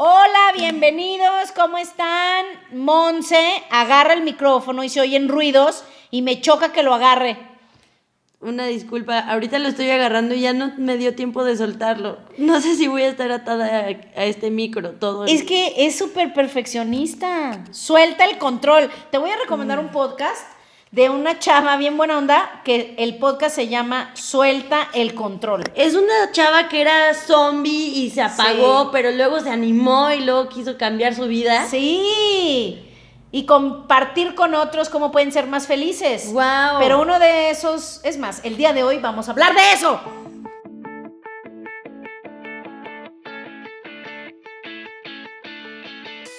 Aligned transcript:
Hola, 0.00 0.52
bienvenidos, 0.56 1.50
¿cómo 1.56 1.76
están? 1.76 2.46
Monse 2.72 3.36
agarra 3.68 4.12
el 4.14 4.22
micrófono 4.22 4.84
y 4.84 4.88
se 4.88 5.00
oyen 5.00 5.28
ruidos 5.28 5.82
y 6.12 6.22
me 6.22 6.40
choca 6.40 6.70
que 6.72 6.84
lo 6.84 6.94
agarre. 6.94 7.36
Una 8.40 8.66
disculpa, 8.66 9.18
ahorita 9.18 9.58
lo 9.58 9.66
estoy 9.68 9.90
agarrando 9.90 10.36
y 10.36 10.42
ya 10.42 10.52
no 10.52 10.70
me 10.78 10.96
dio 10.98 11.16
tiempo 11.16 11.42
de 11.42 11.56
soltarlo. 11.56 12.18
No 12.36 12.60
sé 12.60 12.76
si 12.76 12.86
voy 12.86 13.02
a 13.02 13.08
estar 13.08 13.32
atada 13.32 13.66
a, 13.66 13.82
a 14.20 14.24
este 14.26 14.52
micro 14.52 14.92
todo. 14.92 15.24
el- 15.24 15.34
Es 15.34 15.42
que 15.42 15.74
es 15.84 15.98
súper 15.98 16.32
perfeccionista. 16.32 17.64
Suelta 17.72 18.24
el 18.24 18.38
control. 18.38 18.88
Te 19.10 19.18
voy 19.18 19.30
a 19.30 19.36
recomendar 19.36 19.80
un 19.80 19.88
podcast 19.88 20.46
de 20.90 21.10
una 21.10 21.38
chava 21.38 21.76
bien 21.76 21.96
buena 21.96 22.16
onda 22.16 22.62
que 22.64 22.94
el 22.98 23.18
podcast 23.18 23.54
se 23.54 23.68
llama 23.68 24.10
Suelta 24.14 24.88
el 24.94 25.14
control. 25.14 25.64
Es 25.74 25.94
una 25.94 26.32
chava 26.32 26.68
que 26.68 26.80
era 26.80 27.12
zombie 27.14 27.70
y 27.94 28.10
se 28.10 28.22
apagó, 28.22 28.84
Sí. 28.84 28.88
pero 28.92 29.10
luego 29.10 29.40
se 29.40 29.50
animó 29.50 30.10
y 30.10 30.20
luego 30.20 30.48
quiso 30.48 30.78
cambiar 30.78 31.14
su 31.14 31.26
vida. 31.26 31.66
Sí. 31.68 32.84
Y 33.30 33.44
compartir 33.44 34.34
con 34.34 34.54
otros 34.54 34.88
cómo 34.88 35.12
pueden 35.12 35.32
ser 35.32 35.46
más 35.46 35.66
felices. 35.66 36.32
Wow. 36.32 36.78
Pero 36.78 37.00
uno 37.02 37.18
de 37.18 37.50
esos, 37.50 38.00
es 38.02 38.16
más, 38.16 38.40
el 38.42 38.56
día 38.56 38.72
de 38.72 38.82
hoy 38.84 38.98
vamos 38.98 39.28
a 39.28 39.32
hablar 39.32 39.54
de 39.54 39.72
eso. 39.74 40.00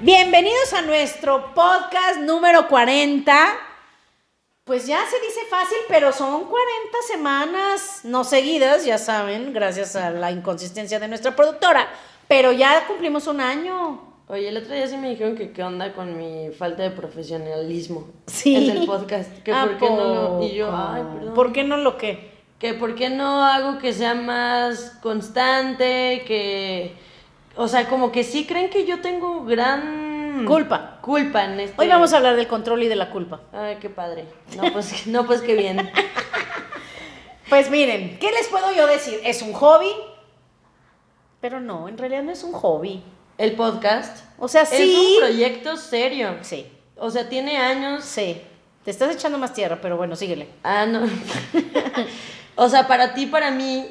Bienvenidos 0.00 0.72
a 0.74 0.82
nuestro 0.82 1.52
podcast 1.54 2.18
número 2.20 2.68
40. 2.68 3.34
Pues 4.64 4.86
ya 4.86 4.98
se 5.06 5.18
dice 5.26 5.40
fácil, 5.50 5.78
pero 5.88 6.12
son 6.12 6.44
40 6.44 6.58
semanas 7.10 8.00
no 8.04 8.22
seguidas, 8.22 8.84
ya 8.84 8.98
saben, 8.98 9.52
gracias 9.52 9.96
a 9.96 10.10
la 10.10 10.30
inconsistencia 10.30 11.00
de 11.00 11.08
nuestra 11.08 11.34
productora. 11.34 11.88
Pero 12.28 12.52
ya 12.52 12.86
cumplimos 12.86 13.26
un 13.26 13.40
año. 13.40 14.02
Oye, 14.28 14.48
el 14.50 14.58
otro 14.58 14.74
día 14.74 14.86
sí 14.86 14.96
me 14.98 15.08
dijeron 15.08 15.34
que 15.34 15.52
qué 15.52 15.62
onda 15.62 15.94
con 15.94 16.18
mi 16.18 16.50
falta 16.50 16.82
de 16.82 16.90
profesionalismo 16.90 18.06
Sí. 18.26 18.54
en 18.70 18.76
el 18.76 18.86
podcast. 18.86 19.32
Que 19.42 19.52
¿A 19.52 19.64
por 19.64 19.78
qué 19.78 19.88
no 19.90 20.04
lo... 20.38 20.42
Y 20.42 20.54
yo, 20.54 20.70
ay, 20.70 21.02
perdón. 21.14 21.34
¿Por 21.34 21.52
qué 21.52 21.64
no 21.64 21.78
lo 21.78 21.96
qué? 21.96 22.30
Que 22.58 22.74
por 22.74 22.94
qué 22.94 23.08
no 23.08 23.42
hago 23.42 23.78
que 23.78 23.92
sea 23.94 24.14
más 24.14 24.98
constante, 25.02 26.22
que... 26.26 27.07
O 27.60 27.66
sea, 27.66 27.88
como 27.88 28.12
que 28.12 28.22
sí 28.22 28.46
creen 28.46 28.70
que 28.70 28.86
yo 28.86 29.00
tengo 29.00 29.44
gran... 29.44 30.44
Culpa. 30.46 30.98
Culpa 31.02 31.44
en 31.44 31.58
este... 31.58 31.74
Hoy 31.82 31.88
vamos 31.88 32.12
a 32.12 32.18
hablar 32.18 32.36
del 32.36 32.46
control 32.46 32.84
y 32.84 32.86
de 32.88 32.94
la 32.94 33.10
culpa. 33.10 33.40
Ay, 33.52 33.78
qué 33.80 33.90
padre. 33.90 34.26
No, 34.56 34.72
pues, 34.72 35.06
no, 35.08 35.26
pues 35.26 35.40
qué 35.40 35.56
bien. 35.56 35.90
Pues 37.48 37.68
miren, 37.68 38.16
¿qué 38.20 38.30
les 38.30 38.46
puedo 38.46 38.72
yo 38.72 38.86
decir? 38.86 39.20
Es 39.24 39.42
un 39.42 39.52
hobby, 39.54 39.90
pero 41.40 41.60
no, 41.60 41.88
en 41.88 41.98
realidad 41.98 42.22
no 42.22 42.30
es 42.30 42.44
un 42.44 42.52
hobby. 42.52 43.02
El 43.38 43.56
podcast. 43.56 44.24
O 44.38 44.46
sea, 44.46 44.62
Es 44.62 44.68
sí. 44.68 45.14
un 45.14 45.18
proyecto 45.26 45.76
serio. 45.76 46.36
Sí, 46.42 46.70
O 46.96 47.10
sea, 47.10 47.28
tiene 47.28 47.56
años. 47.56 48.04
sí. 48.04 48.40
Te 48.84 48.92
estás 48.92 49.12
echando 49.12 49.36
más 49.36 49.52
tierra, 49.52 49.80
pero 49.82 49.96
bueno, 49.96 50.14
síguele. 50.14 50.48
Ah, 50.62 50.86
no. 50.86 51.00
o 52.54 52.68
sea, 52.68 52.86
para 52.86 53.12
ti, 53.14 53.26
para 53.26 53.50
mí, 53.50 53.84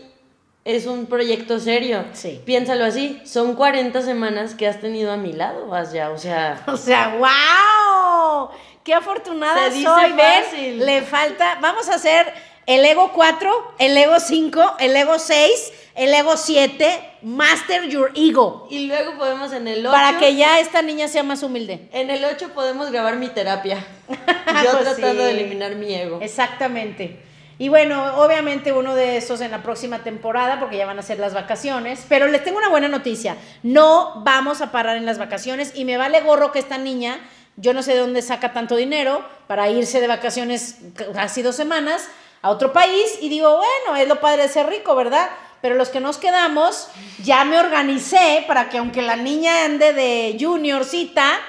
es 0.67 0.85
un 0.85 1.05
proyecto 1.05 1.59
serio. 1.59 2.03
Sí. 2.11 2.41
Piénsalo 2.45 2.83
así. 2.83 3.21
Son 3.23 3.55
40 3.55 4.01
semanas 4.01 4.53
que 4.53 4.67
has 4.67 4.81
tenido 4.81 5.13
a 5.13 5.17
mi 5.17 5.31
lado, 5.31 5.67
vas 5.67 5.93
ya. 5.93 6.09
O 6.09 6.17
sea, 6.17 6.61
O 6.67 6.75
sea, 6.75 7.15
wow. 7.17 8.49
Qué 8.83 8.93
afortunada 8.93 9.71
soy, 9.71 10.11
¿ven? 10.11 10.43
fácil. 10.43 10.85
Le 10.85 11.01
falta, 11.03 11.57
vamos 11.61 11.87
a 11.89 11.95
hacer 11.95 12.33
el 12.65 12.83
Ego 12.85 13.11
4, 13.13 13.75
el 13.79 13.97
Ego 13.97 14.19
5, 14.19 14.75
el 14.79 14.95
Ego 14.95 15.19
6, 15.19 15.73
el 15.95 16.13
Ego 16.13 16.35
7, 16.35 16.99
Master 17.21 17.87
Your 17.87 18.11
Ego, 18.15 18.67
y 18.69 18.87
luego 18.87 19.17
podemos 19.17 19.53
en 19.53 19.67
el 19.69 19.85
8. 19.85 19.91
para 19.93 20.19
que 20.19 20.35
ya 20.35 20.59
esta 20.59 20.81
niña 20.81 21.07
sea 21.07 21.23
más 21.23 21.43
humilde. 21.43 21.87
En 21.93 22.09
el 22.09 22.23
8 22.25 22.49
podemos 22.53 22.91
grabar 22.91 23.15
mi 23.15 23.27
terapia. 23.29 23.85
Yo 24.09 24.71
Pues 24.71 24.83
tratando 24.83 25.23
de 25.23 25.31
eliminar 25.31 25.75
mi 25.75 25.93
ego. 25.93 26.19
Exactamente. 26.21 27.19
Y 27.59 27.69
bueno, 27.69 28.21
obviamente 28.21 28.71
uno 28.71 28.93
de 28.93 29.17
esos 29.17 29.41
en 29.41 29.49
la 29.49 29.63
próxima 29.63 29.99
temporada, 29.99 30.59
porque 30.59 30.77
ya 30.77 30.85
van 30.85 30.99
a 30.99 31.01
ser 31.01 31.17
las 31.17 31.33
vacaciones. 31.33 32.05
Pero 32.07 32.27
les 32.27 32.43
tengo 32.43 32.59
una 32.59 32.69
buena 32.69 32.87
noticia. 32.87 33.35
No 33.63 34.21
vamos 34.23 34.61
a 34.61 34.71
parar 34.71 34.97
en 34.97 35.05
las 35.05 35.17
vacaciones 35.17 35.71
y 35.75 35.83
me 35.83 35.97
vale 35.97 36.21
gorro 36.21 36.51
que 36.51 36.59
esta 36.59 36.77
niña, 36.77 37.19
yo 37.55 37.73
no 37.73 37.81
sé 37.81 37.93
de 37.93 37.99
dónde 37.99 38.21
saca 38.21 38.53
tanto 38.53 38.75
dinero 38.75 39.25
para 39.47 39.69
irse 39.69 39.99
de 39.99 40.07
vacaciones 40.07 40.77
casi 41.13 41.41
dos 41.41 41.55
semanas 41.55 42.07
a 42.43 42.51
otro 42.51 42.73
país. 42.73 43.17
Y 43.21 43.29
digo, 43.29 43.57
bueno, 43.57 43.99
es 43.99 44.07
lo 44.07 44.19
padre 44.19 44.43
de 44.43 44.49
ser 44.49 44.67
rico, 44.67 44.95
¿verdad? 44.95 45.27
Pero 45.59 45.73
los 45.73 45.89
que 45.89 45.99
nos 45.99 46.17
quedamos, 46.17 46.87
ya 47.23 47.43
me 47.43 47.57
organicé 47.57 48.45
para 48.47 48.69
que 48.69 48.77
aunque 48.77 49.01
la 49.01 49.15
niña 49.15 49.65
ande 49.65 49.93
de 49.93 50.37
juniorcita, 50.39 51.39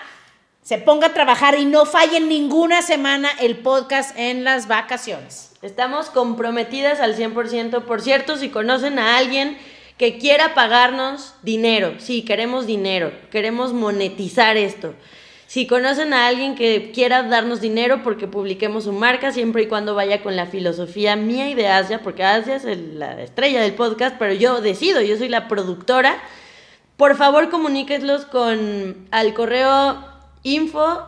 se 0.68 0.76
ponga 0.76 1.06
a 1.06 1.14
trabajar 1.14 1.58
y 1.58 1.64
no 1.64 1.86
falle 1.86 2.20
ninguna 2.20 2.82
semana 2.82 3.30
el 3.40 3.56
podcast 3.56 4.14
en 4.18 4.44
las 4.44 4.68
vacaciones. 4.68 5.52
Estamos 5.62 6.10
comprometidas 6.10 7.00
al 7.00 7.16
100%. 7.16 7.84
Por 7.84 8.02
cierto, 8.02 8.36
si 8.36 8.50
conocen 8.50 8.98
a 8.98 9.16
alguien 9.16 9.56
que 9.96 10.18
quiera 10.18 10.52
pagarnos 10.52 11.32
dinero, 11.42 11.94
sí, 11.96 12.20
queremos 12.20 12.66
dinero, 12.66 13.12
queremos 13.30 13.72
monetizar 13.72 14.58
esto. 14.58 14.92
Si 15.46 15.66
conocen 15.66 16.12
a 16.12 16.26
alguien 16.26 16.54
que 16.54 16.90
quiera 16.92 17.22
darnos 17.22 17.62
dinero 17.62 18.02
porque 18.04 18.26
publiquemos 18.26 18.84
su 18.84 18.92
marca, 18.92 19.32
siempre 19.32 19.62
y 19.62 19.68
cuando 19.68 19.94
vaya 19.94 20.22
con 20.22 20.36
la 20.36 20.44
filosofía 20.44 21.16
mía 21.16 21.48
y 21.48 21.54
de 21.54 21.68
Asia, 21.68 22.02
porque 22.02 22.24
Asia 22.24 22.56
es 22.56 22.64
la 22.66 23.22
estrella 23.22 23.62
del 23.62 23.72
podcast, 23.72 24.16
pero 24.18 24.34
yo 24.34 24.60
decido, 24.60 25.00
yo 25.00 25.16
soy 25.16 25.30
la 25.30 25.48
productora. 25.48 26.22
Por 26.98 27.16
favor, 27.16 27.48
comuníquenlos 27.48 28.26
con 28.26 29.08
al 29.10 29.32
correo 29.32 30.17
info 30.43 31.06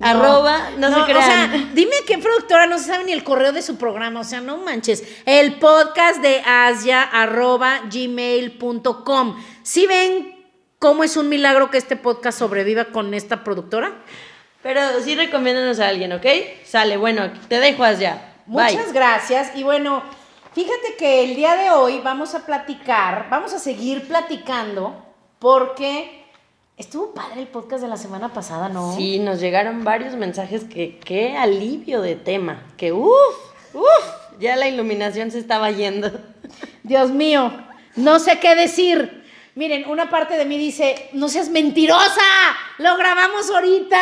arroba, 0.00 0.70
no, 0.78 0.94
se 0.94 1.00
O 1.00 1.04
crean. 1.04 1.22
sea, 1.22 1.70
dime 1.74 1.96
qué 2.06 2.18
productora 2.18 2.66
no 2.66 2.78
se 2.78 2.84
sabe 2.84 3.04
ni 3.04 3.12
el 3.12 3.24
correo 3.24 3.52
de 3.52 3.62
su 3.62 3.76
programa. 3.76 4.20
O 4.20 4.24
sea, 4.24 4.40
no 4.40 4.58
manches. 4.58 5.02
El 5.26 5.54
podcast 5.58 6.20
de 6.20 6.40
Asia 6.46 7.02
arroba 7.02 7.80
gmail.com. 7.90 9.42
¿Sí 9.62 9.86
ven 9.86 10.46
cómo 10.78 11.04
es 11.04 11.16
un 11.16 11.28
milagro 11.28 11.70
que 11.70 11.78
este 11.78 11.96
podcast 11.96 12.38
sobreviva 12.38 12.86
con 12.86 13.12
esta 13.14 13.42
productora? 13.42 13.92
Pero 14.62 14.80
sí 15.02 15.14
recomiéndanos 15.14 15.80
a 15.80 15.88
alguien, 15.88 16.12
¿ok? 16.12 16.26
Sale, 16.64 16.96
bueno, 16.96 17.30
te 17.48 17.60
dejo. 17.60 17.84
Bye. 17.84 18.18
Muchas 18.46 18.92
gracias. 18.92 19.52
Y 19.56 19.62
bueno, 19.62 20.02
fíjate 20.54 20.96
que 20.98 21.24
el 21.24 21.36
día 21.36 21.54
de 21.54 21.70
hoy 21.70 22.00
vamos 22.02 22.34
a 22.34 22.44
platicar, 22.44 23.28
vamos 23.30 23.52
a 23.52 23.58
seguir 23.58 24.06
platicando 24.08 25.04
porque 25.38 26.17
estuvo 26.78 27.12
padre 27.12 27.40
el 27.40 27.48
podcast 27.48 27.82
de 27.82 27.88
la 27.88 27.96
semana 27.96 28.32
pasada, 28.32 28.68
¿no? 28.68 28.96
Sí, 28.96 29.18
nos 29.18 29.40
llegaron 29.40 29.84
varios 29.84 30.14
mensajes 30.14 30.64
que 30.64 30.98
qué 30.98 31.36
alivio 31.36 32.00
de 32.00 32.14
tema. 32.14 32.62
Que 32.76 32.92
uff, 32.92 33.36
uff, 33.74 34.38
ya 34.38 34.56
la 34.56 34.68
iluminación 34.68 35.30
se 35.30 35.40
estaba 35.40 35.70
yendo. 35.70 36.10
Dios 36.84 37.10
mío, 37.10 37.52
no 37.96 38.20
sé 38.20 38.38
qué 38.38 38.54
decir. 38.54 39.24
Miren, 39.56 39.88
una 39.88 40.08
parte 40.08 40.36
de 40.38 40.44
mí 40.44 40.56
dice, 40.56 41.10
no 41.12 41.28
seas 41.28 41.50
mentirosa, 41.50 42.22
lo 42.78 42.96
grabamos 42.96 43.50
ahorita 43.50 44.00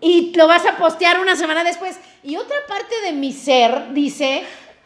y 0.00 0.34
lo 0.34 0.48
vas 0.48 0.66
a 0.66 0.76
postear 0.76 1.20
una 1.20 1.36
semana 1.36 1.62
después. 1.62 2.00
Y 2.24 2.34
otra 2.36 2.56
parte 2.66 2.92
de 3.04 3.12
mi 3.12 3.32
ser 3.32 3.92
dice, 3.92 4.42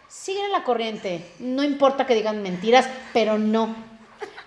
sigue 0.06 0.46
la 0.52 0.64
corriente, 0.64 1.24
no 1.38 1.64
importa 1.64 2.06
que 2.06 2.14
digan 2.14 2.42
mentiras, 2.42 2.86
pero 3.14 3.38
no. 3.38 3.74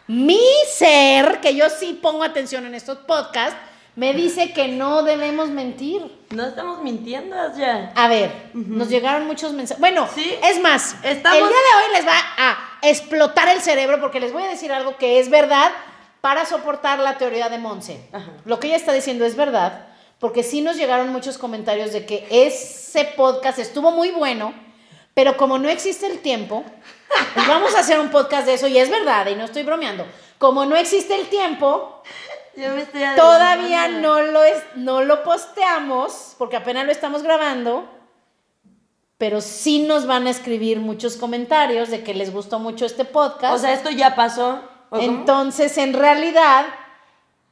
Mi 0.10 0.42
ser, 0.68 1.40
que 1.40 1.54
yo 1.56 1.70
sí 1.70 2.00
pongo 2.02 2.24
atención 2.24 2.66
en 2.66 2.74
estos 2.74 2.98
podcasts, 2.98 3.56
me 3.96 4.12
dice 4.16 4.54
que 4.54 4.68
no 4.68 5.04
debemos 5.04 5.50
mentir. 5.50 6.02
No 6.32 6.48
estamos 6.48 6.82
mintiendo 6.82 7.36
ya. 7.56 7.92
A 7.96 8.08
ver, 8.08 8.32
nos 8.56 8.90
llegaron 8.90 9.28
muchos 9.28 9.54
mensajes. 9.54 9.80
Bueno, 9.80 10.08
Sí. 10.16 10.34
es 10.44 10.60
más, 10.62 10.96
Estamos- 11.04 11.38
el 11.38 11.44
día 11.48 11.58
de 11.58 11.86
hoy 11.86 11.94
les 11.94 12.08
va 12.08 12.18
a 12.38 12.58
explotar 12.82 13.50
el 13.50 13.62
cerebro 13.62 14.00
porque 14.00 14.20
les 14.20 14.34
voy 14.34 14.42
a 14.42 14.48
decir 14.48 14.72
algo 14.72 14.98
que 14.98 15.20
es 15.20 15.30
verdad 15.30 15.72
para 16.22 16.44
soportar 16.48 16.98
la 16.98 17.20
teoría 17.20 17.50
de 17.50 17.60
Monse. 17.60 18.10
Lo 18.46 18.60
que 18.60 18.66
ella 18.68 18.78
está 18.78 18.94
diciendo 18.94 19.26
es 19.26 19.36
verdad, 19.36 19.90
porque 20.18 20.42
sí 20.42 20.62
nos 20.62 20.76
llegaron 20.76 21.10
muchos 21.10 21.38
comentarios 21.38 21.94
de 21.94 22.08
que 22.08 22.26
ese 22.32 23.06
podcast 23.16 23.60
estuvo 23.60 23.92
muy 23.92 24.10
bueno, 24.10 24.56
pero 25.20 25.36
como 25.36 25.58
no 25.58 25.68
existe 25.68 26.08
el 26.08 26.20
tiempo, 26.20 26.64
pues 27.34 27.46
vamos 27.46 27.76
a 27.76 27.80
hacer 27.82 28.00
un 28.00 28.08
podcast 28.10 28.46
de 28.46 28.54
eso 28.54 28.70
y 28.70 28.78
es 28.78 28.90
verdad, 28.90 29.28
y 29.28 29.36
no 29.36 29.44
estoy 29.44 29.64
bromeando. 29.64 30.06
Como 30.38 30.64
no 30.64 30.78
existe 30.78 31.14
el 31.14 31.28
tiempo, 31.28 32.02
Yo 32.56 32.70
me 32.70 32.84
estoy 32.84 33.02
Todavía 33.18 33.90
no 33.90 34.22
lo, 34.22 34.42
es, 34.46 34.64
no 34.76 35.02
lo 35.02 35.22
posteamos, 35.26 36.36
porque 36.38 36.56
apenas 36.56 36.86
lo 36.86 36.94
estamos 36.94 37.22
grabando, 37.22 37.84
pero 39.18 39.42
sí 39.42 39.82
nos 39.82 40.08
van 40.08 40.26
a 40.26 40.30
escribir 40.30 40.80
muchos 40.80 41.18
comentarios 41.18 41.90
de 41.90 42.02
que 42.02 42.14
les 42.14 42.32
gustó 42.32 42.58
mucho 42.58 42.86
este 42.86 43.04
podcast. 43.04 43.56
O 43.56 43.58
sea, 43.58 43.74
esto 43.74 43.90
ya 43.90 44.16
pasó. 44.16 44.62
Entonces, 44.94 45.78
en 45.80 45.92
realidad, 45.96 46.66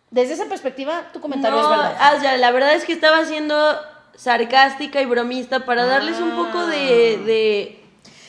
desde 0.10 0.36
esa 0.36 0.46
perspectiva, 0.46 1.10
tu 1.12 1.20
comentario 1.20 1.60
es 1.60 1.68
verdad. 1.68 1.98
ah, 2.00 2.14
o 2.16 2.22
sea, 2.22 2.38
la 2.38 2.52
verdad 2.52 2.76
es 2.76 2.86
que 2.86 2.94
estaba 2.94 3.26
siendo 3.26 3.78
sarcástica 4.18 5.02
y 5.02 5.06
bromista 5.06 5.66
para 5.66 5.86
darles 5.86 6.20
un 6.20 6.32
poco 6.32 6.68
de, 6.68 7.18
de 7.26 7.84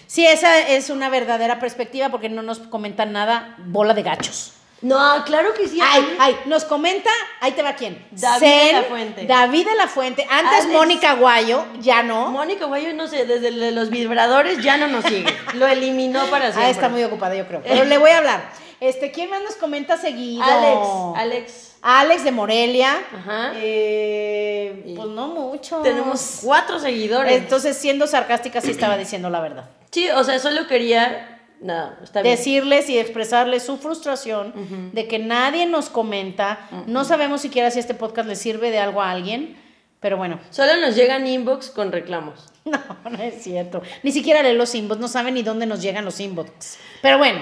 Sí, 0.08 0.24
esa 0.26 0.58
es 0.60 0.88
una 0.88 1.10
verdadera 1.10 1.60
perspectiva 1.60 2.08
porque 2.08 2.30
no 2.30 2.40
nos 2.40 2.60
comentan 2.60 3.12
nada, 3.12 3.56
bola 3.58 3.92
de 3.92 4.02
gachos. 4.02 4.54
No, 4.80 5.22
claro 5.26 5.52
que 5.52 5.68
sí. 5.68 5.80
Ay, 5.82 6.16
ay, 6.18 6.36
nos 6.46 6.64
comenta, 6.64 7.10
ahí 7.40 7.52
te 7.52 7.62
va 7.62 7.74
quién. 7.74 8.06
David 8.12 8.46
de 8.46 8.72
la 8.72 8.82
Fuente. 8.84 9.26
David 9.26 9.66
de 9.66 9.74
la 9.74 9.86
Fuente. 9.86 10.26
Antes 10.30 10.60
Alex. 10.60 10.72
Mónica 10.72 11.14
Guayo, 11.14 11.66
ya 11.80 12.02
no. 12.02 12.30
Mónica 12.30 12.64
Guayo, 12.64 12.94
no 12.94 13.06
sé, 13.06 13.26
desde 13.26 13.72
los 13.72 13.90
vibradores 13.90 14.62
ya 14.62 14.78
no 14.78 14.86
nos 14.86 15.04
sigue. 15.04 15.26
Lo 15.54 15.66
eliminó 15.66 16.24
para 16.30 16.52
siempre. 16.52 16.64
Ah, 16.64 16.70
está 16.70 16.88
muy 16.88 17.04
ocupada, 17.04 17.34
yo 17.34 17.46
creo. 17.46 17.62
Pero 17.62 17.84
le 17.84 17.98
voy 17.98 18.10
a 18.10 18.18
hablar. 18.18 18.50
Este, 18.80 19.10
¿quién 19.10 19.28
más 19.28 19.42
nos 19.42 19.56
comenta 19.56 19.98
seguido? 19.98 20.42
Alex, 20.42 20.80
Alex. 21.16 21.67
Alex 21.82 22.24
de 22.24 22.32
Morelia. 22.32 22.96
Ajá. 23.14 23.52
Eh, 23.56 24.94
pues 24.96 25.08
no 25.08 25.28
mucho. 25.28 25.80
Tenemos 25.82 26.40
cuatro 26.42 26.78
seguidores. 26.78 27.32
Entonces, 27.32 27.76
siendo 27.76 28.06
sarcástica, 28.06 28.60
sí 28.60 28.70
estaba 28.70 28.96
diciendo 28.96 29.30
la 29.30 29.40
verdad. 29.40 29.70
sí, 29.90 30.08
o 30.10 30.24
sea, 30.24 30.38
solo 30.38 30.66
quería. 30.66 31.34
No, 31.60 31.90
está 32.04 32.22
bien. 32.22 32.36
Decirles 32.36 32.88
y 32.88 32.98
expresarles 32.98 33.64
su 33.64 33.78
frustración 33.78 34.90
de 34.92 35.08
que 35.08 35.18
nadie 35.18 35.66
nos 35.66 35.88
comenta. 35.88 36.68
No 36.86 37.04
sabemos 37.04 37.40
siquiera 37.40 37.70
si 37.70 37.80
este 37.80 37.94
podcast 37.94 38.28
le 38.28 38.36
sirve 38.36 38.70
de 38.70 38.78
algo 38.78 39.02
a 39.02 39.10
alguien. 39.10 39.56
Pero 40.00 40.16
bueno, 40.16 40.38
Solo 40.50 40.76
nos 40.80 40.94
llegan 40.94 41.26
inbox 41.26 41.70
con 41.70 41.90
reclamos. 41.90 42.52
no, 42.64 42.78
no 43.10 43.20
es 43.20 43.42
cierto. 43.42 43.82
Ni 44.04 44.12
siquiera 44.12 44.44
lee 44.44 44.56
los 44.56 44.72
inbox, 44.76 45.00
no 45.00 45.08
saben 45.08 45.34
ni 45.34 45.42
dónde 45.42 45.66
nos 45.66 45.82
llegan 45.82 46.04
los 46.04 46.20
inbox. 46.20 46.78
Pero 47.02 47.18
bueno, 47.18 47.40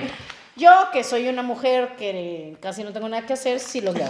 yo 0.56 0.70
que 0.92 1.04
soy 1.04 1.28
una 1.28 1.42
mujer 1.42 1.96
que 1.96 2.56
casi 2.60 2.82
no 2.82 2.92
tengo 2.92 3.08
nada 3.08 3.26
que 3.26 3.34
hacer, 3.34 3.60
sí 3.60 3.80
los 3.80 3.94
leo. 3.94 4.08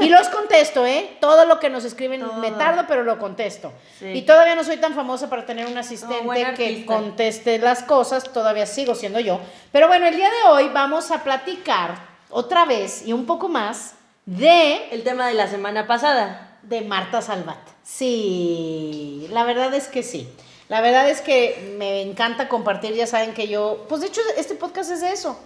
Y 0.00 0.08
los 0.08 0.28
contesto, 0.28 0.86
¿eh? 0.86 1.16
Todo 1.20 1.44
lo 1.44 1.58
que 1.58 1.70
nos 1.70 1.84
escriben 1.84 2.20
Todo. 2.20 2.34
me 2.34 2.52
tardo, 2.52 2.84
pero 2.86 3.02
lo 3.02 3.18
contesto. 3.18 3.72
Sí. 3.98 4.06
Y 4.06 4.22
todavía 4.22 4.54
no 4.54 4.62
soy 4.62 4.76
tan 4.76 4.94
famosa 4.94 5.28
para 5.28 5.44
tener 5.44 5.66
un 5.66 5.76
asistente 5.76 6.20
buen 6.20 6.54
que 6.54 6.86
conteste 6.86 7.58
las 7.58 7.82
cosas, 7.82 8.32
todavía 8.32 8.64
sigo 8.66 8.94
siendo 8.94 9.18
yo. 9.18 9.40
Pero 9.72 9.88
bueno, 9.88 10.06
el 10.06 10.14
día 10.14 10.28
de 10.28 10.50
hoy 10.50 10.68
vamos 10.68 11.10
a 11.10 11.24
platicar 11.24 11.96
otra 12.30 12.64
vez 12.64 13.04
y 13.04 13.12
un 13.12 13.26
poco 13.26 13.48
más 13.48 13.94
de 14.24 14.88
El 14.90 15.02
tema 15.02 15.26
de 15.26 15.34
la 15.34 15.48
semana 15.48 15.86
pasada. 15.86 16.58
de 16.62 16.82
Marta 16.82 17.22
Salvat. 17.22 17.58
Sí, 17.82 19.26
la 19.30 19.42
verdad 19.44 19.72
es 19.74 19.88
que 19.88 20.02
sí. 20.02 20.28
La 20.68 20.80
verdad 20.80 21.08
es 21.08 21.22
que 21.22 21.74
me 21.78 22.02
encanta 22.02 22.48
compartir, 22.48 22.92
ya 22.94 23.06
saben 23.06 23.32
que 23.32 23.48
yo, 23.48 23.86
pues 23.88 24.02
de 24.02 24.08
hecho 24.08 24.20
este 24.36 24.54
podcast 24.54 24.90
es 24.92 25.00
de 25.00 25.12
eso. 25.12 25.38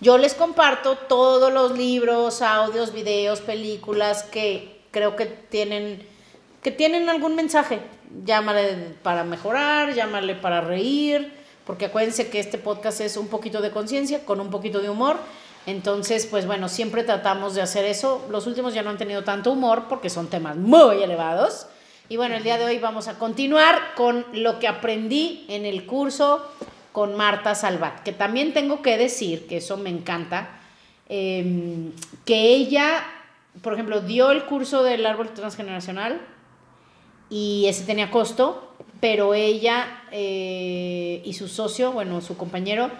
Yo 0.00 0.18
les 0.18 0.34
comparto 0.34 0.96
todos 0.96 1.52
los 1.52 1.76
libros, 1.76 2.42
audios, 2.42 2.92
videos, 2.92 3.40
películas 3.40 4.24
que 4.24 4.80
creo 4.90 5.16
que 5.16 5.24
tienen 5.26 6.06
que 6.62 6.70
tienen 6.72 7.08
algún 7.08 7.36
mensaje. 7.36 7.78
Llámale 8.24 8.96
para 9.02 9.22
mejorar, 9.22 9.94
llámale 9.94 10.34
para 10.34 10.60
reír, 10.60 11.32
porque 11.64 11.86
acuérdense 11.86 12.28
que 12.28 12.40
este 12.40 12.58
podcast 12.58 13.00
es 13.00 13.16
un 13.16 13.28
poquito 13.28 13.60
de 13.60 13.70
conciencia 13.70 14.24
con 14.24 14.40
un 14.40 14.50
poquito 14.50 14.80
de 14.80 14.90
humor. 14.90 15.16
Entonces, 15.64 16.26
pues 16.26 16.44
bueno, 16.44 16.68
siempre 16.68 17.04
tratamos 17.04 17.54
de 17.54 17.62
hacer 17.62 17.84
eso. 17.84 18.26
Los 18.30 18.46
últimos 18.48 18.74
ya 18.74 18.82
no 18.82 18.90
han 18.90 18.98
tenido 18.98 19.24
tanto 19.24 19.52
humor 19.52 19.84
porque 19.88 20.10
son 20.10 20.26
temas 20.26 20.56
muy 20.56 21.02
elevados. 21.02 21.68
Y 22.08 22.16
bueno, 22.16 22.36
el 22.36 22.42
día 22.42 22.58
de 22.58 22.64
hoy 22.64 22.78
vamos 22.78 23.08
a 23.08 23.18
continuar 23.18 23.94
con 23.94 24.26
lo 24.32 24.58
que 24.58 24.68
aprendí 24.68 25.46
en 25.48 25.66
el 25.66 25.86
curso 25.86 26.44
con 26.96 27.14
Marta 27.14 27.54
Salvat, 27.54 28.02
que 28.04 28.12
también 28.12 28.54
tengo 28.54 28.80
que 28.80 28.96
decir, 28.96 29.46
que 29.46 29.58
eso 29.58 29.76
me 29.76 29.90
encanta, 29.90 30.48
eh, 31.10 31.90
que 32.24 32.54
ella, 32.54 33.04
por 33.60 33.74
ejemplo, 33.74 34.00
dio 34.00 34.30
el 34.30 34.46
curso 34.46 34.82
del 34.82 35.04
árbol 35.04 35.28
transgeneracional 35.34 36.22
y 37.28 37.66
ese 37.68 37.84
tenía 37.84 38.10
costo, 38.10 38.74
pero 38.98 39.34
ella 39.34 40.04
eh, 40.10 41.20
y 41.22 41.34
su 41.34 41.48
socio, 41.48 41.92
bueno, 41.92 42.22
su 42.22 42.38
compañero, 42.38 42.90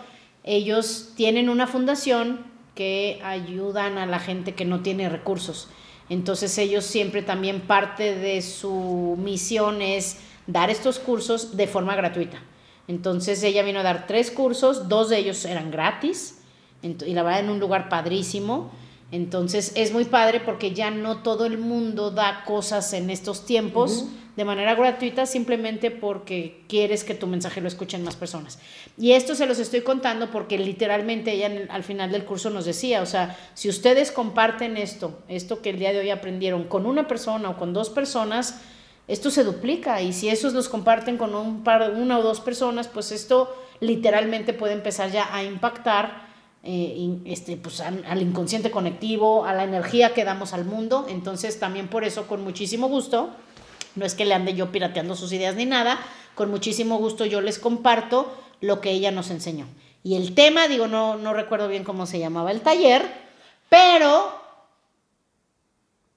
ellos 0.45 1.15
tienen 1.17 1.49
una 1.49 1.67
fundación 1.67 2.45
que 2.75 3.19
ayudan 3.25 3.97
a 3.97 4.05
la 4.05 4.19
gente 4.19 4.53
que 4.53 4.67
no 4.67 4.83
tiene 4.83 5.09
recursos. 5.09 5.71
Entonces 6.11 6.59
ellos 6.59 6.85
siempre 6.85 7.23
también 7.23 7.63
parte 7.63 8.15
de 8.15 8.43
su 8.43 9.17
misión 9.19 9.81
es 9.81 10.19
dar 10.47 10.69
estos 10.69 10.99
cursos 10.99 11.57
de 11.57 11.67
forma 11.67 11.97
gratuita. 11.97 12.43
Entonces 12.89 13.43
ella 13.43 13.63
vino 13.63 13.81
a 13.81 13.83
dar 13.83 14.07
tres 14.07 14.31
cursos, 14.31 14.89
dos 14.89 15.09
de 15.09 15.19
ellos 15.19 15.45
eran 15.45 15.71
gratis 15.71 16.39
y 16.83 17.15
la 17.15 17.23
verdad 17.23 17.41
en 17.41 17.51
un 17.51 17.59
lugar 17.59 17.89
padrísimo. 17.89 18.71
Entonces 19.13 19.73
es 19.77 19.93
muy 19.93 20.05
padre 20.05 20.41
porque 20.41 20.73
ya 20.73 20.91
no 20.91 21.19
todo 21.19 21.47
el 21.47 21.59
mundo 21.59 22.11
da 22.11 22.43
cosas 22.45 22.93
en 22.93 23.11
estos 23.11 23.45
tiempos 23.47 24.07
de 24.37 24.45
manera 24.45 24.75
gratuita 24.75 25.25
simplemente 25.27 25.91
porque 25.91 26.63
quieres 26.69 27.05
que 27.05 27.15
tu 27.15 27.27
mensaje 27.27 27.61
lo 27.63 27.69
escuchen 27.69 28.03
más 28.05 28.17
personas. 28.17 28.59
Y 28.99 29.13
esto 29.13 29.35
se 29.35 29.47
los 29.47 29.59
estoy 29.59 29.81
contando 29.81 30.31
porque 30.31 30.59
literalmente 30.59 31.33
ella 31.33 31.47
el- 31.47 31.71
al 31.71 31.83
final 31.85 32.11
del 32.13 32.25
curso 32.25 32.51
nos 32.51 32.67
decía, 32.67 33.01
o 33.01 33.07
sea, 33.07 33.37
si 33.55 33.69
ustedes 33.71 34.13
comparten 34.13 34.77
esto, 34.77 35.21
esto 35.29 35.63
que 35.63 35.71
el 35.71 35.79
día 35.79 35.93
de 35.93 36.01
hoy 36.01 36.11
aprendieron 36.11 36.65
con 36.65 36.85
una 36.85 37.09
persona 37.09 37.49
o 37.51 37.57
con 37.57 37.73
dos 37.73 37.89
personas, 37.89 38.61
esto 39.09 39.31
se 39.31 39.45
duplica 39.45 40.03
y 40.03 40.13
si 40.13 40.29
esos 40.29 40.53
los 40.53 40.69
comparten 40.69 41.17
con 41.17 41.35
un 41.35 41.63
par, 41.63 41.93
una 41.93 42.19
o 42.19 42.23
dos 42.23 42.41
personas, 42.41 42.89
pues 42.89 43.13
esto 43.13 43.55
literalmente 43.81 44.53
puede 44.53 44.73
empezar 44.73 45.11
ya 45.11 45.33
a 45.35 45.45
impactar 45.45 46.27
eh, 46.65 47.21
este, 47.25 47.57
pues, 47.57 47.81
al, 47.81 48.05
al 48.09 48.21
inconsciente 48.21 48.71
conectivo, 48.71 49.45
a 49.45 49.53
la 49.53 49.65
energía 49.65 50.13
que 50.15 50.25
damos 50.25 50.53
al 50.53 50.65
mundo. 50.65 51.07
Entonces 51.09 51.61
también 51.61 51.89
por 51.89 52.03
eso, 52.03 52.27
con 52.27 52.43
muchísimo 52.43 52.89
gusto, 52.89 53.31
no 53.95 54.05
es 54.05 54.15
que 54.15 54.25
le 54.25 54.35
ande 54.35 54.55
yo 54.55 54.73
pirateando 54.73 55.15
sus 55.15 55.33
ideas 55.33 55.55
ni 55.55 55.67
nada, 55.67 55.99
con 56.35 56.51
muchísimo 56.51 56.99
gusto 56.99 57.25
yo 57.25 57.41
les 57.41 57.59
comparto 57.59 58.33
lo 58.61 58.81
que 58.81 58.91
ella 58.91 59.13
nos 59.13 59.31
enseñó. 59.31 59.67
Y 60.03 60.17
el 60.17 60.35
tema, 60.35 60.69
digo, 60.69 60.87
no, 60.87 61.17
no 61.17 61.33
recuerdo 61.33 61.69
bien 61.69 61.85
cómo 61.85 62.07
se 62.07 62.19
llamaba 62.19 62.51
el 62.51 62.61
taller, 62.61 63.05
pero 63.69 64.46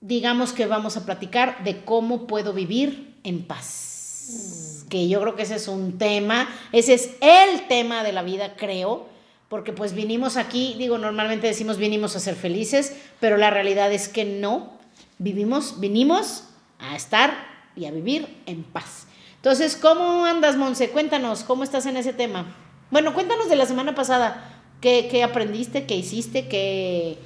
digamos 0.01 0.53
que 0.53 0.65
vamos 0.65 0.97
a 0.97 1.05
platicar 1.05 1.63
de 1.63 1.83
cómo 1.83 2.25
puedo 2.25 2.53
vivir 2.53 3.15
en 3.23 3.43
paz. 3.43 4.85
Que 4.89 5.07
yo 5.07 5.21
creo 5.21 5.35
que 5.35 5.43
ese 5.43 5.55
es 5.55 5.67
un 5.67 5.97
tema, 5.97 6.47
ese 6.71 6.93
es 6.93 7.11
el 7.21 7.67
tema 7.67 8.03
de 8.03 8.13
la 8.13 8.23
vida, 8.23 8.55
creo, 8.55 9.07
porque 9.49 9.73
pues 9.73 9.93
vinimos 9.93 10.37
aquí, 10.37 10.75
digo, 10.77 10.97
normalmente 10.97 11.47
decimos 11.47 11.77
vinimos 11.77 12.15
a 12.15 12.19
ser 12.19 12.35
felices, 12.35 12.95
pero 13.19 13.37
la 13.37 13.49
realidad 13.49 13.91
es 13.91 14.07
que 14.07 14.25
no, 14.25 14.71
vivimos, 15.17 15.79
vinimos 15.79 16.45
a 16.79 16.95
estar 16.95 17.33
y 17.75 17.85
a 17.85 17.91
vivir 17.91 18.41
en 18.45 18.63
paz. 18.63 19.07
Entonces, 19.35 19.75
¿cómo 19.75 20.25
andas, 20.25 20.57
Monse? 20.57 20.89
Cuéntanos, 20.89 21.43
¿cómo 21.43 21.63
estás 21.63 21.85
en 21.85 21.97
ese 21.97 22.13
tema? 22.13 22.55
Bueno, 22.91 23.13
cuéntanos 23.13 23.49
de 23.49 23.55
la 23.55 23.65
semana 23.65 23.95
pasada, 23.95 24.61
¿qué, 24.81 25.07
qué 25.09 25.23
aprendiste, 25.23 25.85
qué 25.85 25.95
hiciste, 25.95 26.47
qué, 26.47 27.17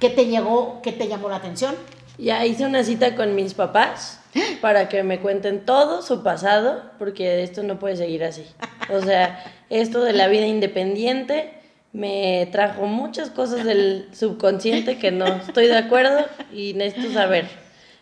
qué 0.00 0.10
te 0.10 0.26
llegó, 0.26 0.80
qué 0.82 0.92
te 0.92 1.08
llamó 1.08 1.28
la 1.28 1.36
atención? 1.36 1.74
Ya 2.18 2.44
hice 2.44 2.66
una 2.66 2.82
cita 2.82 3.14
con 3.14 3.36
mis 3.36 3.54
papás 3.54 4.20
para 4.60 4.88
que 4.88 5.04
me 5.04 5.20
cuenten 5.20 5.64
todo 5.64 6.02
su 6.02 6.24
pasado, 6.24 6.82
porque 6.98 7.42
esto 7.44 7.62
no 7.62 7.78
puede 7.78 7.96
seguir 7.96 8.24
así. 8.24 8.44
O 8.90 9.00
sea, 9.00 9.44
esto 9.70 10.02
de 10.02 10.12
la 10.12 10.26
vida 10.26 10.46
independiente 10.46 11.54
me 11.92 12.48
trajo 12.50 12.86
muchas 12.86 13.30
cosas 13.30 13.64
del 13.64 14.08
subconsciente 14.12 14.98
que 14.98 15.12
no 15.12 15.26
estoy 15.26 15.68
de 15.68 15.78
acuerdo 15.78 16.26
y 16.52 16.74
necesito 16.74 17.12
saber. 17.12 17.46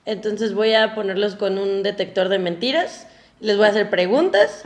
Entonces 0.06 0.54
voy 0.54 0.72
a 0.72 0.94
ponerlos 0.94 1.36
con 1.36 1.58
un 1.58 1.82
detector 1.82 2.28
de 2.28 2.38
mentiras, 2.38 3.06
les 3.40 3.56
voy 3.56 3.66
a 3.66 3.70
hacer 3.70 3.90
preguntas. 3.90 4.62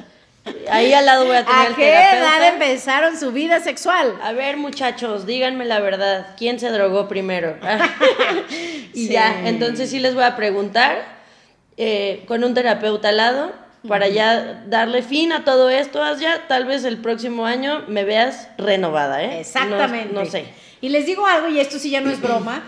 Ahí 0.70 0.92
al 0.94 1.04
lado 1.04 1.26
voy 1.26 1.36
a 1.36 1.44
tener 1.44 1.72
¿A 1.72 1.76
qué 1.76 1.90
edad 1.92 2.48
empezaron 2.54 3.18
su 3.18 3.30
vida 3.32 3.60
sexual? 3.60 4.18
A 4.22 4.32
ver, 4.32 4.56
muchachos, 4.56 5.26
díganme 5.26 5.64
la 5.64 5.80
verdad. 5.80 6.34
¿Quién 6.38 6.58
se 6.58 6.70
drogó 6.70 7.08
primero? 7.08 7.56
y 8.94 9.06
Sí. 9.06 9.12
ya, 9.12 9.46
entonces 9.48 9.90
sí 9.90 9.98
les 9.98 10.14
voy 10.14 10.24
a 10.24 10.36
preguntar 10.36 11.04
eh, 11.76 12.24
con 12.26 12.42
un 12.44 12.54
terapeuta 12.54 13.10
al 13.10 13.16
lado 13.18 13.52
para 13.86 14.08
ya 14.08 14.64
darle 14.66 15.02
fin 15.02 15.32
a 15.32 15.44
todo 15.44 15.68
esto. 15.70 16.02
Haz 16.02 16.20
Ya 16.20 16.46
tal 16.48 16.64
vez 16.64 16.84
el 16.84 16.98
próximo 16.98 17.46
año 17.46 17.84
me 17.88 18.04
veas 18.04 18.48
renovada, 18.58 19.22
¿eh? 19.22 19.28
No- 19.28 19.32
Exactamente. 19.40 20.14
No, 20.14 20.24
sé. 20.26 20.46
Y 20.80 20.88
les 20.88 21.04
digo 21.06 21.26
algo, 21.26 21.48
y 21.48 21.60
esto 21.60 21.78
sí 21.78 21.90
ya 21.90 22.00
no 22.00 22.10
es 22.10 22.20
broma. 22.20 22.62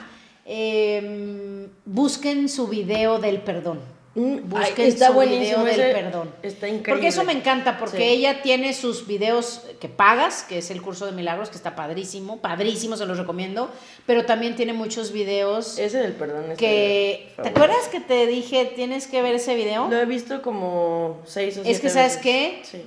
eh, 0.44 1.68
busquen 1.84 2.48
su 2.48 2.68
video 2.68 3.18
del 3.18 3.38
perdón. 3.40 3.80
Mm, 4.14 4.46
Busquen 4.48 4.84
ay, 4.84 4.88
está 4.88 5.06
su 5.08 5.12
buenísimo 5.14 5.64
video 5.64 5.76
del 5.86 5.92
perdón. 5.92 6.30
Está 6.42 6.68
increíble. 6.68 6.92
Porque 6.92 7.08
eso 7.08 7.24
me 7.24 7.32
encanta, 7.32 7.78
porque 7.78 7.96
Sí. 7.96 8.02
ella 8.04 8.42
tiene 8.42 8.74
sus 8.74 9.06
videos 9.06 9.62
que 9.80 9.88
pagas, 9.88 10.42
que 10.42 10.58
es 10.58 10.70
el 10.70 10.82
curso 10.82 11.06
de 11.06 11.12
milagros, 11.12 11.48
que 11.48 11.56
está 11.56 11.74
padrísimo, 11.74 12.36
padrísimo, 12.38 12.96
se 12.98 13.06
los 13.06 13.16
recomiendo, 13.16 13.70
pero 14.04 14.26
también 14.26 14.54
tiene 14.54 14.74
muchos 14.74 15.12
videos 15.12 15.78
Ese 15.78 15.96
del 15.98 16.12
perdón 16.12 16.56
que... 16.58 17.32
¿Te 17.42 17.48
acuerdas 17.48 17.88
que 17.90 18.00
te 18.00 18.26
dije, 18.26 18.66
tienes 18.76 19.06
que 19.06 19.22
ver 19.22 19.34
ese 19.36 19.54
video? 19.54 19.88
Lo 19.88 19.98
he 19.98 20.04
visto 20.04 20.42
como 20.42 21.20
seis 21.24 21.54
o 21.56 21.62
siete 21.62 21.70
Es 21.70 21.80
que, 21.80 21.88
¿sabes 21.88 22.16
veces. 22.16 22.22
qué? 22.22 22.60
Sí. 22.64 22.82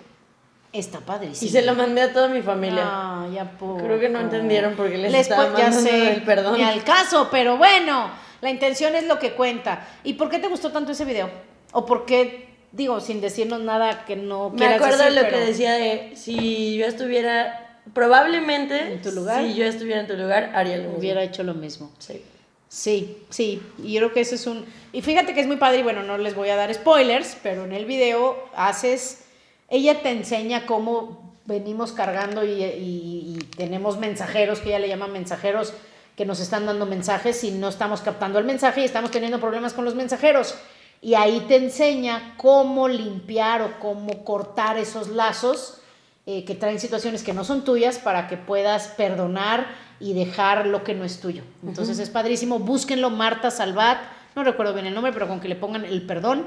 Está 0.74 1.00
padrísimo. 1.00 1.48
Y 1.50 1.52
se 1.52 1.62
lo 1.62 1.74
mandé 1.74 2.02
a 2.02 2.12
toda 2.14 2.28
mi 2.28 2.42
familia. 2.42 2.84
Ah, 2.86 3.28
ya 3.34 3.50
poco. 3.58 3.78
Creo 3.82 3.98
que 4.00 4.10
no 4.10 4.20
entendieron 4.20 4.76
porque 4.76 4.98
les 4.98 5.12
Les 5.12 5.22
estaba 5.22 5.46
pu- 5.46 5.58
ya 5.58 5.70
mandando 5.70 5.90
sé, 5.90 6.12
el 6.16 6.22
perdón. 6.24 6.58
Ni 6.58 6.64
al 6.64 6.84
caso, 6.84 7.30
pero 7.32 7.56
bueno, 7.58 8.10
la 8.46 8.52
intención 8.52 8.96
es 8.96 9.06
lo 9.08 9.18
que 9.20 9.32
cuenta. 9.34 9.88
¿Y 10.04 10.14
por 10.14 10.30
qué 10.30 10.40
te 10.40 10.48
gustó 10.48 10.72
tanto 10.72 10.92
ese 10.92 11.04
video? 11.04 11.30
¿O 11.74 11.86
por 11.86 12.06
qué, 12.06 12.48
digo, 12.72 13.02
sin 13.02 13.20
decirnos 13.20 13.60
nada 13.62 14.06
que 14.06 14.16
no 14.16 14.52
Me 14.52 14.58
quieras 14.58 14.76
acuerdo 14.78 14.98
decir, 15.00 15.14
lo 15.16 15.22
pero- 15.22 15.38
que 15.40 15.46
decía 15.46 15.74
de 15.74 16.12
si 16.16 16.78
yo 16.78 16.86
estuviera 16.86 17.80
probablemente 17.94 18.94
¿En 18.94 19.02
tu 19.02 19.12
lugar? 19.12 19.44
si 19.44 19.54
yo 19.56 19.66
estuviera 19.66 20.02
en 20.02 20.08
tu 20.08 20.16
lugar 20.16 20.52
haría 20.56 20.78
lo 20.78 20.84
mismo. 20.84 20.98
Hubiera 21.00 21.24
hecho 21.24 21.44
lo 21.44 21.54
mismo. 21.54 21.92
Sí. 22.00 22.22
Sí, 22.68 23.18
sí, 23.30 23.62
y 23.82 23.94
yo 23.94 24.00
creo 24.02 24.14
que 24.14 24.20
ese 24.22 24.36
es 24.36 24.48
un... 24.48 24.66
Y 24.92 25.02
fíjate 25.02 25.34
que 25.34 25.40
es 25.40 25.48
muy 25.48 25.56
padre, 25.56 25.80
y 25.80 25.84
bueno, 25.84 26.04
no 26.04 26.18
les 26.18 26.36
voy 26.36 26.50
a 26.50 26.56
dar 26.56 26.74
spoilers, 26.74 27.38
pero 27.42 27.64
en 27.64 27.72
el 27.72 27.86
video 27.86 28.38
haces, 28.56 29.24
ella 29.70 30.02
te 30.02 30.10
enseña 30.10 30.66
cómo 30.66 31.36
venimos 31.46 31.94
cargando 31.94 32.44
y, 32.44 32.52
y- 32.64 33.36
y 33.38 33.38
tenemos 33.56 33.98
mensajeros, 33.98 34.60
que 34.60 34.70
ella 34.70 34.80
le 34.80 34.88
llama 34.90 35.08
mensajeros, 35.08 35.74
que 36.16 36.26
nos 36.26 36.40
están 36.40 36.66
dando 36.66 36.86
mensajes 36.86 37.44
y 37.44 37.52
no 37.52 37.70
estamos 37.70 38.02
captando 38.02 38.40
el 38.40 38.46
mensaje 38.46 38.82
y 38.82 38.86
estamos 38.86 39.12
teniendo 39.12 39.40
problemas 39.40 39.74
con 39.74 39.86
los 39.86 39.96
mensajeros. 39.96 40.56
Y 41.02 41.16
ahí 41.16 41.46
te 41.48 41.58
enseña 41.58 42.36
cómo 42.38 42.88
limpiar 42.88 43.62
o 43.62 43.80
cómo 43.80 44.24
cortar 44.24 44.78
esos 44.78 45.10
lazos 45.10 45.82
eh, 46.26 46.46
que 46.46 46.56
traen 46.56 46.80
situaciones 46.80 47.22
que 47.22 47.34
no 47.34 47.44
son 47.44 47.64
tuyas 47.64 48.00
para 48.00 48.28
que 48.28 48.38
puedas 48.38 48.88
perdonar 48.88 49.68
y 50.00 50.14
dejar 50.14 50.66
lo 50.66 50.84
que 50.84 50.96
no 50.96 51.04
es 51.06 51.20
tuyo. 51.20 51.44
Entonces 51.64 52.00
es 52.00 52.10
padrísimo, 52.10 52.60
búsquenlo, 52.60 53.10
Marta 53.10 53.52
Salvat, 53.52 54.00
no 54.36 54.44
recuerdo 54.44 54.74
bien 54.74 54.86
el 54.86 54.94
nombre, 54.94 55.14
pero 55.14 55.28
con 55.28 55.40
que 55.40 55.48
le 55.48 55.56
pongan 55.56 55.86
el 55.86 56.02
perdón, 56.02 56.46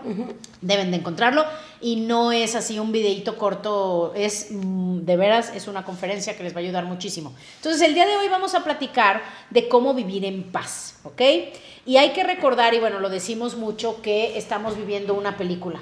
deben 0.61 0.91
de 0.91 0.99
encontrarlo. 0.99 1.45
Y 1.81 1.97
no 1.97 2.33
es 2.33 2.55
así 2.55 2.79
un 2.79 2.93
videíto 2.93 3.37
corto, 3.37 4.13
es 4.15 4.49
mm, 4.51 5.01
de 5.01 5.17
veras, 5.17 5.53
es 5.55 5.69
una 5.69 5.85
conferencia 5.85 6.37
que 6.37 6.43
les 6.43 6.55
va 6.55 6.59
a 6.59 6.63
ayudar 6.63 6.85
muchísimo. 6.85 7.35
Entonces 7.57 7.81
el 7.83 7.95
día 7.95 8.07
de 8.07 8.17
hoy 8.17 8.29
vamos 8.29 8.55
a 8.55 8.63
platicar 8.63 9.23
de 9.51 9.69
cómo 9.69 9.95
vivir 9.95 10.25
en 10.27 10.43
paz, 10.45 11.01
¿ok? 11.05 11.23
Y 11.87 11.97
hay 11.97 12.11
que 12.11 12.25
recordar, 12.25 12.75
y 12.75 12.81
bueno, 12.81 13.01
lo 13.01 13.09
decimos 13.09 13.57
mucho, 13.57 14.03
que 14.03 14.37
estamos 14.37 14.77
viviendo 14.77 15.15
una 15.15 15.39
película. 15.39 15.81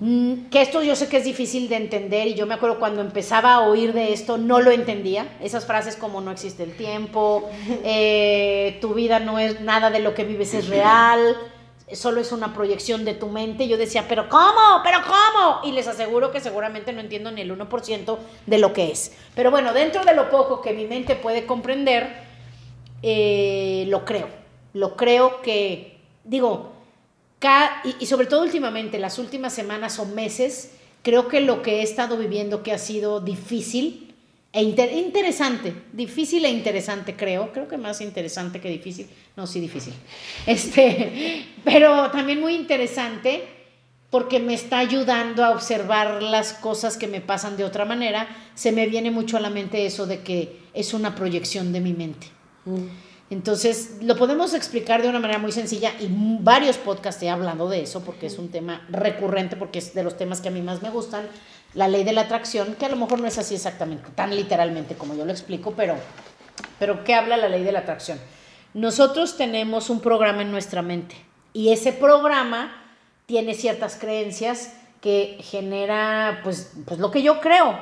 Que 0.00 0.62
esto 0.62 0.80
yo 0.84 0.94
sé 0.94 1.08
que 1.08 1.16
es 1.16 1.24
difícil 1.24 1.68
de 1.68 1.74
entender 1.74 2.28
y 2.28 2.34
yo 2.34 2.46
me 2.46 2.54
acuerdo 2.54 2.78
cuando 2.78 3.00
empezaba 3.00 3.54
a 3.54 3.60
oír 3.62 3.92
de 3.92 4.12
esto 4.12 4.38
no 4.38 4.60
lo 4.60 4.70
entendía. 4.70 5.36
Esas 5.42 5.66
frases 5.66 5.96
como 5.96 6.20
no 6.20 6.30
existe 6.30 6.62
el 6.62 6.76
tiempo, 6.76 7.50
eh, 7.84 8.78
tu 8.80 8.94
vida 8.94 9.18
no 9.18 9.40
es 9.40 9.60
nada 9.60 9.90
de 9.90 9.98
lo 9.98 10.14
que 10.14 10.22
vives 10.22 10.54
es 10.54 10.68
real, 10.68 11.36
solo 11.92 12.20
es 12.20 12.30
una 12.30 12.54
proyección 12.54 13.04
de 13.04 13.14
tu 13.14 13.26
mente. 13.26 13.66
Yo 13.66 13.76
decía, 13.76 14.06
pero 14.08 14.28
¿cómo? 14.28 14.82
¿Pero 14.84 14.98
cómo? 15.02 15.60
Y 15.64 15.72
les 15.72 15.88
aseguro 15.88 16.30
que 16.30 16.38
seguramente 16.38 16.92
no 16.92 17.00
entiendo 17.00 17.32
ni 17.32 17.40
el 17.40 17.56
1% 17.56 18.18
de 18.46 18.58
lo 18.58 18.72
que 18.72 18.92
es. 18.92 19.16
Pero 19.34 19.50
bueno, 19.50 19.72
dentro 19.72 20.04
de 20.04 20.14
lo 20.14 20.30
poco 20.30 20.62
que 20.62 20.74
mi 20.74 20.86
mente 20.86 21.16
puede 21.16 21.44
comprender, 21.44 22.22
eh, 23.02 23.84
lo 23.88 24.04
creo. 24.04 24.28
Lo 24.74 24.96
creo 24.96 25.42
que, 25.42 25.98
digo, 26.22 26.77
ca- 27.38 27.82
y, 27.84 27.94
y 28.02 28.06
sobre 28.06 28.26
todo 28.26 28.42
últimamente, 28.42 28.98
las 28.98 29.18
últimas 29.18 29.52
semanas 29.52 29.98
o 29.98 30.06
meses, 30.06 30.72
creo 31.02 31.28
que 31.28 31.40
lo 31.40 31.62
que 31.62 31.80
he 31.80 31.82
estado 31.82 32.16
viviendo 32.16 32.62
que 32.62 32.72
ha 32.72 32.78
sido 32.78 33.20
difícil 33.20 34.14
e 34.52 34.62
inter- 34.62 34.92
interesante, 34.92 35.74
difícil 35.92 36.44
e 36.44 36.50
interesante 36.50 37.14
creo, 37.16 37.52
creo 37.52 37.68
que 37.68 37.76
más 37.76 38.00
interesante 38.00 38.60
que 38.60 38.70
difícil, 38.70 39.06
no, 39.36 39.46
sí 39.46 39.60
difícil, 39.60 39.92
este, 40.46 41.44
pero 41.64 42.10
también 42.10 42.40
muy 42.40 42.54
interesante 42.54 43.44
porque 44.10 44.40
me 44.40 44.54
está 44.54 44.78
ayudando 44.78 45.44
a 45.44 45.50
observar 45.50 46.22
las 46.22 46.54
cosas 46.54 46.96
que 46.96 47.06
me 47.06 47.20
pasan 47.20 47.58
de 47.58 47.64
otra 47.64 47.84
manera, 47.84 48.26
se 48.54 48.72
me 48.72 48.86
viene 48.86 49.10
mucho 49.10 49.36
a 49.36 49.40
la 49.40 49.50
mente 49.50 49.84
eso 49.84 50.06
de 50.06 50.20
que 50.22 50.56
es 50.72 50.94
una 50.94 51.14
proyección 51.14 51.74
de 51.74 51.80
mi 51.80 51.92
mente. 51.92 52.28
Entonces, 53.30 53.98
lo 54.00 54.16
podemos 54.16 54.54
explicar 54.54 55.02
de 55.02 55.08
una 55.08 55.18
manera 55.18 55.38
muy 55.38 55.52
sencilla 55.52 55.92
y 56.00 56.08
varios 56.10 56.78
podcasts 56.78 57.22
he 57.22 57.28
hablado 57.28 57.68
de 57.68 57.82
eso 57.82 58.02
porque 58.02 58.26
es 58.26 58.38
un 58.38 58.50
tema 58.50 58.86
recurrente, 58.88 59.56
porque 59.56 59.80
es 59.80 59.92
de 59.92 60.02
los 60.02 60.16
temas 60.16 60.40
que 60.40 60.48
a 60.48 60.50
mí 60.50 60.62
más 60.62 60.82
me 60.82 60.88
gustan, 60.88 61.28
la 61.74 61.88
ley 61.88 62.04
de 62.04 62.12
la 62.12 62.22
atracción, 62.22 62.74
que 62.76 62.86
a 62.86 62.88
lo 62.88 62.96
mejor 62.96 63.20
no 63.20 63.26
es 63.26 63.36
así 63.36 63.54
exactamente, 63.54 64.08
tan 64.14 64.34
literalmente 64.34 64.94
como 64.94 65.14
yo 65.14 65.26
lo 65.26 65.32
explico, 65.32 65.74
pero, 65.76 65.96
pero 66.78 67.04
¿qué 67.04 67.14
habla 67.14 67.36
la 67.36 67.50
ley 67.50 67.62
de 67.62 67.72
la 67.72 67.80
atracción? 67.80 68.18
Nosotros 68.72 69.36
tenemos 69.36 69.90
un 69.90 70.00
programa 70.00 70.40
en 70.40 70.50
nuestra 70.50 70.80
mente 70.80 71.14
y 71.52 71.70
ese 71.70 71.92
programa 71.92 72.82
tiene 73.26 73.52
ciertas 73.52 73.96
creencias 73.96 74.72
que 75.02 75.36
genera, 75.42 76.40
pues, 76.42 76.72
pues 76.86 76.98
lo 76.98 77.10
que 77.10 77.22
yo 77.22 77.40
creo. 77.40 77.78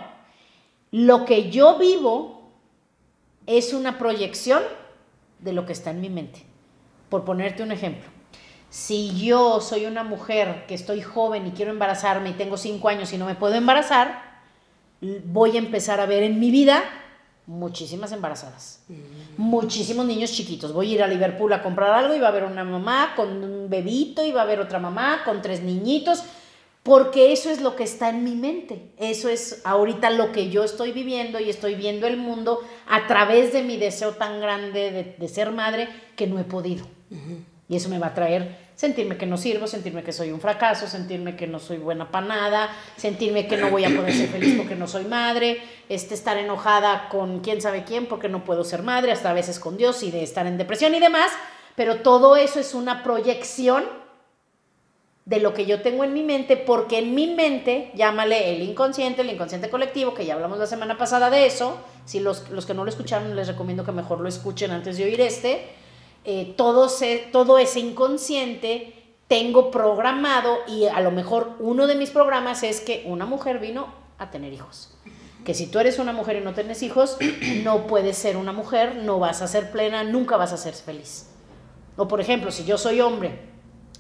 Lo 0.91 1.25
que 1.25 1.51
yo 1.51 1.79
vivo 1.79 2.51
es 3.47 3.73
una 3.73 3.99
proyección 3.99 4.63
de 5.39 5.53
lo 5.53 5.67
que 5.67 5.73
está 5.73 5.91
en 5.91 6.01
mi 6.01 6.11
mente. 6.11 6.45
Por 7.09 7.25
ponerte 7.25 7.63
un 7.63 7.73
ejemplo, 7.73 8.09
si 8.69 9.17
yo 9.25 9.61
soy 9.61 9.87
una 9.87 10.03
mujer 10.03 10.67
que 10.67 10.75
estoy 10.75 11.01
joven 11.01 11.47
y 11.47 11.51
quiero 11.53 11.71
embarazarme 11.71 12.31
y 12.31 12.35
tengo 12.35 12.57
cinco 12.57 12.89
años 12.89 13.13
y 13.13 13.19
no 13.19 13.27
me 13.27 13.35
puedo 13.35 13.55
embarazar, 13.55 14.41
voy 15.01 15.57
a 15.57 15.59
empezar 15.59 16.01
a 16.01 16.07
ver 16.07 16.23
en 16.23 16.41
mi 16.41 16.51
vida 16.51 16.83
muchísimas 17.47 18.11
embarazadas, 18.11 18.83
muchísimos 19.37 20.05
niños 20.05 20.33
chiquitos. 20.33 20.73
Voy 20.73 20.91
a 20.91 20.95
ir 20.95 21.03
a 21.03 21.07
Liverpool 21.07 21.53
a 21.53 21.63
comprar 21.63 21.93
algo 21.93 22.15
y 22.15 22.19
va 22.19 22.27
a 22.27 22.31
haber 22.31 22.45
una 22.45 22.65
mamá 22.65 23.13
con 23.15 23.43
un 23.43 23.71
bebito 23.71 24.25
y 24.25 24.33
va 24.33 24.41
a 24.41 24.45
haber 24.45 24.59
otra 24.61 24.81
mamá 24.81 25.23
con 25.25 25.43
tres 25.43 25.63
niñitos, 25.63 26.25
porque 26.87 27.33
eso 27.33 27.51
es 27.51 27.61
lo 27.61 27.75
que 27.75 27.83
está 27.83 28.11
en 28.11 28.23
mi 28.23 28.37
mente. 28.37 28.93
Eso 28.97 29.29
es 29.29 29.61
ahorita 29.65 30.09
lo 30.11 30.31
que 30.31 30.51
yo 30.51 30.63
estoy 30.63 30.93
viviendo 30.93 31.41
y 31.41 31.51
estoy 31.51 31.75
viendo 31.75 32.07
el 32.07 32.17
mundo 32.17 32.61
a 32.87 33.09
través 33.09 33.53
de 33.53 33.65
mi 33.65 33.77
deseo 33.77 34.13
tan 34.13 34.41
grande 34.41 34.93
de, 34.93 35.17
de 35.19 35.29
ser 35.29 35.51
madre 35.51 35.89
que 36.15 36.29
no 36.29 36.39
he 36.39 36.45
podido. 36.45 36.87
Y 37.69 37.75
eso 37.75 37.89
me 37.89 37.99
va 37.99 38.07
a 38.07 38.15
traer 38.15 38.67
sentirme 38.77 39.17
que 39.17 39.27
no 39.27 39.37
sirvo, 39.37 39.67
sentirme 39.67 40.05
que 40.05 40.13
soy 40.13 40.31
un 40.31 40.41
fracaso, 40.41 40.87
sentirme 40.87 41.35
que 41.35 41.49
no 41.49 41.59
soy 41.59 41.79
buena 41.79 42.09
para 42.13 42.29
nada, 42.29 42.71
sentirme 42.97 43.49
que 43.49 43.57
no 43.57 43.69
voy 43.69 43.85
a 43.85 43.89
poder 43.89 44.13
ser 44.13 44.29
feliz 44.29 44.55
porque 44.57 44.77
no 44.77 44.87
soy 44.87 45.07
madre, 45.07 45.61
este, 45.89 46.15
estar 46.15 46.39
enojada 46.39 47.09
con 47.09 47.41
quién 47.41 47.61
sabe 47.61 47.83
quién 47.83 48.07
porque 48.07 48.29
no 48.29 48.45
puedo 48.45 48.63
ser 48.63 48.85
madre, 48.85 49.11
hasta 49.11 49.31
a 49.31 49.35
veces 49.35 49.59
con 49.59 49.77
Dios 49.77 50.05
y 50.05 50.13
de 50.13 50.23
estar 50.23 50.47
en 50.47 50.57
depresión 50.57 50.95
y 50.95 51.01
demás. 51.01 51.33
Pero 51.75 51.97
todo 51.97 52.37
eso 52.37 52.61
es 52.61 52.75
una 52.75 53.03
proyección 53.03 54.06
de 55.27 55.41
lo 55.41 55.53
que 55.55 55.67
yo 55.67 55.83
tengo 55.83 56.05
en 56.05 56.15
mi 56.15 56.23
mente, 56.23 56.57
porque 56.57 57.01
en 57.01 57.15
mi 57.15 57.27
mente, 57.27 57.91
llámale 57.97 58.55
el 58.55 58.63
inconsciente, 58.63 59.23
el 59.23 59.31
inconsciente 59.31 59.69
colectivo, 59.69 60.15
que 60.15 60.25
ya 60.25 60.35
hablamos 60.35 60.59
la 60.59 60.69
semana 60.69 60.97
pasada 60.97 61.31
de 61.31 61.47
eso, 61.47 61.79
si 62.05 62.21
los, 62.21 62.49
los 62.51 62.65
que 62.65 62.75
no 62.75 62.85
lo 62.85 62.91
escucharon 62.91 63.35
les 63.35 63.49
recomiendo 63.49 63.85
que 63.85 63.91
mejor 63.91 64.21
lo 64.21 64.29
escuchen 64.29 64.71
antes 64.71 64.97
de 64.97 65.05
oír 65.05 65.21
este, 65.21 65.67
eh, 66.25 66.55
todo, 66.57 66.89
se, 66.89 67.29
todo 67.33 67.59
ese 67.59 67.81
inconsciente 67.81 68.95
tengo 69.27 69.73
programado 69.73 70.59
y 70.69 70.85
a 70.85 71.01
lo 71.01 71.11
mejor 71.11 71.57
uno 71.59 71.89
de 71.89 71.97
mis 71.97 72.11
programas 72.11 72.63
es 72.63 72.81
que 72.81 73.03
una 73.05 73.27
mujer 73.27 73.59
vino 73.59 73.89
a 74.19 74.31
tener 74.31 74.53
hijos. 74.53 74.97
Que 75.45 75.55
si 75.55 75.67
tú 75.67 75.81
eres 75.81 75.99
una 75.99 76.13
mujer 76.13 76.37
y 76.37 76.41
no 76.41 76.55
tienes 76.55 76.85
hijos, 76.85 77.17
no 77.65 77.89
puedes 77.89 78.17
ser 78.17 78.37
una 78.37 78.53
mujer, 78.53 78.95
no 78.95 79.19
vas 79.19 79.43
a 79.43 79.49
ser 79.49 79.73
plena, 79.73 80.05
nunca 80.05 80.37
vas 80.37 80.53
a 80.53 80.57
ser 80.57 80.75
feliz. 80.75 81.31
O 81.97 82.07
por 82.07 82.21
ejemplo, 82.21 82.53
si 82.53 82.65
yo 82.65 82.79
soy 82.79 83.01
hombre 83.01 83.56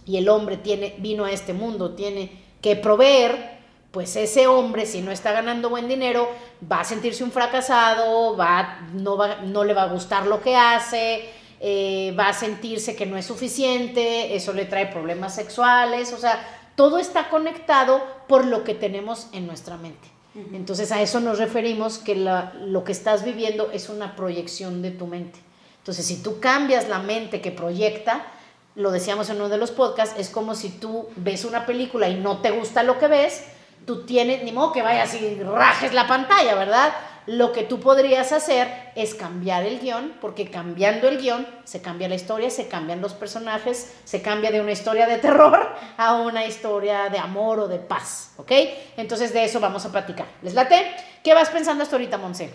y 0.07 0.17
el 0.17 0.29
hombre 0.29 0.57
tiene, 0.57 0.95
vino 0.99 1.25
a 1.25 1.33
este 1.33 1.53
mundo, 1.53 1.95
tiene 1.95 2.31
que 2.63 2.77
proveer, 2.77 3.57
pues 3.91 4.15
ese 4.17 4.47
hombre, 4.47 4.87
si 4.87 5.03
no 5.03 5.11
está 5.11 5.33
ganando 5.33 5.69
buen 5.69 5.89
dinero, 5.89 6.29
va 6.71 6.81
a 6.81 6.85
sentirse 6.85 7.25
un 7.25 7.33
fracasado, 7.33 8.37
va, 8.37 8.89
no, 8.93 9.17
va, 9.17 9.37
no 9.43 9.65
le 9.65 9.75
va 9.75 9.83
a 9.83 9.93
gustar 9.93 10.27
lo 10.27 10.41
que 10.41 10.55
hace, 10.55 11.29
eh, 11.61 12.15
va 12.19 12.29
a 12.29 12.33
sentirse 12.33 12.95
que 12.95 13.07
no 13.07 13.17
es 13.17 13.27
suficiente, 13.27 14.37
eso 14.37 14.53
le 14.53 14.67
trae 14.67 14.87
problemas 14.87 15.35
sexuales, 15.35 16.13
o 16.13 16.19
sea, 16.19 16.47
todo 16.77 16.99
está 16.99 17.29
conectado 17.31 18.03
por 18.29 18.47
lo 18.47 18.63
que 18.65 18.75
tenemos 18.75 19.29
en 19.33 19.47
nuestra 19.47 19.77
mente. 19.77 20.09
Entonces 20.53 20.93
a 20.93 21.01
eso 21.01 21.21
nos 21.21 21.39
referimos 21.39 21.97
que 21.97 22.15
la, 22.15 22.53
lo 22.61 22.85
que 22.85 22.93
estás 22.93 23.25
viviendo 23.25 23.71
es 23.73 23.89
una 23.89 24.15
proyección 24.17 24.83
de 24.83 24.91
tu 24.91 25.07
mente. 25.07 25.39
Entonces 25.79 26.05
si 26.05 26.23
tú 26.23 26.41
cambias 26.41 26.91
la 26.91 26.99
mente 26.99 27.41
que 27.41 27.51
proyecta, 27.51 28.27
lo 28.77 28.91
decíamos 28.91 29.31
en 29.31 29.37
uno 29.37 29.49
de 29.49 29.57
los 29.57 29.71
podcasts, 29.71 30.15
es 30.19 30.29
como 30.29 30.55
si 30.55 30.69
tú 30.69 31.09
ves 31.17 31.45
una 31.45 31.67
película 31.67 32.09
y 32.09 32.15
no 32.17 32.39
te 32.39 32.51
gusta 32.51 32.83
lo 32.83 32.99
que 32.99 33.09
ves, 33.09 33.45
tú 33.87 34.05
tienes, 34.05 34.43
ni 34.45 34.53
modo 34.53 34.73
que 34.73 34.83
vayas 34.83 35.15
y 35.15 35.43
rajes 35.43 35.95
la 35.95 36.07
pantalla, 36.07 36.55
¿verdad? 36.55 36.93
Lo 37.27 37.53
que 37.53 37.63
tú 37.63 37.81
podrías 37.81 38.31
hacer 38.33 38.69
es 38.95 39.15
cambiar 39.15 39.65
el 39.65 39.81
guion, 39.81 40.13
porque 40.21 40.51
cambiando 40.51 41.09
el 41.09 41.19
guion 41.19 41.47
se 41.65 41.81
cambia 41.81 42.09
la 42.09 42.15
historia, 42.15 42.51
se 42.51 42.69
cambian 42.69 43.01
los 43.01 43.15
personajes, 43.15 43.95
se 44.05 44.23
cambia 44.23 44.51
de 44.51 44.61
una 44.61 44.73
historia 44.73 45.07
de 45.07 45.19
terror 45.19 45.75
a 45.97 46.15
una 46.17 46.45
historia 46.45 47.09
de 47.09 47.19
amor 47.19 47.61
o 47.61 47.69
de 47.69 47.79
paz, 47.79 48.35
¿ok? 48.37 48.53
Entonces 48.97 49.33
de 49.33 49.45
eso 49.45 49.59
vamos 49.59 49.87
a 49.87 49.91
platicar. 49.91 50.27
¿Les 50.43 50.55
late? 50.55 50.95
¿Qué 51.25 51.35
vas 51.35 51.49
pensando 51.49 51.83
hasta 51.83 51.97
ahorita, 51.97 52.19
Monse? 52.19 52.51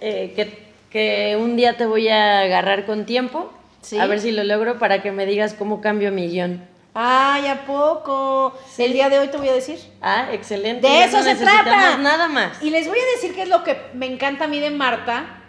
Eh, 0.00 0.32
que, 0.36 0.68
que 0.90 1.36
un 1.36 1.56
día 1.56 1.76
te 1.76 1.86
voy 1.86 2.08
a 2.08 2.40
agarrar 2.40 2.86
con 2.86 3.06
tiempo. 3.06 3.50
Sí. 3.84 3.98
A 3.98 4.06
ver 4.06 4.20
si 4.20 4.32
lo 4.32 4.44
logro 4.44 4.78
para 4.78 5.02
que 5.02 5.12
me 5.12 5.26
digas 5.26 5.52
cómo 5.52 5.82
cambio 5.82 6.10
mi 6.10 6.28
guion. 6.28 6.66
Ay, 6.94 7.48
¿a 7.48 7.66
poco? 7.66 8.56
Sí. 8.70 8.84
El 8.84 8.92
día 8.94 9.10
de 9.10 9.18
hoy 9.18 9.28
te 9.28 9.36
voy 9.36 9.48
a 9.48 9.52
decir. 9.52 9.78
Ah, 10.00 10.28
excelente. 10.32 10.86
De 10.86 10.92
ya 10.94 11.04
eso 11.04 11.18
no 11.18 11.24
se 11.24 11.36
trata. 11.36 11.98
nada 11.98 12.28
más. 12.28 12.62
Y 12.62 12.70
les 12.70 12.88
voy 12.88 12.98
a 12.98 13.14
decir 13.16 13.34
qué 13.34 13.42
es 13.42 13.48
lo 13.48 13.62
que 13.62 13.76
me 13.92 14.06
encanta 14.06 14.44
a 14.44 14.48
mí 14.48 14.58
de 14.58 14.70
Marta, 14.70 15.42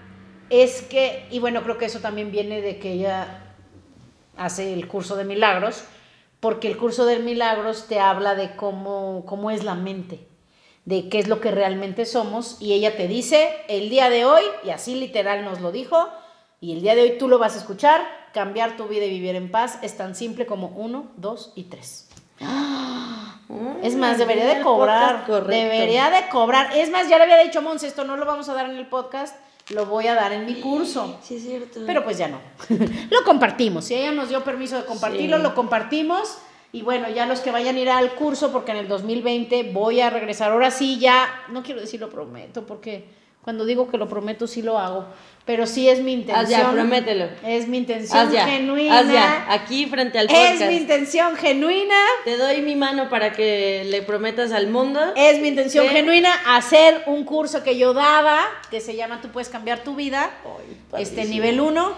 es 0.49 0.81
que, 0.81 1.27
y 1.31 1.39
bueno, 1.39 1.63
creo 1.63 1.77
que 1.77 1.85
eso 1.85 1.99
también 1.99 2.31
viene 2.31 2.61
de 2.61 2.77
que 2.77 2.91
ella 2.91 3.43
hace 4.37 4.73
el 4.73 4.87
curso 4.87 5.15
de 5.15 5.23
milagros, 5.23 5.85
porque 6.39 6.67
el 6.67 6.77
curso 6.77 7.05
de 7.05 7.19
milagros 7.19 7.87
te 7.87 7.99
habla 7.99 8.35
de 8.35 8.55
cómo, 8.55 9.23
cómo 9.25 9.49
es 9.49 9.63
la 9.63 9.75
mente, 9.75 10.27
de 10.83 11.09
qué 11.09 11.19
es 11.19 11.27
lo 11.27 11.41
que 11.41 11.51
realmente 11.51 12.05
somos, 12.05 12.57
y 12.59 12.73
ella 12.73 12.97
te 12.97 13.07
dice, 13.07 13.49
el 13.69 13.89
día 13.89 14.09
de 14.09 14.25
hoy, 14.25 14.43
y 14.63 14.71
así 14.71 14.95
literal 14.95 15.45
nos 15.45 15.61
lo 15.61 15.71
dijo, 15.71 16.09
y 16.65 16.71
el 16.73 16.81
día 16.81 16.95
de 16.95 17.03
hoy 17.03 17.17
tú 17.19 17.27
lo 17.27 17.37
vas 17.37 17.55
a 17.55 17.59
escuchar, 17.59 18.01
cambiar 18.33 18.75
tu 18.75 18.87
vida 18.87 19.05
y 19.05 19.09
vivir 19.11 19.35
en 19.35 19.51
paz 19.51 19.77
es 19.83 19.95
tan 19.97 20.15
simple 20.15 20.47
como 20.47 20.69
uno, 20.69 21.11
dos 21.15 21.53
y 21.55 21.65
tres. 21.65 22.09
Es 23.83 23.95
más, 23.95 24.17
debería 24.17 24.45
de 24.47 24.61
cobrar. 24.61 25.27
Debería 25.27 26.09
de 26.09 26.27
cobrar. 26.29 26.75
Es 26.75 26.89
más, 26.89 27.07
ya 27.07 27.17
le 27.19 27.25
había 27.25 27.37
dicho 27.43 27.61
Monse, 27.61 27.85
esto 27.85 28.03
no 28.03 28.17
lo 28.17 28.25
vamos 28.25 28.49
a 28.49 28.55
dar 28.55 28.67
en 28.67 28.77
el 28.77 28.87
podcast, 28.87 29.35
lo 29.69 29.85
voy 29.85 30.07
a 30.07 30.15
dar 30.15 30.33
en 30.33 30.47
mi 30.47 30.55
curso. 30.55 31.19
Sí, 31.21 31.35
es 31.35 31.43
cierto. 31.43 31.81
Pero 31.85 32.03
pues 32.03 32.17
ya 32.17 32.29
no. 32.29 32.39
lo 33.11 33.23
compartimos. 33.23 33.85
Si 33.85 33.93
ella 33.93 34.11
nos 34.11 34.29
dio 34.29 34.43
permiso 34.43 34.75
de 34.75 34.85
compartirlo, 34.85 35.37
Sí. 35.37 35.43
lo 35.43 35.53
compartimos. 35.53 36.39
Y 36.71 36.81
bueno, 36.81 37.07
ya 37.09 37.27
los 37.27 37.41
que 37.41 37.51
vayan 37.51 37.75
a 37.75 37.79
ir 37.79 37.89
al 37.91 38.15
curso, 38.15 38.51
porque 38.51 38.71
en 38.71 38.77
el 38.77 38.87
2020 38.87 39.71
voy 39.71 40.01
a 40.01 40.09
regresar. 40.09 40.51
Ahora 40.51 40.71
sí, 40.71 40.97
ya, 40.97 41.27
no 41.49 41.61
quiero 41.61 41.79
decir 41.79 41.99
lo 42.01 42.09
prometo, 42.09 42.65
porque 42.65 43.05
cuando 43.45 43.63
digo 43.63 43.87
que 43.87 43.99
lo 43.99 44.09
prometo, 44.09 44.47
sí 44.47 44.63
lo 44.63 44.79
hago. 44.79 45.05
Pero 45.45 45.67
sí 45.67 45.87
es 45.87 46.01
mi 46.01 46.13
intención. 46.13 46.43
Haz 46.45 46.49
ya, 46.49 46.71
promételo. 46.71 47.29
Es 47.45 47.67
mi 47.67 47.77
intención 47.77 48.17
Haz 48.17 48.33
ya. 48.33 48.47
genuina. 48.47 48.97
Haz 48.97 49.07
ya. 49.07 49.45
Aquí 49.49 49.85
frente 49.85 50.17
al 50.17 50.25
podcast. 50.25 50.61
Es 50.61 50.67
mi 50.67 50.77
intención 50.77 51.35
genuina. 51.35 51.93
Te 52.23 52.37
doy 52.37 52.63
mi 52.63 52.75
mano 52.75 53.07
para 53.07 53.33
que 53.33 53.83
le 53.85 54.01
prometas 54.01 54.51
al 54.51 54.65
mundo. 54.65 54.99
Es 55.15 55.39
mi 55.39 55.49
intención 55.49 55.87
genuina 55.89 56.31
hacer 56.47 57.03
un 57.05 57.23
curso 57.23 57.61
que 57.61 57.77
yo 57.77 57.93
daba, 57.93 58.41
que 58.71 58.81
se 58.81 58.95
llama 58.95 59.21
Tú 59.21 59.27
puedes 59.29 59.49
cambiar 59.49 59.83
tu 59.83 59.93
vida. 59.93 60.31
este 60.97 61.25
nivel 61.25 61.59
1 61.59 61.93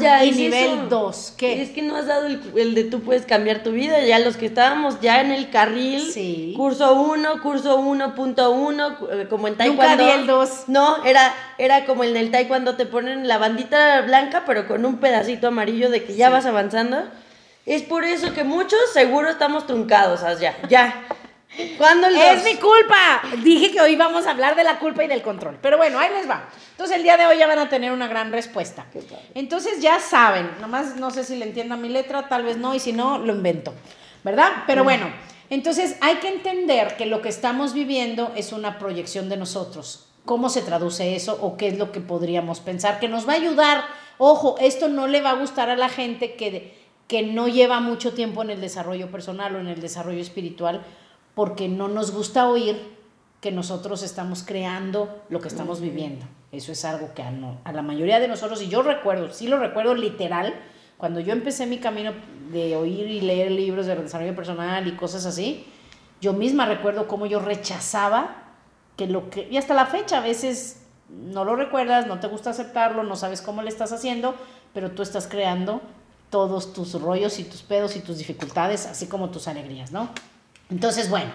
Ya, 0.00 0.24
y 0.24 0.30
es 0.30 0.36
nivel 0.36 0.72
eso. 0.72 0.86
2. 0.88 1.34
¿Qué? 1.36 1.62
Es 1.62 1.70
que 1.70 1.82
no 1.82 1.96
has 1.96 2.06
dado 2.06 2.26
el, 2.26 2.40
el 2.56 2.74
de 2.74 2.84
tú 2.84 3.00
puedes 3.02 3.24
cambiar 3.24 3.62
tu 3.62 3.70
vida. 3.72 4.00
Ya 4.04 4.18
los 4.18 4.36
que 4.36 4.46
estábamos 4.46 5.00
ya 5.00 5.20
en 5.20 5.30
el 5.30 5.50
carril. 5.50 6.00
Sí. 6.00 6.54
Curso 6.56 6.94
1, 6.94 7.40
curso 7.42 7.80
1.1, 7.80 8.96
eh, 9.12 9.26
como 9.28 9.46
en 9.48 9.54
Nunca 9.54 9.64
taekwondo. 9.64 10.04
di 10.04 10.10
el 10.10 10.26
dos. 10.26 10.64
No, 10.66 11.04
era, 11.04 11.32
era 11.58 11.84
como 11.84 12.04
en 12.04 12.16
el 12.16 12.30
taekwondo 12.30 12.76
te 12.76 12.86
ponen 12.86 13.28
la 13.28 13.38
bandita 13.38 14.00
blanca, 14.02 14.42
pero 14.46 14.66
con 14.66 14.84
un 14.84 14.98
pedacito 14.98 15.48
amarillo 15.48 15.90
de 15.90 16.04
que 16.04 16.14
ya 16.16 16.30
vas 16.30 16.46
avanzando. 16.46 17.04
Es 17.66 17.82
por 17.82 18.04
eso 18.04 18.32
que 18.34 18.42
muchos 18.42 18.80
seguro 18.92 19.28
estamos 19.28 19.66
truncados, 19.66 20.22
haz 20.22 20.40
ya. 20.40 20.56
Ya. 20.68 21.04
¿Cuándo 21.76 22.06
el 22.06 22.16
Es 22.16 22.36
dos? 22.36 22.44
mi 22.44 22.58
culpa. 22.58 23.22
Dije 23.42 23.72
que 23.72 23.80
hoy 23.80 23.96
vamos 23.96 24.26
a 24.26 24.30
hablar 24.30 24.54
de 24.56 24.64
la 24.64 24.78
culpa 24.78 25.04
y 25.04 25.08
del 25.08 25.22
control. 25.22 25.58
Pero 25.60 25.76
bueno, 25.76 25.98
ahí 25.98 26.10
les 26.14 26.28
va. 26.28 26.48
Entonces 26.72 26.96
el 26.96 27.02
día 27.02 27.16
de 27.16 27.26
hoy 27.26 27.38
ya 27.38 27.46
van 27.46 27.58
a 27.58 27.68
tener 27.68 27.92
una 27.92 28.06
gran 28.06 28.30
respuesta. 28.32 28.86
Entonces 29.34 29.80
ya 29.80 29.98
saben, 30.00 30.50
nomás 30.60 30.96
no 30.96 31.10
sé 31.10 31.24
si 31.24 31.36
le 31.36 31.44
entiendan 31.44 31.82
mi 31.82 31.88
letra, 31.88 32.28
tal 32.28 32.44
vez 32.44 32.56
no, 32.56 32.74
y 32.74 32.78
si 32.78 32.92
no, 32.92 33.18
lo 33.18 33.34
invento. 33.34 33.74
¿Verdad? 34.22 34.64
Pero 34.66 34.84
bueno, 34.84 35.10
entonces 35.48 35.96
hay 36.00 36.16
que 36.16 36.28
entender 36.28 36.96
que 36.96 37.06
lo 37.06 37.22
que 37.22 37.30
estamos 37.30 37.72
viviendo 37.72 38.32
es 38.36 38.52
una 38.52 38.78
proyección 38.78 39.28
de 39.28 39.36
nosotros. 39.36 40.06
¿Cómo 40.26 40.50
se 40.50 40.62
traduce 40.62 41.16
eso 41.16 41.38
o 41.40 41.56
qué 41.56 41.68
es 41.68 41.78
lo 41.78 41.90
que 41.90 42.00
podríamos 42.00 42.60
pensar? 42.60 43.00
Que 43.00 43.08
nos 43.08 43.26
va 43.26 43.32
a 43.32 43.36
ayudar. 43.36 43.84
Ojo, 44.18 44.56
esto 44.60 44.88
no 44.88 45.06
le 45.06 45.22
va 45.22 45.30
a 45.30 45.34
gustar 45.34 45.70
a 45.70 45.76
la 45.76 45.88
gente 45.88 46.34
que, 46.34 46.78
que 47.08 47.22
no 47.22 47.48
lleva 47.48 47.80
mucho 47.80 48.12
tiempo 48.12 48.42
en 48.42 48.50
el 48.50 48.60
desarrollo 48.60 49.10
personal 49.10 49.56
o 49.56 49.60
en 49.60 49.66
el 49.68 49.80
desarrollo 49.80 50.20
espiritual, 50.20 50.82
porque 51.40 51.68
no 51.68 51.88
nos 51.88 52.10
gusta 52.10 52.46
oír 52.50 52.76
que 53.40 53.50
nosotros 53.50 54.02
estamos 54.02 54.42
creando 54.42 55.22
lo 55.30 55.40
que 55.40 55.48
estamos 55.48 55.80
viviendo. 55.80 56.26
Eso 56.52 56.70
es 56.70 56.84
algo 56.84 57.14
que 57.14 57.22
a, 57.22 57.30
no- 57.30 57.56
a 57.64 57.72
la 57.72 57.80
mayoría 57.80 58.20
de 58.20 58.28
nosotros, 58.28 58.60
y 58.60 58.68
yo 58.68 58.82
recuerdo, 58.82 59.30
sí 59.32 59.48
lo 59.48 59.58
recuerdo 59.58 59.94
literal, 59.94 60.52
cuando 60.98 61.18
yo 61.18 61.32
empecé 61.32 61.64
mi 61.64 61.78
camino 61.78 62.12
de 62.52 62.76
oír 62.76 63.08
y 63.08 63.22
leer 63.22 63.52
libros 63.52 63.86
de 63.86 63.96
desarrollo 63.96 64.36
personal 64.36 64.86
y 64.86 64.92
cosas 64.96 65.24
así, 65.24 65.64
yo 66.20 66.34
misma 66.34 66.66
recuerdo 66.66 67.08
cómo 67.08 67.24
yo 67.24 67.40
rechazaba 67.40 68.36
que 68.98 69.06
lo 69.06 69.30
que, 69.30 69.48
y 69.50 69.56
hasta 69.56 69.72
la 69.72 69.86
fecha 69.86 70.18
a 70.18 70.20
veces 70.20 70.82
no 71.08 71.46
lo 71.46 71.56
recuerdas, 71.56 72.06
no 72.06 72.20
te 72.20 72.26
gusta 72.26 72.50
aceptarlo, 72.50 73.02
no 73.02 73.16
sabes 73.16 73.40
cómo 73.40 73.62
le 73.62 73.70
estás 73.70 73.92
haciendo, 73.92 74.34
pero 74.74 74.90
tú 74.90 75.00
estás 75.02 75.26
creando 75.26 75.80
todos 76.28 76.74
tus 76.74 77.00
rollos 77.00 77.38
y 77.38 77.44
tus 77.44 77.62
pedos 77.62 77.96
y 77.96 78.00
tus 78.00 78.18
dificultades, 78.18 78.84
así 78.84 79.06
como 79.06 79.30
tus 79.30 79.48
alegrías, 79.48 79.90
¿no? 79.90 80.10
Entonces, 80.70 81.10
bueno, 81.10 81.32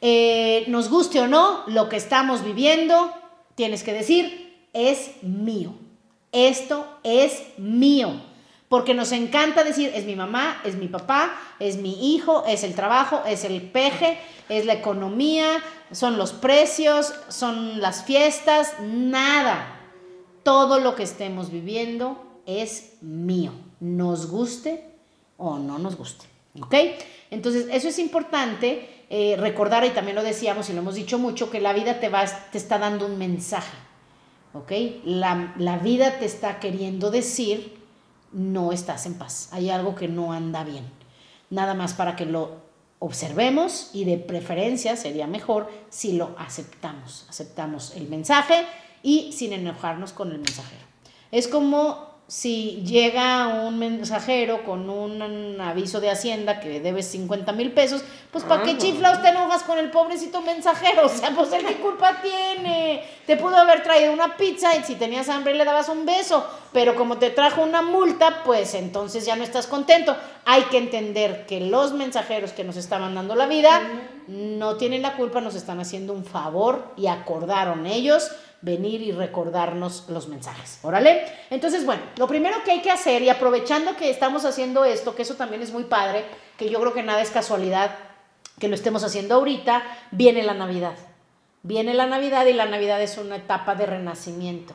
eh, 0.00 0.64
nos 0.68 0.88
guste 0.88 1.20
o 1.20 1.28
no, 1.28 1.64
lo 1.66 1.88
que 1.88 1.96
estamos 1.96 2.42
viviendo, 2.44 3.12
tienes 3.54 3.82
que 3.82 3.92
decir, 3.92 4.68
es 4.72 5.22
mío. 5.22 5.74
Esto 6.32 6.86
es 7.02 7.42
mío. 7.58 8.12
Porque 8.68 8.94
nos 8.94 9.10
encanta 9.10 9.64
decir, 9.64 9.90
es 9.94 10.04
mi 10.04 10.14
mamá, 10.14 10.60
es 10.64 10.76
mi 10.76 10.86
papá, 10.86 11.34
es 11.58 11.76
mi 11.76 12.14
hijo, 12.14 12.44
es 12.46 12.62
el 12.62 12.74
trabajo, 12.74 13.22
es 13.26 13.44
el 13.44 13.62
peje, 13.62 14.18
es 14.48 14.64
la 14.64 14.74
economía, 14.74 15.60
son 15.90 16.16
los 16.16 16.32
precios, 16.32 17.12
son 17.28 17.80
las 17.80 18.04
fiestas, 18.04 18.74
nada. 18.80 19.76
Todo 20.44 20.78
lo 20.78 20.94
que 20.94 21.02
estemos 21.02 21.50
viviendo 21.50 22.24
es 22.46 22.94
mío, 23.00 23.52
nos 23.80 24.30
guste 24.30 24.84
o 25.36 25.58
no 25.58 25.78
nos 25.78 25.96
guste. 25.96 26.26
¿Ok? 26.58 26.74
Entonces, 27.30 27.68
eso 27.70 27.88
es 27.88 27.98
importante 27.98 29.04
eh, 29.10 29.36
recordar, 29.38 29.84
y 29.84 29.90
también 29.90 30.16
lo 30.16 30.22
decíamos 30.22 30.68
y 30.70 30.72
lo 30.72 30.80
hemos 30.80 30.94
dicho 30.94 31.18
mucho, 31.18 31.50
que 31.50 31.60
la 31.60 31.72
vida 31.72 32.00
te, 32.00 32.08
va, 32.08 32.24
te 32.26 32.58
está 32.58 32.78
dando 32.78 33.06
un 33.06 33.18
mensaje. 33.18 33.76
¿Ok? 34.52 34.72
La, 35.04 35.54
la 35.58 35.78
vida 35.78 36.18
te 36.18 36.24
está 36.24 36.58
queriendo 36.58 37.10
decir, 37.10 37.78
no 38.32 38.72
estás 38.72 39.06
en 39.06 39.14
paz, 39.14 39.48
hay 39.52 39.70
algo 39.70 39.94
que 39.94 40.08
no 40.08 40.32
anda 40.32 40.64
bien. 40.64 40.84
Nada 41.50 41.74
más 41.74 41.94
para 41.94 42.16
que 42.16 42.26
lo 42.26 42.70
observemos 43.00 43.90
y 43.92 44.04
de 44.04 44.18
preferencia 44.18 44.96
sería 44.96 45.26
mejor 45.26 45.68
si 45.88 46.12
lo 46.12 46.34
aceptamos. 46.38 47.26
Aceptamos 47.28 47.96
el 47.96 48.08
mensaje 48.08 48.66
y 49.02 49.32
sin 49.32 49.52
enojarnos 49.52 50.12
con 50.12 50.30
el 50.30 50.38
mensajero. 50.38 50.82
Es 51.32 51.48
como 51.48 52.09
si 52.30 52.80
llega 52.86 53.48
un 53.48 53.80
mensajero 53.80 54.62
con 54.62 54.88
un 54.88 55.60
aviso 55.60 56.00
de 56.00 56.10
Hacienda 56.10 56.60
que 56.60 56.78
debes 56.78 57.06
50 57.06 57.50
mil 57.50 57.72
pesos, 57.72 58.04
pues 58.30 58.44
¿para 58.44 58.62
qué 58.62 58.70
Ah. 58.70 58.78
chiflaos 58.78 59.20
te 59.20 59.30
enojas 59.30 59.64
con 59.64 59.78
el 59.78 59.90
pobrecito 59.90 60.40
mensajero? 60.40 61.02
O 61.06 61.08
sea, 61.08 61.32
pues 61.34 61.52
él 61.52 61.66
qué 61.66 61.74
culpa 61.78 62.22
tiene. 62.22 63.02
Te 63.26 63.36
pudo 63.36 63.56
haber 63.56 63.82
traído 63.82 64.12
una 64.12 64.36
pizza 64.36 64.76
y 64.76 64.84
si 64.84 64.94
tenías 64.94 65.28
hambre 65.28 65.54
le 65.54 65.64
dabas 65.64 65.88
un 65.88 66.06
beso, 66.06 66.46
pero 66.72 66.94
como 66.94 67.18
te 67.18 67.30
trajo 67.30 67.62
una 67.62 67.82
multa, 67.82 68.44
pues 68.44 68.74
entonces 68.74 69.26
ya 69.26 69.34
no 69.34 69.42
estás 69.42 69.66
contento. 69.66 70.16
Hay 70.44 70.62
que 70.70 70.78
entender 70.78 71.46
que 71.46 71.58
los 71.60 71.92
mensajeros 71.94 72.52
que 72.52 72.62
nos 72.62 72.76
estaban 72.76 73.12
dando 73.12 73.34
la 73.34 73.46
vida 73.48 73.80
no 74.28 74.76
tienen 74.76 75.02
la 75.02 75.16
culpa, 75.16 75.40
nos 75.40 75.56
están 75.56 75.80
haciendo 75.80 76.12
un 76.12 76.24
favor 76.24 76.92
y 76.96 77.08
acordaron 77.08 77.86
ellos 77.86 78.30
venir 78.62 79.00
y 79.00 79.12
recordarnos 79.12 80.06
los 80.08 80.28
mensajes. 80.28 80.78
Órale. 80.82 81.24
Entonces, 81.50 81.86
bueno, 81.86 82.02
lo 82.16 82.28
primero 82.28 82.62
que 82.64 82.72
hay 82.72 82.82
que 82.82 82.90
hacer, 82.90 83.22
y 83.22 83.28
aprovechando 83.28 83.96
que 83.96 84.10
estamos 84.10 84.44
haciendo 84.44 84.84
esto, 84.84 85.14
que 85.14 85.22
eso 85.22 85.34
también 85.34 85.62
es 85.62 85.72
muy 85.72 85.84
padre, 85.84 86.24
que 86.56 86.68
yo 86.68 86.80
creo 86.80 86.92
que 86.92 87.02
nada 87.02 87.22
es 87.22 87.30
casualidad 87.30 87.90
que 88.58 88.68
lo 88.68 88.74
estemos 88.74 89.02
haciendo 89.02 89.36
ahorita, 89.36 89.82
viene 90.10 90.42
la 90.42 90.54
Navidad. 90.54 90.94
Viene 91.62 91.94
la 91.94 92.06
Navidad 92.06 92.46
y 92.46 92.52
la 92.52 92.66
Navidad 92.66 93.02
es 93.02 93.18
una 93.18 93.36
etapa 93.36 93.74
de 93.74 93.86
renacimiento. 93.86 94.74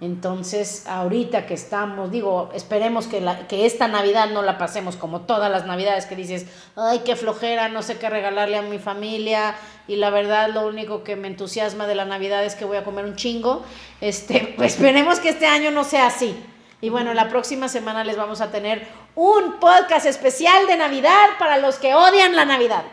Entonces, 0.00 0.86
ahorita 0.86 1.44
que 1.46 1.52
estamos, 1.52 2.10
digo, 2.10 2.50
esperemos 2.54 3.06
que, 3.06 3.20
la, 3.20 3.46
que 3.48 3.66
esta 3.66 3.86
Navidad 3.86 4.30
no 4.30 4.40
la 4.40 4.56
pasemos 4.56 4.96
como 4.96 5.22
todas 5.22 5.50
las 5.50 5.66
Navidades 5.66 6.06
que 6.06 6.16
dices, 6.16 6.46
ay, 6.74 7.00
qué 7.04 7.16
flojera, 7.16 7.68
no 7.68 7.82
sé 7.82 7.98
qué 7.98 8.08
regalarle 8.08 8.56
a 8.56 8.62
mi 8.62 8.78
familia, 8.78 9.54
y 9.86 9.96
la 9.96 10.08
verdad 10.08 10.48
lo 10.48 10.66
único 10.66 11.04
que 11.04 11.16
me 11.16 11.28
entusiasma 11.28 11.86
de 11.86 11.96
la 11.96 12.06
Navidad 12.06 12.44
es 12.44 12.54
que 12.54 12.64
voy 12.64 12.78
a 12.78 12.84
comer 12.84 13.04
un 13.04 13.16
chingo. 13.16 13.62
Este, 14.00 14.54
pues 14.56 14.74
esperemos 14.74 15.18
que 15.18 15.30
este 15.30 15.46
año 15.46 15.70
no 15.70 15.84
sea 15.84 16.06
así. 16.06 16.34
Y 16.80 16.88
bueno, 16.88 17.12
la 17.12 17.28
próxima 17.28 17.68
semana 17.68 18.02
les 18.04 18.16
vamos 18.16 18.40
a 18.40 18.50
tener 18.50 18.86
un 19.14 19.60
podcast 19.60 20.06
especial 20.06 20.66
de 20.66 20.78
Navidad 20.78 21.28
para 21.38 21.58
los 21.58 21.76
que 21.76 21.94
odian 21.94 22.34
la 22.34 22.46
Navidad. 22.46 22.84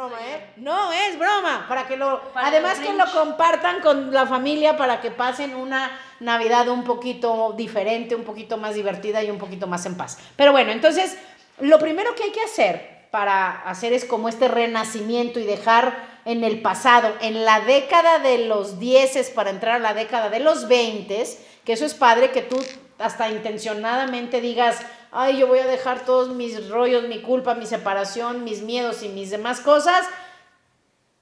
Broma, 0.00 0.16
¿eh? 0.26 0.46
No 0.56 0.92
es 0.92 1.18
broma, 1.18 1.66
para 1.68 1.86
que 1.86 1.96
lo 1.96 2.22
Para 2.32 2.46
además 2.46 2.78
que 2.78 2.92
lo 2.94 3.04
compartan 3.12 3.80
con 3.80 4.12
la 4.12 4.26
familia 4.26 4.76
para 4.78 5.00
que 5.00 5.10
pasen 5.10 5.54
una 5.54 5.90
Navidad 6.20 6.68
un 6.68 6.84
poquito 6.84 7.52
diferente, 7.56 8.14
un 8.14 8.24
poquito 8.24 8.56
más 8.56 8.74
divertida 8.74 9.22
y 9.22 9.30
un 9.30 9.38
poquito 9.38 9.66
más 9.66 9.84
en 9.84 9.96
paz. 9.96 10.18
Pero 10.36 10.52
bueno, 10.52 10.72
entonces 10.72 11.18
lo 11.60 11.78
primero 11.78 12.14
que 12.14 12.24
hay 12.24 12.32
que 12.32 12.42
hacer 12.42 13.08
para 13.10 13.50
hacer 13.62 13.92
es 13.92 14.06
como 14.06 14.30
este 14.30 14.48
renacimiento 14.48 15.38
y 15.38 15.44
dejar 15.44 16.20
en 16.24 16.44
el 16.44 16.62
pasado, 16.62 17.14
en 17.20 17.44
la 17.44 17.60
década 17.60 18.20
de 18.20 18.46
los 18.46 18.78
10 18.78 19.30
para 19.30 19.50
entrar 19.50 19.76
a 19.76 19.80
la 19.80 19.92
década 19.92 20.30
de 20.30 20.40
los 20.40 20.66
20, 20.68 21.24
que 21.64 21.72
eso 21.72 21.84
es 21.84 21.92
padre 21.92 22.30
que 22.30 22.42
tú 22.42 22.56
hasta 22.98 23.28
intencionadamente 23.28 24.40
digas, 24.40 24.78
ay, 25.12 25.38
yo 25.38 25.46
voy 25.46 25.58
a 25.58 25.66
dejar 25.66 26.04
todos 26.04 26.34
mis 26.34 26.68
rollos, 26.68 27.08
mi 27.08 27.22
culpa, 27.22 27.54
mi 27.54 27.66
separación, 27.66 28.44
mis 28.44 28.62
miedos 28.62 29.02
y 29.02 29.08
mis 29.08 29.30
demás 29.30 29.60
cosas 29.60 30.06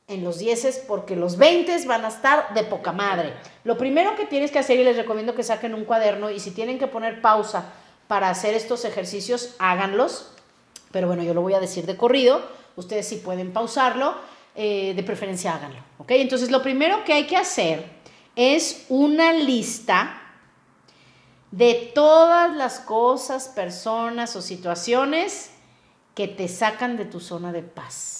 en 0.09 0.25
los 0.25 0.39
10 0.39 0.85
porque 0.89 1.17
los 1.17 1.37
20 1.37 1.87
van 1.87 2.05
a 2.05 2.09
estar 2.09 2.55
de 2.55 2.65
poca 2.65 2.93
madre. 2.93 3.35
Lo 3.65 3.77
primero 3.77 4.17
que 4.17 4.25
tienes 4.25 4.51
que 4.51 4.59
hacer 4.59 4.81
y 4.81 4.85
les 4.85 4.97
recomiendo 4.97 5.35
que 5.35 5.43
saquen 5.43 5.75
un 5.75 5.85
cuaderno 5.85 6.31
y 6.31 6.41
si 6.41 6.51
tienen 6.51 6.79
que 6.79 6.87
poner 6.87 7.21
pausa 7.21 7.73
para 8.09 8.31
hacer 8.31 8.55
estos 8.55 8.87
ejercicios, 8.87 9.55
háganlos. 9.59 10.33
Pero 10.91 11.07
bueno, 11.07 11.23
yo 11.23 11.35
lo 11.35 11.43
voy 11.43 11.53
a 11.53 11.61
decir 11.61 11.85
de 11.85 11.97
corrido. 11.97 12.41
Ustedes 12.77 13.07
sí 13.07 13.17
pueden 13.17 13.53
pausarlo, 13.53 14.15
eh, 14.55 14.95
de 14.97 15.03
preferencia 15.03 15.55
háganlo. 15.55 15.81
¿Ok? 15.99 16.13
Entonces 16.13 16.51
lo 16.51 16.63
primero 16.63 17.05
que 17.05 17.13
hay 17.13 17.27
que 17.27 17.37
hacer 17.37 17.85
es 18.35 18.87
una 18.89 19.35
lista 19.35 20.18
de 21.51 21.93
todas 21.95 22.55
las 22.55 22.81
cosas, 22.81 23.49
personas 23.49 24.37
o 24.37 24.43
situaciones 24.43 25.51
que 26.15 26.29
te 26.29 26.49
sacan 26.49 26.97
de 26.97 27.05
tu 27.05 27.21
zona 27.21 27.53
de 27.53 27.63
paz. 27.63 28.19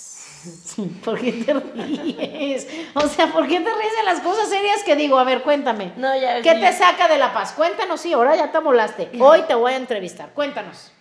¿Por 1.05 1.21
qué 1.21 1.33
te 1.33 1.53
ríes? 1.53 2.69
O 2.95 3.07
sea, 3.09 3.33
¿por 3.33 3.47
qué 3.49 3.61
te 3.61 3.75
ríes 3.75 3.97
de 3.97 4.05
las 4.05 4.21
cosas 4.21 4.49
serias 4.49 4.83
que 4.85 4.97
digo? 4.97 5.19
A 5.19 5.25
ver, 5.25 5.43
cuéntame. 5.43 5.93
No, 5.97 6.17
ya. 6.17 6.41
¿Qué 6.43 6.55
sí. 6.55 6.61
te 6.61 6.73
saca 6.73 7.09
de 7.09 7.19
la 7.19 7.33
paz? 7.33 7.53
Cuéntanos, 7.53 8.01
sí, 8.01 8.13
ahora 8.13 8.37
ya 8.37 8.51
te 8.51 8.61
molaste. 8.61 9.11
Hoy 9.21 9.43
te 9.43 9.55
voy 9.55 9.73
a 9.73 9.77
entrevistar. 9.77 10.31
Cuéntanos. 10.33 10.93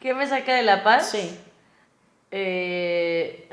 ¿Qué 0.00 0.12
me 0.14 0.26
saca 0.26 0.54
de 0.54 0.62
la 0.62 0.82
paz? 0.82 1.10
Sí. 1.10 1.38
Eh... 2.30 3.48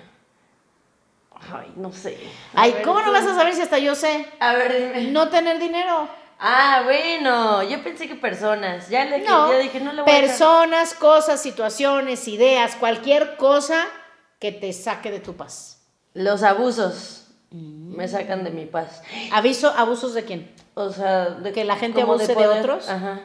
Ay, 1.54 1.72
no 1.76 1.92
sé. 1.92 2.18
Ay, 2.54 2.74
ver, 2.74 2.84
¿cómo 2.84 3.02
no 3.02 3.12
vas 3.12 3.26
a 3.26 3.34
saber 3.34 3.56
si 3.56 3.62
hasta 3.62 3.80
yo 3.80 3.96
sé? 3.96 4.28
A 4.40 4.54
ver, 4.54 4.94
dime. 4.94 5.12
No 5.12 5.30
tener 5.30 5.58
dinero. 5.58 6.08
Ah, 6.44 6.82
bueno, 6.86 7.62
yo 7.62 7.84
pensé 7.84 8.08
que 8.08 8.16
personas. 8.16 8.90
Ya 8.90 9.06
le 9.06 9.20
No. 9.20 9.52
ya 9.52 9.60
dije, 9.60 9.80
no 9.80 9.94
le 9.94 10.02
voy 10.02 10.12
a 10.12 10.22
Personas, 10.22 10.96
cosas, 10.96 11.40
situaciones, 11.42 12.28
ideas, 12.28 12.76
cualquier 12.76 13.38
cosa 13.38 13.86
que 14.40 14.52
te 14.52 14.74
saque 14.74 15.12
de 15.12 15.20
tu 15.20 15.36
paz. 15.36 15.84
Los 16.16 16.42
abusos 16.42 17.28
Mm. 17.52 17.96
me 17.96 18.08
sacan 18.08 18.44
de 18.44 18.50
mi 18.50 18.66
paz. 18.66 19.04
Aviso, 19.32 19.72
abusos 19.78 20.16
de 20.16 20.26
quién? 20.26 20.52
O 20.74 20.90
sea, 20.90 21.26
de 21.30 21.52
¿Que 21.54 21.64
la 21.64 21.76
gente 21.76 22.02
abuse 22.02 22.28
de 22.28 22.34
poder. 22.34 22.60
otros? 22.62 22.90
Ajá. 22.90 23.20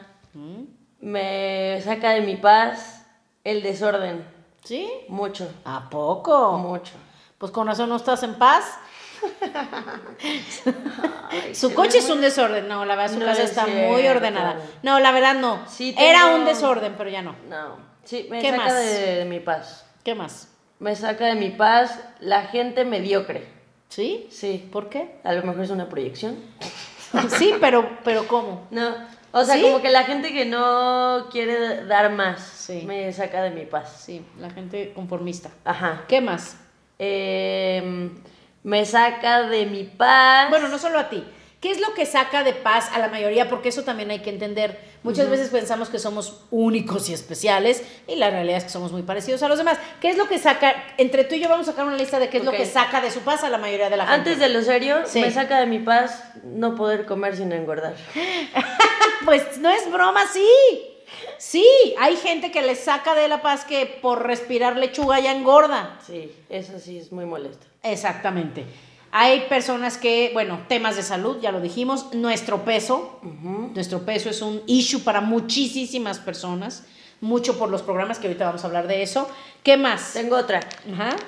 Me 0.99 1.81
saca 1.83 2.11
de 2.11 2.21
mi 2.21 2.35
paz 2.35 3.05
el 3.43 3.63
desorden. 3.63 4.25
¿Sí? 4.63 4.89
Mucho, 5.07 5.49
¿A 5.65 5.89
poco? 5.89 6.57
mucho. 6.57 6.93
Pues 7.37 7.51
con 7.51 7.67
razón 7.67 7.89
no 7.89 7.95
estás 7.95 8.21
en 8.23 8.35
paz. 8.35 8.65
Su 11.53 11.73
coche 11.73 11.99
es 11.99 12.09
un 12.09 12.21
desorden. 12.21 12.67
No, 12.67 12.85
la 12.85 12.95
verdad, 12.95 13.13
su 13.13 13.19
No 13.19 13.25
casa 13.25 13.43
es 13.43 13.49
está 13.51 13.67
muy 13.67 14.07
ordenada. 14.07 14.57
No, 14.83 14.99
la 14.99 15.11
verdad 15.11 15.35
no. 15.35 15.59
Sí 15.67 15.95
Era 15.97 16.35
un 16.35 16.45
desorden, 16.45 16.95
pero 16.97 17.09
ya 17.09 17.21
no. 17.21 17.35
No. 17.49 17.77
Sí, 18.03 18.27
me 18.29 18.41
¿Qué 18.41 18.51
saca 18.51 18.63
más? 18.63 18.73
de, 18.75 19.15
de 19.15 19.25
mi 19.25 19.39
paz. 19.39 19.85
¿Qué 20.03 20.15
más? 20.15 20.49
Me 20.79 20.95
saca 20.95 21.25
de 21.25 21.35
mi 21.35 21.49
paz 21.49 21.99
la 22.19 22.43
gente 22.43 22.85
mediocre. 22.85 23.47
¿Sí? 23.89 24.27
Sí. 24.31 24.67
¿Por 24.71 24.89
qué? 24.89 25.19
A 25.23 25.33
lo 25.33 25.43
mejor 25.43 25.63
es 25.63 25.69
una 25.69 25.89
proyección. 25.89 26.37
Sí, 27.29 27.53
pero, 27.61 27.89
pero 28.03 28.27
¿cómo? 28.27 28.67
No. 28.69 28.93
O 29.31 29.45
sea, 29.45 29.55
¿Sí? 29.55 29.61
como 29.61 29.81
que 29.81 29.89
la 29.89 30.03
gente 30.03 30.33
que 30.33 30.43
no 30.43 31.27
quiere 31.31 31.85
dar 31.85 32.11
más 32.11 32.41
Sí. 32.41 32.83
me 32.85 33.11
saca 33.13 33.41
de 33.43 33.51
mi 33.51 33.65
paz. 33.65 34.01
Sí, 34.05 34.25
la 34.41 34.49
gente 34.49 34.91
conformista. 34.93 35.49
Ajá. 35.63 36.03
¿Qué 36.09 36.19
más? 36.19 36.57
Em, 36.99 38.11
me 38.63 38.85
saca 38.85 39.43
de 39.43 39.65
mi 39.65 39.83
paz. 39.83 40.49
Bueno, 40.49 40.67
no 40.67 40.77
solo 40.77 40.99
a 40.99 41.09
ti. 41.09 41.23
¿Qué 41.61 41.71
es 41.71 41.79
lo 41.81 41.95
que 41.95 42.05
saca 42.05 42.43
de 42.43 42.53
paz 42.53 42.91
a 42.93 42.99
la 42.99 43.07
mayoría? 43.07 43.49
Porque 43.49 43.69
eso 43.69 43.83
también 43.83 44.11
hay 44.11 44.19
que 44.19 44.29
entender. 44.29 44.79
Muchas 45.01 45.27
veces 45.27 45.49
pensamos 45.49 45.89
que 45.89 45.97
somos 45.97 46.41
únicos 46.51 47.09
y 47.09 47.13
especiales 47.13 47.81
y 48.07 48.15
la 48.15 48.29
realidad 48.29 48.57
es 48.59 48.65
que 48.65 48.69
somos 48.69 48.91
muy 48.91 49.01
parecidos 49.01 49.41
a 49.41 49.47
los 49.47 49.57
demás. 49.57 49.79
¿Qué 49.99 50.09
es 50.11 50.17
lo 50.17 50.27
que 50.27 50.37
saca? 50.37 50.75
Entre 50.97 51.23
tú 51.23 51.33
y 51.33 51.39
yo 51.39 51.49
vamos 51.49 51.67
a 51.67 51.71
sacar 51.71 51.87
una 51.87 51.95
lista 51.97 52.19
de 52.19 52.29
qué 52.29 52.37
es 52.37 52.43
lo 52.43 52.51
que 52.51 52.65
saca 52.67 53.01
de 53.01 53.09
su 53.09 53.21
paz 53.21 53.43
a 53.43 53.49
la 53.49 53.57
mayoría 53.57 53.89
de 53.89 53.97
la 53.97 54.05
gente. 54.05 54.29
Antes 54.31 54.39
de 54.39 54.49
lo 54.49 54.61
serio, 54.61 54.97
Sí. 55.05 55.19
me 55.21 55.31
saca 55.31 55.59
de 55.59 55.65
mi 55.65 55.79
paz 55.79 56.25
no 56.43 56.75
poder 56.75 57.05
comer 57.07 57.35
sin 57.35 57.51
engordar. 57.51 57.95
Pues 59.25 59.57
no 59.57 59.69
es 59.69 59.91
broma, 59.91 60.21
sí. 60.31 60.47
Sí, 61.37 61.65
hay 61.99 62.15
gente 62.17 62.51
que 62.51 62.61
le 62.61 62.75
saca 62.75 63.13
de 63.15 63.27
la 63.27 63.41
paz 63.41 63.65
que 63.65 63.85
por 63.85 64.25
respirar 64.25 64.77
lechuga 64.77 65.19
ya 65.19 65.31
engorda. 65.31 65.97
Sí, 66.05 66.31
eso 66.49 66.79
sí 66.79 66.97
es 66.99 67.11
muy 67.11 67.25
molesto. 67.25 67.65
Exactamente. 67.91 68.65
Hay 69.11 69.45
personas 69.49 69.97
que, 69.97 70.31
bueno, 70.33 70.59
temas 70.67 70.95
de 70.95 71.03
salud, 71.03 71.39
ya 71.41 71.51
lo 71.51 71.61
dijimos, 71.61 72.13
nuestro 72.13 72.65
peso, 72.65 73.19
nuestro 73.73 74.01
peso 74.05 74.29
es 74.29 74.41
un 74.41 74.61
issue 74.67 74.99
para 74.99 75.21
muchísimas 75.21 76.19
personas, 76.19 76.85
mucho 77.21 77.57
por 77.57 77.69
los 77.69 77.81
programas 77.81 78.19
que 78.19 78.27
ahorita 78.27 78.45
vamos 78.45 78.63
a 78.63 78.67
hablar 78.67 78.87
de 78.87 79.01
eso. 79.01 79.27
¿Qué 79.63 79.77
más? 79.77 80.13
Tengo 80.13 80.35
otra. 80.35 80.59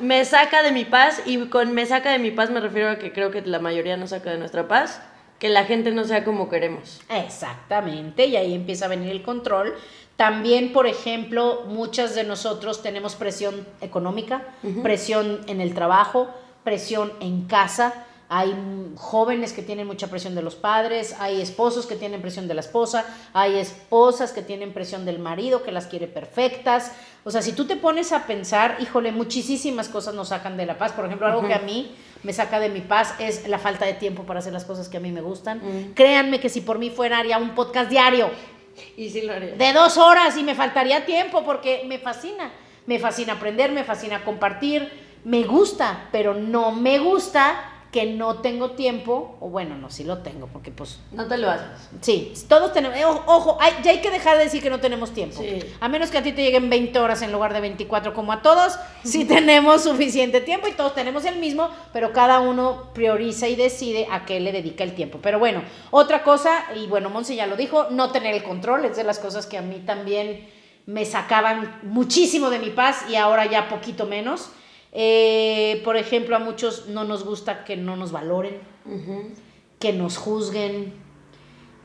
Me 0.02 0.24
saca 0.26 0.62
de 0.62 0.72
mi 0.72 0.86
paz 0.86 1.22
y 1.26 1.38
con 1.48 1.74
me 1.74 1.86
saca 1.86 2.12
de 2.12 2.19
mi 2.19 2.32
paz 2.32 2.50
me 2.50 2.60
refiero 2.60 2.89
a 2.89 3.00
que 3.00 3.12
creo 3.12 3.32
que 3.32 3.41
la 3.41 3.60
mayoría 3.60 3.98
no 3.98 4.08
saca 4.08 4.30
de 4.32 4.38
nuestra 4.38 4.67
paz, 4.67 5.02
que 5.39 5.50
la 5.50 5.63
gente 5.63 5.91
no 5.91 6.04
sea 6.04 6.26
como 6.26 6.50
queremos. 6.50 7.00
Exactamente, 7.10 8.26
y 8.26 8.36
ahí 8.36 8.54
empieza 8.54 8.86
a 8.86 8.89
venir 8.89 9.10
el 9.10 9.24
control. 9.24 9.74
También, 10.17 10.74
por 10.74 10.86
ejemplo, 10.86 11.63
muchas 11.67 12.13
de 12.13 12.26
nosotros 12.26 12.84
tenemos 12.84 13.15
presión 13.15 13.65
económica, 13.80 14.43
presión 14.84 15.39
en 15.48 15.62
el 15.62 15.74
trabajo, 15.74 16.28
presión 16.63 17.12
en 17.19 17.45
casa. 17.45 18.06
Hay 18.32 18.56
jóvenes 18.95 19.54
que 19.54 19.63
tienen 19.63 19.88
mucha 19.88 20.06
presión 20.08 20.36
de 20.36 20.43
los 20.43 20.54
padres, 20.54 21.15
hay 21.19 21.41
esposos 21.41 21.88
que 21.88 21.95
tienen 21.95 22.22
presión 22.22 22.48
de 22.48 22.54
la 22.54 22.62
esposa, 22.62 23.04
hay 23.34 23.58
esposas 23.58 24.34
que 24.34 24.43
tienen 24.43 24.72
presión 24.72 25.04
del 25.04 25.17
marido 25.17 25.63
que 25.63 25.72
las 25.72 25.88
quiere 25.88 26.06
perfectas. 26.08 26.91
O 27.24 27.32
sea, 27.32 27.41
si 27.41 27.54
tú 27.54 27.65
te 27.65 27.76
pones 27.76 28.12
a 28.12 28.28
pensar, 28.28 28.78
híjole, 28.82 29.12
muchísimas 29.12 29.89
cosas 29.89 30.13
nos 30.13 30.28
sacan 30.28 30.58
de 30.58 30.67
la 30.67 30.78
paz. 30.78 30.91
Por 30.91 31.06
ejemplo, 31.06 31.26
algo 31.26 31.48
que 31.48 31.56
a 31.56 31.60
mí 31.60 31.95
me 32.22 32.32
saca 32.32 32.60
de 32.60 32.69
mi 32.69 32.82
paz 32.82 33.15
es 33.17 33.48
la 33.48 33.58
falta 33.58 33.88
de 33.88 33.93
tiempo 33.93 34.22
para 34.24 34.39
hacer 34.41 34.54
las 34.54 34.63
cosas 34.65 34.89
que 34.89 34.98
a 34.98 35.00
mí 35.00 35.12
me 35.12 35.22
gustan. 35.22 35.93
Créanme 35.95 36.39
que 36.39 36.50
si 36.50 36.62
por 36.62 36.78
mí 36.78 36.91
fuera 36.91 37.17
haría 37.17 37.39
un 37.39 37.56
podcast 37.56 37.89
diario 37.89 38.30
Y 38.95 39.10
sí 39.10 39.24
lo 39.24 39.34
haría. 39.34 39.56
de 39.56 39.74
dos 39.74 39.98
horas 39.98 40.38
y 40.38 40.43
me 40.43 40.54
faltaría 40.54 41.04
tiempo 41.04 41.43
porque 41.43 41.82
me 41.88 41.98
fascina. 41.98 42.52
Me 42.86 43.00
fascina 43.00 43.34
aprender, 43.34 43.72
me 43.72 43.84
fascina 43.84 44.24
compartir, 44.24 45.09
me 45.23 45.43
gusta, 45.43 46.08
pero 46.12 46.34
no 46.34 46.71
me 46.71 46.99
gusta 46.99 47.69
que 47.91 48.05
no 48.05 48.36
tengo 48.38 48.71
tiempo, 48.71 49.36
o 49.39 49.49
bueno, 49.49 49.75
no, 49.75 49.89
sí 49.89 50.03
lo 50.03 50.19
tengo, 50.19 50.45
porque 50.47 50.69
pues 50.69 50.99
No 51.12 51.27
te 51.27 51.38
lo 51.38 51.49
haces. 51.49 51.89
Sí, 52.01 52.34
todos 52.47 52.71
tenemos, 52.71 52.95
eh, 52.95 53.03
ojo, 53.03 53.58
hay, 53.60 53.73
ya 53.84 53.89
hay 53.89 53.99
que 53.99 54.12
dejar 54.12 54.38
de 54.38 54.43
decir 54.43 54.62
que 54.62 54.69
no 54.69 54.79
tenemos 54.79 55.12
tiempo. 55.12 55.41
Sí. 55.41 55.63
A 55.79 55.89
menos 55.89 56.12
que 56.12 56.19
a 56.19 56.23
ti 56.23 56.32
te 56.32 56.43
lleguen 56.43 56.69
20 56.69 56.99
horas 56.99 57.23
en 57.23 57.32
lugar 57.32 57.51
de 57.51 57.62
24 57.62 58.13
como 58.13 58.32
a 58.32 58.43
todos, 58.43 58.77
sí 59.03 59.25
tenemos 59.27 59.84
suficiente 59.84 60.39
tiempo 60.39 60.67
y 60.67 60.73
todos 60.73 60.93
tenemos 60.93 61.25
el 61.25 61.38
mismo, 61.38 61.69
pero 61.91 62.13
cada 62.13 62.41
uno 62.41 62.91
prioriza 62.93 63.47
y 63.47 63.55
decide 63.55 64.08
a 64.12 64.23
qué 64.23 64.39
le 64.39 64.51
dedica 64.51 64.84
el 64.84 64.93
tiempo. 64.93 65.17
Pero 65.19 65.39
bueno, 65.39 65.63
otra 65.89 66.21
cosa, 66.21 66.65
y 66.75 66.86
bueno, 66.86 67.10
Monse 67.10 67.36
ya 67.36 67.47
lo 67.47 67.55
dijo, 67.55 67.88
no 67.89 68.12
tener 68.12 68.36
el 68.36 68.43
control, 68.43 68.86
es 68.86 68.97
de 68.97 69.03
las 69.03 69.17
cosas 69.17 69.47
que 69.47 69.58
a 69.58 69.63
mí 69.63 69.82
también 69.84 70.47
me 70.86 71.05
sacaban 71.05 71.79
muchísimo 71.82 72.51
de 72.51 72.60
mi 72.60 72.69
paz 72.69 73.05
y 73.10 73.15
ahora 73.15 73.47
ya 73.47 73.67
poquito 73.67 74.05
menos. 74.05 74.51
Eh, 74.91 75.82
por 75.86 75.97
ejemplo, 75.97 76.36
a 76.36 76.39
muchos 76.39 76.88
no 76.88 77.04
nos 77.04 77.23
gusta 77.23 77.63
que 77.63 77.78
no 77.78 77.95
nos 77.95 78.12
valoren 78.12 78.58
que 79.80 79.93
nos 79.93 80.17
juzguen, 80.17 80.93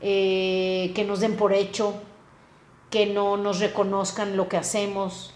eh, 0.01 0.91
que 0.95 1.03
nos 1.03 1.19
den 1.19 1.35
por 1.35 1.53
hecho, 1.53 1.93
que 2.89 3.05
no 3.05 3.37
nos 3.37 3.59
reconozcan 3.59 4.35
lo 4.37 4.49
que 4.49 4.57
hacemos. 4.57 5.33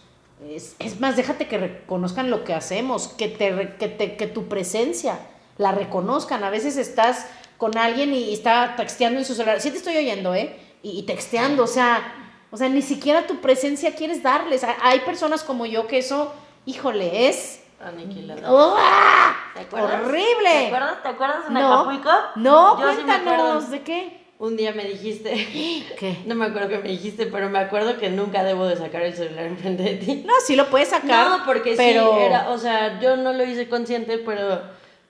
Es, 0.50 0.76
es 0.80 1.00
más, 1.00 1.16
déjate 1.16 1.48
que 1.48 1.58
reconozcan 1.58 2.30
lo 2.30 2.44
que 2.44 2.54
hacemos, 2.54 3.08
que, 3.10 3.28
te, 3.28 3.76
que, 3.78 3.88
te- 3.88 4.16
que 4.18 4.28
tu 4.28 4.48
presencia 4.48 5.20
la 5.58 5.72
reconozcan. 5.72 6.44
A 6.44 6.50
veces 6.50 6.78
estás 6.78 7.28
con 7.58 7.78
alguien 7.78 8.14
y 8.14 8.34
está 8.34 8.76
texteando 8.78 9.20
en 9.20 9.26
su 9.26 9.36
celular. 9.36 9.60
Sí 9.62 9.70
te 9.72 9.78
estoy 9.78 9.98
oyendo, 9.98 10.34
¿eh? 10.34 10.56
Y, 10.82 11.00
y 11.00 11.04
texteando, 11.04 11.64
o 11.64 11.68
sea, 11.68 12.14
o 12.52 12.58
sea, 12.58 12.70
ni 12.70 12.82
siquiera 12.82 13.28
tu 13.28 13.42
presencia 13.42 13.96
quieres 13.96 14.24
darles. 14.24 14.66
Hay 14.82 15.02
personas 15.02 15.44
como 15.44 15.66
yo 15.66 15.88
que 15.88 15.98
eso, 15.98 16.34
híjole, 16.66 17.28
es... 17.30 17.64
¡Uah! 17.82 19.36
¿Te 19.54 19.62
acuerdas? 19.62 20.02
¡Horrible! 20.06 20.50
¿Te 20.52 20.68
acuerdas? 20.68 21.02
¿Te 21.04 21.10
acuerdas 21.10 21.38
en 21.48 21.54
No, 21.54 21.74
Acapulco? 21.74 22.10
no, 22.36 22.80
Yo 22.80 22.84
cuéntanos. 22.96 23.70
¿de 23.72 23.82
qué? 23.84 24.20
un 24.40 24.56
día 24.56 24.72
me 24.72 24.86
dijiste, 24.86 25.32
¿Qué? 26.00 26.20
no 26.26 26.34
me 26.34 26.46
acuerdo 26.46 26.70
qué 26.70 26.78
me 26.78 26.88
dijiste, 26.90 27.26
pero 27.26 27.50
me 27.50 27.60
acuerdo 27.60 27.98
que 27.98 28.10
nunca 28.10 28.44
debo 28.44 28.66
de 28.68 28.78
sacar 28.78 29.02
el 29.02 29.14
celular 29.14 29.46
enfrente 29.46 29.84
de 29.84 29.96
ti. 29.96 30.24
No, 30.26 30.34
sí 30.42 30.56
lo 30.56 30.70
puedes 30.70 30.88
sacar. 30.90 31.28
No, 31.40 31.46
porque 31.46 31.74
pero... 31.76 32.14
sí, 32.16 32.20
era, 32.24 32.50
o 32.50 32.58
sea, 32.58 33.00
yo 33.02 33.18
no 33.18 33.34
lo 33.34 33.44
hice 33.44 33.68
consciente, 33.68 34.18
pero, 34.20 34.62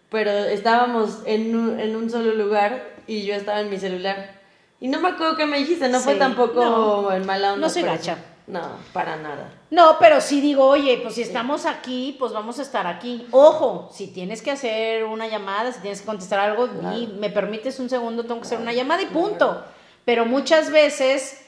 pero 0.10 0.32
estábamos 0.32 1.20
en 1.26 1.56
un, 1.56 1.80
en 1.80 1.96
un 1.96 2.10
solo 2.10 2.34
lugar 2.34 2.90
y 3.06 3.24
yo 3.24 3.36
estaba 3.36 3.60
en 3.62 3.70
mi 3.70 3.78
celular. 3.78 4.40
Y 4.80 4.88
no 4.88 5.00
me 5.00 5.10
acuerdo 5.10 5.36
qué 5.36 5.46
me 5.46 5.60
dijiste, 5.60 5.90
no 5.90 6.00
fue 6.00 6.16
tampoco 6.16 6.64
no. 6.66 7.12
en 7.12 7.26
mala 7.28 7.54
onda. 7.54 7.68
No 7.68 7.72
soy 7.72 7.84
gacha. 7.84 8.18
No, 8.50 8.62
para 8.94 9.16
nada. 9.16 9.54
No, 9.70 9.98
pero 10.00 10.20
sí 10.22 10.42
digo, 10.42 10.66
oye, 10.66 11.00
pues 11.04 11.14
si 11.16 11.22
estamos 11.22 11.66
aquí, 11.68 12.16
pues 12.18 12.34
vamos 12.34 12.58
a 12.58 12.64
estar 12.64 12.88
aquí. 12.88 13.28
Ojo, 13.32 13.90
si 13.94 14.08
tienes 14.08 14.42
que 14.42 14.50
hacer 14.52 15.04
una 15.06 15.28
llamada, 15.28 15.72
si 15.72 15.80
tienes 15.82 16.02
que 16.02 16.08
contestar 16.08 16.40
algo, 16.40 16.68
Claro. 16.68 16.98
y 16.98 17.06
me 17.08 17.30
permites 17.30 17.80
un 17.80 17.90
segundo, 17.90 18.24
tengo 18.24 18.42
que 18.42 18.48
hacer 18.48 18.60
una 18.60 18.74
llamada 18.74 19.04
y 19.04 19.06
punto. 19.06 19.64
Pero 20.04 20.26
muchas 20.26 20.72
veces 20.72 21.46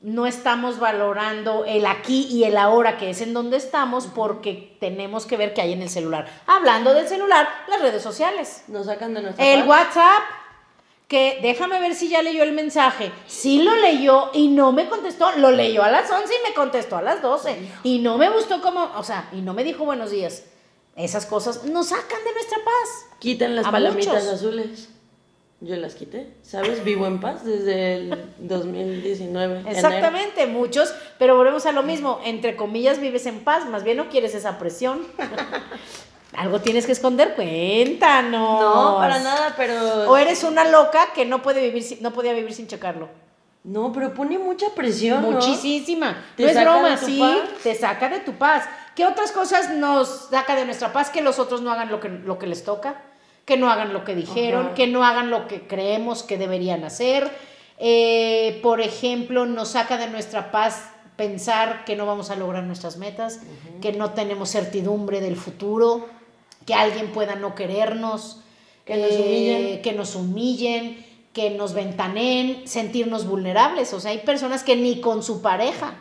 no 0.00 0.26
estamos 0.26 0.78
valorando 0.78 1.64
el 1.64 1.86
aquí 1.86 2.26
y 2.30 2.44
el 2.44 2.58
ahora, 2.58 2.98
que 2.98 3.08
es 3.08 3.22
en 3.22 3.32
donde 3.32 3.56
estamos, 3.56 4.06
porque 4.08 4.76
tenemos 4.80 5.24
que 5.24 5.36
ver 5.38 5.54
qué 5.54 5.62
hay 5.62 5.72
en 5.72 5.80
el 5.80 5.88
celular. 5.88 6.26
Hablando 6.46 6.92
del 6.92 7.08
celular, 7.08 7.48
las 7.68 7.80
redes 7.80 8.02
sociales. 8.02 8.64
Nos 8.68 8.86
sacan 8.86 9.14
de 9.14 9.22
nuestra 9.22 9.42
El. 9.46 9.62
WhatsApp, 9.66 10.22
que 11.12 11.40
déjame 11.42 11.78
ver 11.78 11.94
si 11.94 12.08
ya 12.08 12.22
leyó 12.22 12.42
el 12.42 12.52
mensaje. 12.52 13.12
Sí 13.26 13.62
lo 13.62 13.76
leyó 13.76 14.30
y 14.32 14.48
no 14.48 14.72
me 14.72 14.88
contestó. 14.88 15.30
Lo 15.36 15.50
leyó 15.50 15.82
a 15.82 15.90
las 15.90 16.10
11 16.10 16.24
y 16.24 16.48
me 16.48 16.54
contestó 16.54 16.96
a 16.96 17.02
las 17.02 17.20
12. 17.20 17.54
Y 17.82 17.98
no 17.98 18.16
me 18.16 18.30
gustó 18.30 18.62
como, 18.62 18.90
o 18.96 19.04
sea, 19.04 19.28
y 19.30 19.42
no 19.42 19.52
me 19.52 19.62
dijo 19.62 19.84
buenos 19.84 20.10
días. 20.10 20.44
Esas 20.96 21.26
cosas 21.26 21.64
nos 21.64 21.88
sacan 21.88 22.24
de 22.24 22.32
nuestra 22.32 22.56
paz. 22.64 23.18
Quiten 23.18 23.54
las 23.56 23.66
A 23.66 23.70
palomitas 23.70 24.24
muchos. 24.24 24.26
azules. 24.40 24.88
Yo 25.60 25.76
las 25.76 25.94
quité, 25.94 26.32
¿sabes? 26.42 26.82
Vivo 26.82 27.06
en 27.06 27.20
paz 27.20 27.44
desde 27.44 27.96
el 27.96 28.24
2019. 28.38 29.60
enero. 29.60 29.70
Exactamente, 29.70 30.46
muchos, 30.46 30.94
pero 31.18 31.36
volvemos 31.36 31.66
a 31.66 31.72
lo 31.72 31.82
mismo. 31.82 32.20
Entre 32.24 32.56
comillas, 32.56 33.00
vives 33.00 33.26
en 33.26 33.44
paz, 33.44 33.68
más 33.68 33.84
bien 33.84 33.98
no 33.98 34.08
quieres 34.08 34.34
esa 34.34 34.58
presión. 34.58 35.06
Algo 36.36 36.60
tienes 36.60 36.86
que 36.86 36.92
esconder, 36.92 37.34
cuéntanos. 37.34 38.60
No, 38.60 38.96
para 38.98 39.18
nada, 39.18 39.54
pero... 39.56 40.10
O 40.10 40.16
eres 40.16 40.44
una 40.44 40.64
loca 40.64 41.08
que 41.14 41.24
no 41.26 41.42
puede 41.42 41.60
vivir, 41.60 41.82
sin- 41.82 42.02
no 42.02 42.12
podía 42.12 42.32
vivir 42.32 42.54
sin 42.54 42.66
checarlo. 42.68 43.08
No, 43.64 43.92
pero 43.92 44.12
pone 44.14 44.38
mucha 44.38 44.70
presión. 44.74 45.22
Muchísima. 45.22 46.16
No 46.38 46.46
es 46.48 46.60
broma, 46.60 46.96
sí, 46.96 47.20
paz. 47.20 47.50
te 47.62 47.74
saca 47.74 48.08
de 48.08 48.20
tu 48.20 48.32
paz. 48.32 48.64
¿Qué 48.96 49.06
otras 49.06 49.30
cosas 49.30 49.70
nos 49.74 50.28
saca 50.30 50.56
de 50.56 50.64
nuestra 50.64 50.92
paz? 50.92 51.10
Que 51.10 51.20
los 51.22 51.38
otros 51.38 51.60
no 51.62 51.70
hagan 51.70 51.90
lo 51.90 52.00
que, 52.00 52.08
lo 52.08 52.38
que 52.38 52.46
les 52.46 52.64
toca, 52.64 53.00
que 53.44 53.56
no 53.56 53.70
hagan 53.70 53.92
lo 53.92 54.04
que 54.04 54.14
dijeron, 54.14 54.66
Ajá. 54.66 54.74
que 54.74 54.86
no 54.88 55.04
hagan 55.04 55.30
lo 55.30 55.46
que 55.46 55.66
creemos 55.68 56.22
que 56.22 56.38
deberían 56.38 56.82
hacer. 56.84 57.30
Eh, 57.78 58.58
por 58.62 58.80
ejemplo, 58.80 59.46
nos 59.46 59.70
saca 59.70 59.96
de 59.96 60.08
nuestra 60.08 60.50
paz 60.50 60.88
pensar 61.16 61.84
que 61.84 61.94
no 61.94 62.06
vamos 62.06 62.30
a 62.30 62.36
lograr 62.36 62.64
nuestras 62.64 62.96
metas, 62.96 63.40
que 63.80 63.92
no 63.92 64.10
tenemos 64.10 64.50
certidumbre 64.50 65.20
del 65.20 65.36
futuro, 65.36 66.08
que 66.66 66.74
alguien 66.74 67.12
pueda 67.12 67.34
no 67.34 67.54
querernos, 67.54 68.38
Que 68.84 68.96
nos 68.96 69.12
humillen. 69.12 69.82
que 69.82 69.92
nos 69.92 70.14
humillen, 70.16 71.06
que 71.32 71.50
nos 71.50 71.72
ventaneen, 71.72 72.66
sentirnos 72.66 73.26
vulnerables. 73.26 73.92
O 73.92 74.00
sea, 74.00 74.10
hay 74.10 74.18
personas 74.18 74.62
que 74.62 74.76
ni 74.76 75.00
con 75.00 75.22
su 75.22 75.40
pareja, 75.40 75.94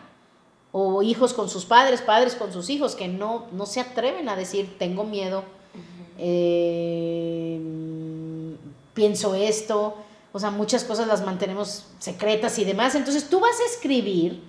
o 0.71 1.03
hijos 1.03 1.33
con 1.33 1.49
sus 1.49 1.65
padres, 1.65 2.01
padres 2.01 2.35
con 2.35 2.53
sus 2.53 2.69
hijos, 2.69 2.95
que 2.95 3.07
no, 3.07 3.47
no 3.51 3.65
se 3.65 3.79
atreven 3.81 4.29
a 4.29 4.35
decir, 4.35 4.77
tengo 4.77 5.03
miedo, 5.03 5.43
eh, 6.17 7.59
pienso 8.93 9.35
esto. 9.35 9.95
O 10.33 10.39
sea, 10.39 10.49
muchas 10.49 10.83
cosas 10.85 11.07
las 11.07 11.25
mantenemos 11.25 11.85
secretas 11.99 12.57
y 12.57 12.63
demás. 12.63 12.95
Entonces 12.95 13.29
tú 13.29 13.39
vas 13.39 13.59
a 13.59 13.65
escribir 13.65 14.41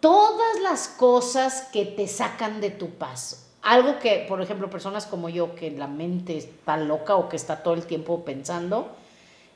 todas 0.00 0.60
las 0.62 0.88
cosas 0.88 1.68
que 1.72 1.84
te 1.84 2.08
sacan 2.08 2.60
de 2.60 2.70
tu 2.70 2.90
paz. 2.90 3.41
Algo 3.62 3.98
que, 3.98 4.24
por 4.28 4.42
ejemplo, 4.42 4.68
personas 4.68 5.06
como 5.06 5.28
yo, 5.28 5.54
que 5.54 5.70
la 5.70 5.86
mente 5.86 6.36
está 6.36 6.76
loca 6.76 7.16
o 7.16 7.28
que 7.28 7.36
está 7.36 7.62
todo 7.62 7.74
el 7.74 7.86
tiempo 7.86 8.24
pensando, 8.24 8.94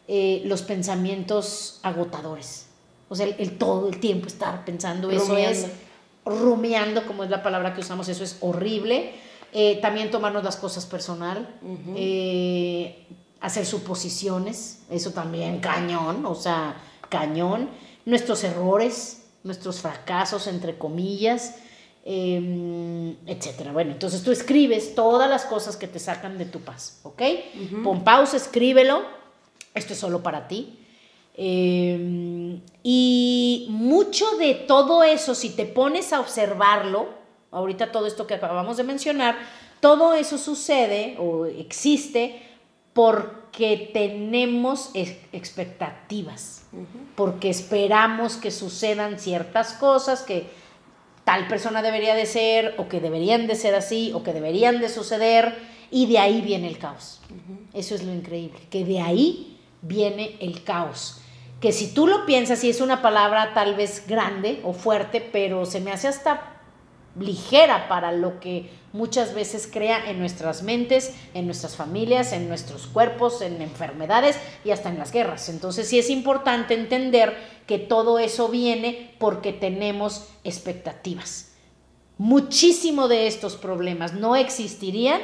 eh, 0.08 0.42
los 0.44 0.62
pensamientos 0.62 1.80
agotadores. 1.82 2.66
O 3.08 3.16
sea, 3.16 3.26
el, 3.26 3.34
el 3.38 3.58
todo 3.58 3.88
el 3.88 3.98
tiempo 3.98 4.26
estar 4.26 4.64
pensando, 4.64 5.10
eso 5.10 5.36
es 5.36 5.66
Rumiando. 6.24 7.06
como 7.06 7.22
es 7.22 7.30
la 7.30 7.42
palabra 7.42 7.72
que 7.72 7.80
usamos, 7.80 8.08
eso 8.08 8.24
es 8.24 8.38
horrible. 8.40 9.14
Eh, 9.52 9.78
también 9.80 10.10
tomarnos 10.10 10.42
las 10.44 10.56
cosas 10.56 10.84
personal, 10.84 11.48
eh, 11.94 13.06
hacer 13.40 13.64
suposiciones, 13.64 14.80
eso 14.90 15.12
también 15.12 15.60
cañón, 15.60 16.26
o 16.26 16.34
sea, 16.34 16.76
cañón. 17.08 17.70
Nuestros 18.04 18.44
errores, 18.44 19.24
nuestros 19.44 19.80
fracasos, 19.80 20.46
entre 20.48 20.76
comillas, 20.76 21.54
eh, 22.08 23.16
etcétera. 23.26 23.72
Bueno, 23.72 23.90
entonces 23.90 24.22
tú 24.22 24.30
escribes 24.30 24.94
todas 24.94 25.28
las 25.28 25.44
cosas 25.44 25.76
que 25.76 25.88
te 25.88 25.98
sacan 25.98 26.38
de 26.38 26.44
tu 26.44 26.60
paz, 26.60 27.00
¿ok? 27.02 27.22
Pon 27.82 28.04
pausa, 28.04 28.36
escríbelo. 28.36 29.02
Esto 29.74 29.92
es 29.92 29.98
solo 29.98 30.22
para 30.22 30.46
ti. 30.46 30.78
Eh, 31.34 32.60
y 32.82 33.66
mucho 33.70 34.36
de 34.38 34.54
todo 34.54 35.02
eso, 35.02 35.34
si 35.34 35.50
te 35.50 35.66
pones 35.66 36.12
a 36.12 36.20
observarlo, 36.20 37.08
ahorita 37.50 37.90
todo 37.92 38.06
esto 38.06 38.26
que 38.26 38.34
acabamos 38.34 38.76
de 38.76 38.84
mencionar, 38.84 39.36
todo 39.80 40.14
eso 40.14 40.38
sucede 40.38 41.16
o 41.18 41.44
existe 41.46 42.40
porque 42.94 43.90
tenemos 43.92 44.90
ex- 44.94 45.18
expectativas, 45.32 46.62
porque 47.16 47.50
esperamos 47.50 48.36
que 48.36 48.50
sucedan 48.50 49.18
ciertas 49.18 49.72
cosas 49.74 50.22
que 50.22 50.46
tal 51.26 51.48
persona 51.48 51.82
debería 51.82 52.14
de 52.14 52.24
ser 52.24 52.76
o 52.78 52.86
que 52.86 53.00
deberían 53.00 53.48
de 53.48 53.56
ser 53.56 53.74
así 53.74 54.12
o 54.14 54.22
que 54.22 54.32
deberían 54.32 54.80
de 54.80 54.88
suceder 54.88 55.58
y 55.90 56.06
de 56.06 56.20
ahí 56.20 56.40
viene 56.40 56.68
el 56.68 56.78
caos. 56.78 57.20
Eso 57.74 57.96
es 57.96 58.04
lo 58.04 58.14
increíble, 58.14 58.60
que 58.70 58.84
de 58.84 59.00
ahí 59.00 59.58
viene 59.82 60.36
el 60.38 60.62
caos. 60.62 61.20
Que 61.60 61.72
si 61.72 61.92
tú 61.92 62.06
lo 62.06 62.26
piensas, 62.26 62.62
y 62.62 62.70
es 62.70 62.80
una 62.80 63.02
palabra 63.02 63.54
tal 63.54 63.74
vez 63.74 64.04
grande 64.06 64.60
o 64.62 64.72
fuerte, 64.72 65.20
pero 65.20 65.66
se 65.66 65.80
me 65.80 65.90
hace 65.90 66.06
hasta 66.06 66.55
ligera 67.18 67.88
para 67.88 68.12
lo 68.12 68.40
que 68.40 68.70
muchas 68.92 69.34
veces 69.34 69.68
crea 69.70 70.10
en 70.10 70.18
nuestras 70.18 70.62
mentes, 70.62 71.14
en 71.34 71.46
nuestras 71.46 71.76
familias, 71.76 72.32
en 72.32 72.48
nuestros 72.48 72.86
cuerpos, 72.86 73.42
en 73.42 73.60
enfermedades 73.62 74.38
y 74.64 74.70
hasta 74.70 74.88
en 74.88 74.98
las 74.98 75.12
guerras. 75.12 75.48
Entonces 75.48 75.88
sí 75.88 75.98
es 75.98 76.10
importante 76.10 76.74
entender 76.74 77.36
que 77.66 77.78
todo 77.78 78.18
eso 78.18 78.48
viene 78.48 79.14
porque 79.18 79.52
tenemos 79.52 80.28
expectativas. 80.44 81.52
Muchísimo 82.18 83.08
de 83.08 83.26
estos 83.26 83.56
problemas 83.56 84.14
no 84.14 84.36
existirían 84.36 85.20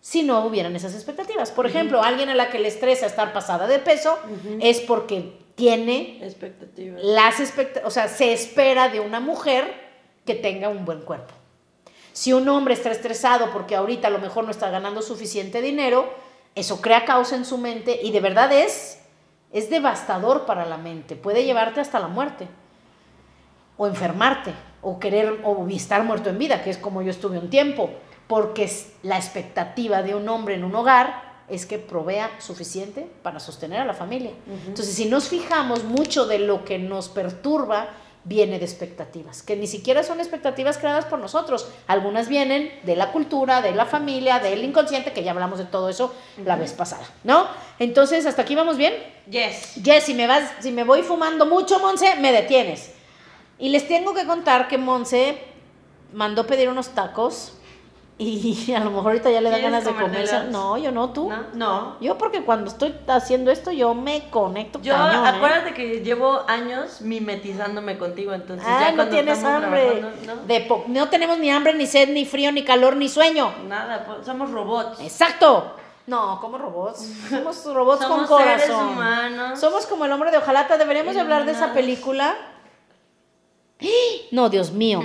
si 0.00 0.22
no 0.22 0.44
hubieran 0.46 0.74
esas 0.74 0.94
expectativas. 0.94 1.50
Por 1.52 1.66
ejemplo, 1.66 2.02
alguien 2.02 2.28
a 2.28 2.34
la 2.34 2.48
que 2.50 2.58
le 2.58 2.68
estresa 2.68 3.06
estar 3.06 3.32
pasada 3.32 3.66
de 3.66 3.78
peso 3.78 4.18
es 4.60 4.80
porque 4.80 5.38
tiene 5.54 6.18
Expectativas. 6.24 7.00
las 7.04 7.38
expect- 7.40 7.82
o 7.84 7.90
sea, 7.90 8.08
se 8.08 8.32
espera 8.32 8.88
de 8.88 9.00
una 9.00 9.20
mujer 9.20 9.81
que 10.24 10.34
tenga 10.34 10.68
un 10.68 10.84
buen 10.84 11.00
cuerpo. 11.00 11.34
Si 12.12 12.32
un 12.32 12.48
hombre 12.48 12.74
está 12.74 12.90
estresado 12.90 13.50
porque 13.52 13.74
ahorita 13.74 14.08
a 14.08 14.10
lo 14.10 14.18
mejor 14.18 14.44
no 14.44 14.50
está 14.50 14.70
ganando 14.70 15.02
suficiente 15.02 15.62
dinero, 15.62 16.12
eso 16.54 16.80
crea 16.80 17.04
causa 17.04 17.36
en 17.36 17.44
su 17.44 17.58
mente 17.58 18.00
y 18.02 18.12
de 18.12 18.20
verdad 18.20 18.52
es 18.52 18.98
es 19.52 19.68
devastador 19.68 20.46
para 20.46 20.64
la 20.64 20.78
mente, 20.78 21.14
puede 21.14 21.44
llevarte 21.44 21.80
hasta 21.80 22.00
la 22.00 22.08
muerte 22.08 22.48
o 23.76 23.86
enfermarte 23.86 24.54
o 24.80 24.98
querer 24.98 25.40
o 25.44 25.66
estar 25.68 26.02
muerto 26.04 26.30
en 26.30 26.38
vida, 26.38 26.62
que 26.62 26.70
es 26.70 26.78
como 26.78 27.02
yo 27.02 27.10
estuve 27.10 27.38
un 27.38 27.50
tiempo, 27.50 27.90
porque 28.26 28.64
es 28.64 28.92
la 29.02 29.16
expectativa 29.16 30.02
de 30.02 30.14
un 30.14 30.28
hombre 30.28 30.54
en 30.54 30.64
un 30.64 30.74
hogar 30.74 31.32
es 31.48 31.66
que 31.66 31.78
provea 31.78 32.30
suficiente 32.40 33.06
para 33.22 33.40
sostener 33.40 33.80
a 33.80 33.84
la 33.84 33.92
familia. 33.92 34.30
Entonces, 34.66 34.94
si 34.94 35.04
nos 35.04 35.28
fijamos, 35.28 35.84
mucho 35.84 36.26
de 36.26 36.38
lo 36.38 36.64
que 36.64 36.78
nos 36.78 37.08
perturba 37.10 37.90
viene 38.24 38.58
de 38.58 38.64
expectativas, 38.64 39.42
que 39.42 39.56
ni 39.56 39.66
siquiera 39.66 40.02
son 40.04 40.20
expectativas 40.20 40.78
creadas 40.78 41.04
por 41.04 41.18
nosotros. 41.18 41.68
Algunas 41.86 42.28
vienen 42.28 42.72
de 42.84 42.96
la 42.96 43.10
cultura, 43.10 43.62
de 43.62 43.72
la 43.72 43.86
familia, 43.86 44.38
del 44.38 44.64
inconsciente, 44.64 45.12
que 45.12 45.24
ya 45.24 45.32
hablamos 45.32 45.58
de 45.58 45.64
todo 45.64 45.88
eso 45.88 46.14
la 46.44 46.56
vez 46.56 46.72
pasada, 46.72 47.04
¿no? 47.24 47.46
Entonces, 47.78 48.26
¿hasta 48.26 48.42
aquí 48.42 48.54
vamos 48.54 48.76
bien? 48.76 48.94
Yes. 49.28 49.74
Jess, 49.82 50.04
si 50.04 50.14
me, 50.14 50.26
vas, 50.26 50.50
si 50.60 50.70
me 50.70 50.84
voy 50.84 51.02
fumando 51.02 51.46
mucho, 51.46 51.80
Monse, 51.80 52.14
me 52.16 52.32
detienes. 52.32 52.92
Y 53.58 53.70
les 53.70 53.88
tengo 53.88 54.14
que 54.14 54.24
contar 54.24 54.68
que 54.68 54.78
Monse 54.78 55.38
mandó 56.12 56.46
pedir 56.46 56.68
unos 56.68 56.90
tacos 56.90 57.54
y 58.22 58.74
a 58.74 58.80
lo 58.80 58.90
mejor 58.90 59.06
ahorita 59.12 59.30
ya 59.30 59.40
le 59.40 59.50
dan 59.50 59.60
¿Quieres 59.60 59.84
ganas 59.84 59.96
de 59.98 60.02
comerse. 60.04 60.44
No, 60.50 60.76
yo 60.78 60.92
no, 60.92 61.10
tú. 61.10 61.28
¿No? 61.30 61.44
No. 61.54 61.96
Yo 62.00 62.16
porque 62.18 62.42
cuando 62.44 62.70
estoy 62.70 62.94
haciendo 63.08 63.50
esto 63.50 63.70
yo 63.72 63.94
me 63.94 64.28
conecto 64.30 64.80
Yo, 64.82 64.94
cañón, 64.94 65.24
¿eh? 65.24 65.28
acuérdate 65.28 65.74
que 65.74 66.00
llevo 66.00 66.40
años 66.48 67.00
mimetizándome 67.00 67.98
contigo, 67.98 68.32
entonces 68.32 68.66
Ah, 68.68 68.78
ya 68.80 68.90
no 68.90 68.96
cuando 68.96 69.14
tienes 69.14 69.44
hambre. 69.44 70.04
¿no? 70.26 70.36
De 70.46 70.60
po- 70.62 70.84
no 70.86 71.08
tenemos 71.08 71.38
ni 71.38 71.50
hambre, 71.50 71.74
ni 71.74 71.86
sed, 71.86 72.08
ni 72.10 72.24
frío, 72.24 72.52
ni 72.52 72.64
calor, 72.64 72.96
ni 72.96 73.08
sueño. 73.08 73.52
Nada, 73.68 74.04
pues, 74.06 74.26
somos 74.26 74.50
robots. 74.50 75.00
Exacto. 75.00 75.76
No, 76.06 76.40
como 76.40 76.58
robots. 76.58 77.08
Somos 77.30 77.64
robots 77.74 78.02
Somos 78.02 78.28
con 78.28 78.38
seres 78.38 78.62
corazón. 78.64 78.88
humanos. 78.88 79.60
Somos 79.60 79.86
como 79.86 80.04
el 80.04 80.12
hombre 80.12 80.30
de 80.32 80.38
hojalata. 80.38 80.76
Deberíamos 80.76 81.14
de 81.14 81.20
hablar 81.20 81.44
de 81.46 81.52
esa 81.52 81.72
película. 81.72 82.34
No, 84.30 84.48
Dios 84.48 84.72
mío. 84.72 85.00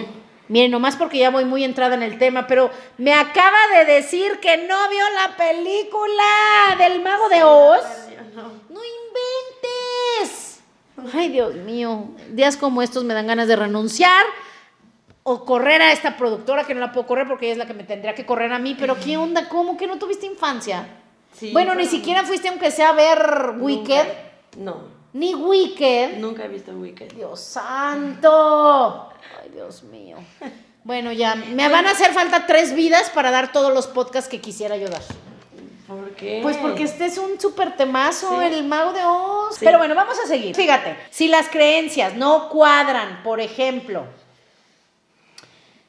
Miren, 0.49 0.71
nomás 0.71 0.95
porque 0.95 1.19
ya 1.19 1.29
voy 1.29 1.45
muy 1.45 1.63
entrada 1.63 1.95
en 1.95 2.03
el 2.03 2.17
tema, 2.17 2.47
pero 2.47 2.71
me 2.97 3.13
acaba 3.13 3.57
de 3.75 3.86
decir 3.86 4.39
que 4.39 4.57
no 4.57 4.89
vio 4.89 5.03
la 5.15 5.36
película 5.36 6.23
del 6.77 7.01
mago 7.01 7.27
de 7.29 7.43
Oz. 7.43 7.83
No. 8.69 8.79
Inventes. 10.29 10.62
Ay, 11.13 11.29
Dios 11.29 11.55
mío. 11.55 12.10
Días 12.29 12.55
como 12.55 12.81
estos 12.81 13.03
me 13.03 13.13
dan 13.13 13.27
ganas 13.27 13.47
de 13.47 13.55
renunciar 13.55 14.25
o 15.23 15.43
correr 15.43 15.81
a 15.81 15.91
esta 15.91 16.15
productora 16.15 16.63
que 16.63 16.73
no 16.73 16.79
la 16.79 16.93
puedo 16.93 17.07
correr 17.07 17.27
porque 17.27 17.47
ella 17.47 17.53
es 17.53 17.57
la 17.57 17.67
que 17.67 17.73
me 17.73 17.83
tendría 17.83 18.15
que 18.15 18.25
correr 18.25 18.53
a 18.53 18.60
mí. 18.60 18.75
Pero 18.79 18.97
¿qué 18.99 19.17
onda? 19.17 19.49
¿Cómo 19.49 19.75
que 19.75 19.88
no 19.88 19.97
tuviste 19.97 20.25
infancia? 20.25 20.88
Sí, 21.33 21.51
bueno, 21.51 21.75
ni 21.75 21.86
siquiera 21.86 22.23
fuiste 22.23 22.47
aunque 22.47 22.71
sea 22.71 22.89
a 22.89 22.93
ver 22.93 23.55
Wicked. 23.60 24.07
No, 24.57 24.96
Ni 25.17 25.34
Wicked. 25.34 26.17
nunca 26.19 26.45
he 26.45 26.47
visto 26.47 26.71
Wicked. 26.73 27.13
Dios 27.13 27.39
santo. 27.39 29.10
Ay, 29.41 29.49
Dios 29.51 29.82
mío. 29.84 30.17
Bueno, 30.84 31.12
ya 31.12 31.34
me 31.36 31.67
van 31.69 31.88
a 31.88 31.91
hacer 31.91 32.13
falta 32.13 32.45
tres 32.45 32.73
vidas 32.75 33.10
para 33.10 33.32
dar 33.32 33.51
todos 33.51 33.73
los 33.73 33.88
podcasts 33.88 34.30
que 34.30 34.39
quisiera 34.39 34.77
yo 34.77 34.88
dar. 34.89 35.01
¿Por 35.88 36.12
qué? 36.15 36.39
Pues 36.43 36.58
porque 36.58 36.84
este 36.84 37.06
es 37.06 37.17
un 37.17 37.39
súper 37.39 37.75
temazo, 37.75 38.39
Sí. 38.41 38.45
el 38.45 38.63
mago 38.65 38.93
de 38.93 39.03
Oz. 39.06 39.56
Sí. 39.56 39.65
Pero 39.65 39.80
bueno, 39.80 39.95
vamos 39.95 40.19
a 40.19 40.27
seguir. 40.27 40.56
Fíjate, 40.56 40.95
si 41.10 41.27
las 41.30 41.47
creencias 41.49 42.13
no 42.15 42.49
cuadran, 42.49 43.23
por 43.23 43.39
ejemplo, 43.39 44.03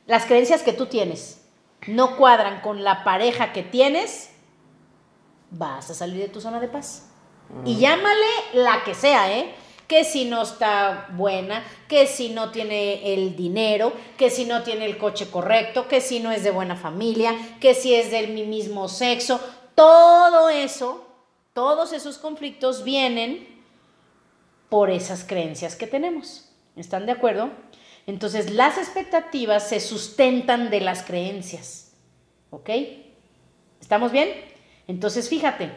las 0.07 0.25
creencias 0.25 0.63
que 0.63 0.73
tú 0.73 0.87
tienes 0.87 1.43
no 1.87 2.17
cuadran 2.17 2.61
con 2.63 2.83
la 2.83 3.05
pareja 3.05 3.53
que 3.53 3.63
tienes, 3.63 4.31
vas 5.51 5.91
a 5.91 5.95
salir 5.95 6.21
de 6.23 6.29
tu 6.29 6.41
zona 6.41 6.61
de 6.61 6.69
paz. 6.69 7.08
Y 7.65 7.77
llámale 7.77 8.27
la 8.55 8.85
que 8.85 8.95
sea, 8.95 9.37
¿eh? 9.37 9.55
Que 9.87 10.05
si 10.05 10.27
no 10.27 10.43
está 10.43 11.09
buena, 11.13 11.65
que 11.89 12.07
si 12.07 12.29
no 12.29 12.51
tiene 12.51 13.15
el 13.15 13.37
dinero, 13.37 13.93
que 14.19 14.29
si 14.29 14.45
no 14.45 14.63
tiene 14.63 14.85
el 14.85 14.99
coche 14.99 15.31
correcto, 15.31 15.89
que 15.89 16.03
si 16.03 16.21
no 16.21 16.31
es 16.31 16.45
de 16.45 16.51
buena 16.51 16.77
familia, 16.77 17.35
que 17.61 17.75
si 17.75 17.95
es 17.95 18.11
del 18.11 18.35
mi 18.35 18.45
mismo 18.45 18.89
sexo. 18.89 19.41
Todo 19.75 20.51
eso, 20.51 21.07
todos 21.55 21.93
esos 21.95 22.19
conflictos 22.19 22.85
vienen 22.85 23.49
por 24.69 24.91
esas 24.91 25.25
creencias 25.25 25.75
que 25.75 25.87
tenemos. 25.87 26.51
¿Están 26.77 27.07
de 27.07 27.13
acuerdo? 27.13 27.51
Entonces, 28.07 28.51
las 28.51 28.79
expectativas 28.79 29.69
se 29.69 29.81
sustentan 29.81 30.71
de 30.71 30.81
las 30.81 31.03
creencias. 31.03 31.93
¿Ok? 32.51 32.71
¿Estamos 33.81 34.13
bien? 34.13 34.29
Entonces, 34.87 35.29
fíjate, 35.29 35.73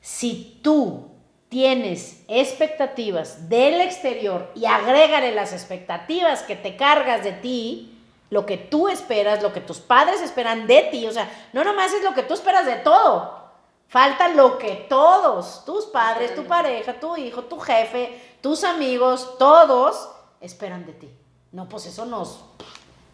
si 0.00 0.58
tú 0.62 1.11
tienes 1.52 2.22
expectativas 2.28 3.50
del 3.50 3.82
exterior 3.82 4.50
y 4.54 4.64
agrégale 4.64 5.32
las 5.32 5.52
expectativas 5.52 6.42
que 6.44 6.56
te 6.56 6.78
cargas 6.78 7.22
de 7.24 7.32
ti, 7.32 8.02
lo 8.30 8.46
que 8.46 8.56
tú 8.56 8.88
esperas, 8.88 9.42
lo 9.42 9.52
que 9.52 9.60
tus 9.60 9.78
padres 9.78 10.22
esperan 10.22 10.66
de 10.66 10.88
ti, 10.90 11.06
o 11.06 11.12
sea, 11.12 11.30
no 11.52 11.62
nomás 11.62 11.92
es 11.92 12.02
lo 12.02 12.14
que 12.14 12.22
tú 12.22 12.32
esperas 12.32 12.64
de 12.64 12.76
todo, 12.76 13.50
falta 13.86 14.28
lo 14.28 14.56
que 14.56 14.86
todos, 14.88 15.66
tus 15.66 15.84
padres, 15.84 16.34
tu 16.34 16.44
pareja, 16.44 16.98
tu 16.98 17.18
hijo, 17.18 17.42
tu 17.42 17.60
jefe, 17.60 18.38
tus 18.40 18.64
amigos, 18.64 19.36
todos 19.38 20.08
esperan 20.40 20.86
de 20.86 20.94
ti. 20.94 21.10
No, 21.52 21.68
pues 21.68 21.84
eso 21.84 22.06
nos, 22.06 22.40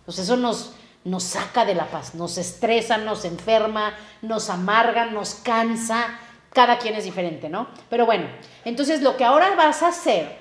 pues 0.05 0.16
eso 0.20 0.37
nos, 0.37 0.74
nos 1.03 1.24
saca 1.24 1.64
de 1.64 1.74
la 1.74 1.90
paz, 1.90 2.14
nos 2.14 2.38
estresa, 2.38 2.98
nos 2.98 3.24
enferma, 3.24 3.94
nos 4.22 4.48
amarga, 4.48 5.07
nos 5.07 5.35
cansa. 5.35 6.20
Cada 6.52 6.78
quien 6.78 6.94
es 6.94 7.04
diferente, 7.04 7.48
¿no? 7.48 7.68
Pero 7.90 8.06
bueno, 8.06 8.26
entonces 8.64 9.02
lo 9.02 9.16
que 9.16 9.24
ahora 9.24 9.54
vas 9.54 9.82
a 9.82 9.88
hacer 9.88 10.38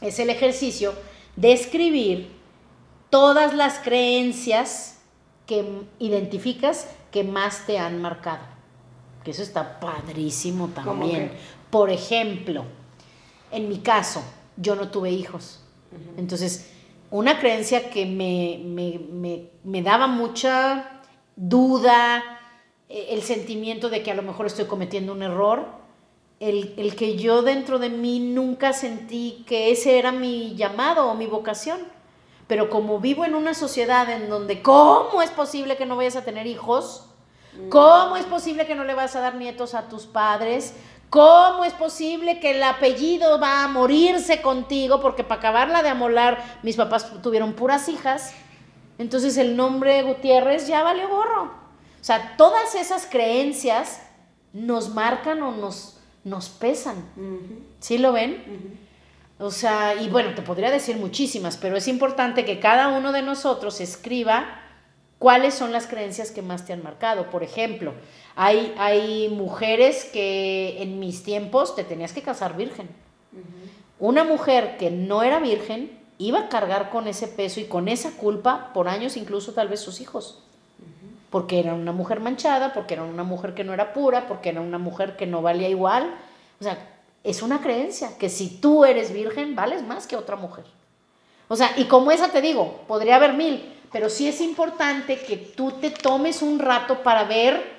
es 0.00 0.18
el 0.18 0.30
ejercicio 0.30 0.94
de 1.36 1.52
escribir 1.52 2.30
todas 3.10 3.54
las 3.54 3.78
creencias 3.78 5.00
que 5.46 5.82
identificas 5.98 6.88
que 7.10 7.24
más 7.24 7.66
te 7.66 7.78
han 7.78 8.00
marcado. 8.00 8.42
Que 9.24 9.30
eso 9.32 9.42
está 9.42 9.80
padrísimo 9.80 10.70
¿Cómo 10.74 11.00
también. 11.00 11.32
Por 11.70 11.90
ejemplo, 11.90 12.64
en 13.50 13.68
mi 13.68 13.78
caso, 13.78 14.22
yo 14.56 14.74
no 14.76 14.88
tuve 14.88 15.10
hijos. 15.10 15.60
Entonces, 16.16 16.70
una 17.10 17.38
creencia 17.40 17.90
que 17.90 18.04
me, 18.06 18.60
me- 18.64 18.98
me- 19.10 19.46
me 19.64 19.82
daba 19.82 20.06
mucha 20.06 21.00
duda, 21.34 22.37
el 22.88 23.22
sentimiento 23.22 23.90
de 23.90 24.02
que 24.02 24.10
a 24.10 24.14
lo 24.14 24.22
mejor 24.22 24.46
estoy 24.46 24.64
cometiendo 24.64 25.12
un 25.12 25.22
error, 25.22 25.66
el, 26.40 26.74
el 26.76 26.96
que 26.96 27.16
yo 27.16 27.42
dentro 27.42 27.78
de 27.78 27.90
mí 27.90 28.20
nunca 28.20 28.72
sentí 28.72 29.44
que 29.46 29.70
ese 29.70 29.98
era 29.98 30.12
mi 30.12 30.54
llamado 30.56 31.08
o 31.08 31.14
mi 31.14 31.26
vocación. 31.26 31.80
Pero 32.46 32.70
como 32.70 32.98
vivo 32.98 33.24
en 33.26 33.34
una 33.34 33.52
sociedad 33.52 34.08
en 34.08 34.30
donde, 34.30 34.62
¿cómo 34.62 35.20
es 35.20 35.30
posible 35.30 35.76
que 35.76 35.84
no 35.84 35.96
vayas 35.96 36.16
a 36.16 36.24
tener 36.24 36.46
hijos? 36.46 37.04
¿Cómo 37.68 38.16
es 38.16 38.24
posible 38.24 38.66
que 38.66 38.74
no 38.74 38.84
le 38.84 38.94
vas 38.94 39.16
a 39.16 39.20
dar 39.20 39.34
nietos 39.34 39.74
a 39.74 39.88
tus 39.88 40.06
padres? 40.06 40.74
¿Cómo 41.10 41.64
es 41.64 41.72
posible 41.74 42.40
que 42.40 42.52
el 42.52 42.62
apellido 42.62 43.38
va 43.40 43.64
a 43.64 43.68
morirse 43.68 44.40
contigo? 44.40 45.00
Porque 45.00 45.24
para 45.24 45.40
acabarla 45.40 45.82
de 45.82 45.88
amolar, 45.88 46.42
mis 46.62 46.76
papás 46.76 47.20
tuvieron 47.22 47.54
puras 47.54 47.88
hijas. 47.88 48.32
Entonces 48.96 49.36
el 49.36 49.56
nombre 49.56 50.02
Gutiérrez 50.02 50.66
ya 50.66 50.82
valió 50.82 51.08
gorro. 51.08 51.67
O 52.08 52.10
sea, 52.10 52.36
todas 52.38 52.74
esas 52.74 53.04
creencias 53.04 54.00
nos 54.54 54.88
marcan 54.94 55.42
o 55.42 55.50
nos, 55.50 55.98
nos 56.24 56.48
pesan. 56.48 57.04
¿Sí 57.80 57.98
lo 57.98 58.12
ven? 58.12 58.78
O 59.38 59.50
sea, 59.50 59.94
y 59.94 60.08
bueno, 60.08 60.34
te 60.34 60.40
podría 60.40 60.70
decir 60.70 60.96
muchísimas, 60.96 61.58
pero 61.58 61.76
es 61.76 61.86
importante 61.86 62.46
que 62.46 62.60
cada 62.60 62.88
uno 62.96 63.12
de 63.12 63.20
nosotros 63.20 63.82
escriba 63.82 64.58
cuáles 65.18 65.52
son 65.52 65.70
las 65.70 65.86
creencias 65.86 66.30
que 66.30 66.40
más 66.40 66.64
te 66.64 66.72
han 66.72 66.82
marcado. 66.82 67.28
Por 67.28 67.42
ejemplo, 67.42 67.92
hay, 68.36 68.74
hay 68.78 69.28
mujeres 69.28 70.06
que 70.10 70.82
en 70.82 71.00
mis 71.00 71.22
tiempos 71.24 71.76
te 71.76 71.84
tenías 71.84 72.14
que 72.14 72.22
casar 72.22 72.56
virgen. 72.56 72.88
Una 73.98 74.24
mujer 74.24 74.78
que 74.78 74.90
no 74.90 75.22
era 75.22 75.40
virgen 75.40 76.00
iba 76.16 76.38
a 76.38 76.48
cargar 76.48 76.88
con 76.88 77.06
ese 77.06 77.28
peso 77.28 77.60
y 77.60 77.64
con 77.64 77.86
esa 77.86 78.12
culpa 78.12 78.72
por 78.72 78.88
años, 78.88 79.18
incluso 79.18 79.52
tal 79.52 79.68
vez 79.68 79.80
sus 79.80 80.00
hijos. 80.00 80.47
Porque 81.30 81.60
era 81.60 81.74
una 81.74 81.92
mujer 81.92 82.20
manchada, 82.20 82.72
porque 82.72 82.94
era 82.94 83.02
una 83.02 83.22
mujer 83.22 83.54
que 83.54 83.64
no 83.64 83.74
era 83.74 83.92
pura, 83.92 84.26
porque 84.26 84.48
era 84.48 84.60
una 84.60 84.78
mujer 84.78 85.16
que 85.16 85.26
no 85.26 85.42
valía 85.42 85.68
igual. 85.68 86.14
O 86.60 86.64
sea, 86.64 86.78
es 87.24 87.42
una 87.42 87.60
creencia 87.60 88.16
que 88.18 88.28
si 88.28 88.48
tú 88.48 88.84
eres 88.84 89.12
virgen, 89.12 89.54
vales 89.54 89.82
más 89.82 90.06
que 90.06 90.16
otra 90.16 90.36
mujer. 90.36 90.64
O 91.48 91.56
sea, 91.56 91.72
y 91.76 91.84
como 91.84 92.10
esa 92.10 92.28
te 92.28 92.40
digo, 92.40 92.82
podría 92.86 93.16
haber 93.16 93.34
mil, 93.34 93.74
pero 93.92 94.08
sí 94.10 94.28
es 94.28 94.40
importante 94.40 95.18
que 95.18 95.36
tú 95.36 95.72
te 95.72 95.90
tomes 95.90 96.42
un 96.42 96.58
rato 96.58 97.02
para 97.02 97.24
ver 97.24 97.78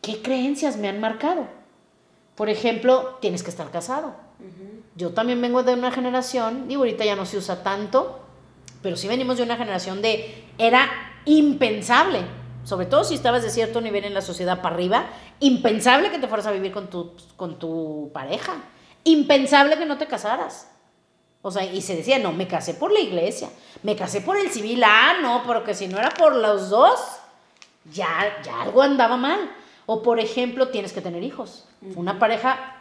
qué 0.00 0.22
creencias 0.22 0.76
me 0.76 0.88
han 0.88 1.00
marcado. 1.00 1.46
Por 2.34 2.48
ejemplo, 2.48 3.18
tienes 3.20 3.42
que 3.42 3.50
estar 3.50 3.70
casado. 3.70 4.14
Yo 4.96 5.10
también 5.10 5.40
vengo 5.40 5.62
de 5.62 5.74
una 5.74 5.90
generación, 5.90 6.66
digo, 6.68 6.82
ahorita 6.82 7.04
ya 7.04 7.14
no 7.14 7.26
se 7.26 7.36
usa 7.36 7.62
tanto, 7.62 8.20
pero 8.82 8.96
sí 8.96 9.08
venimos 9.08 9.36
de 9.36 9.42
una 9.42 9.56
generación 9.56 10.00
de, 10.00 10.46
era 10.56 10.88
impensable, 11.38 12.22
sobre 12.64 12.86
todo 12.86 13.04
si 13.04 13.14
estabas 13.14 13.42
de 13.42 13.50
cierto 13.50 13.80
nivel 13.80 14.04
en 14.04 14.14
la 14.14 14.22
sociedad 14.22 14.60
para 14.60 14.74
arriba, 14.74 15.06
impensable 15.40 16.10
que 16.10 16.18
te 16.18 16.28
fueras 16.28 16.46
a 16.46 16.52
vivir 16.52 16.72
con 16.72 16.88
tu, 16.88 17.12
con 17.36 17.58
tu 17.58 18.10
pareja, 18.12 18.54
impensable 19.04 19.78
que 19.78 19.86
no 19.86 19.98
te 19.98 20.06
casaras. 20.06 20.68
O 21.42 21.50
sea, 21.50 21.64
y 21.64 21.80
se 21.80 21.96
decía, 21.96 22.18
no, 22.18 22.32
me 22.32 22.46
casé 22.46 22.74
por 22.74 22.92
la 22.92 23.00
iglesia, 23.00 23.48
me 23.82 23.96
casé 23.96 24.20
por 24.20 24.36
el 24.36 24.50
civil, 24.50 24.82
ah, 24.84 25.14
no, 25.22 25.42
porque 25.46 25.74
si 25.74 25.88
no 25.88 25.98
era 25.98 26.10
por 26.10 26.36
los 26.36 26.68
dos, 26.68 27.00
ya, 27.92 28.40
ya 28.44 28.62
algo 28.62 28.82
andaba 28.82 29.16
mal. 29.16 29.50
O 29.86 30.02
por 30.02 30.20
ejemplo, 30.20 30.68
tienes 30.68 30.92
que 30.92 31.00
tener 31.00 31.22
hijos. 31.22 31.66
Una 31.96 32.18
pareja, 32.18 32.76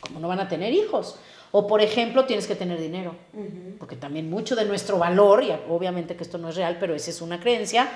¿cómo 0.00 0.20
no 0.20 0.28
van 0.28 0.40
a 0.40 0.48
tener 0.48 0.72
hijos? 0.72 1.16
O 1.52 1.66
por 1.66 1.82
ejemplo, 1.82 2.24
tienes 2.24 2.46
que 2.46 2.54
tener 2.54 2.80
dinero. 2.80 3.14
Porque 3.78 3.94
también 3.94 4.28
mucho 4.30 4.56
de 4.56 4.64
nuestro 4.64 4.98
valor, 4.98 5.44
y 5.44 5.52
obviamente 5.68 6.16
que 6.16 6.24
esto 6.24 6.38
no 6.38 6.48
es 6.48 6.56
real, 6.56 6.78
pero 6.80 6.94
esa 6.94 7.10
es 7.10 7.20
una 7.20 7.38
creencia, 7.38 7.88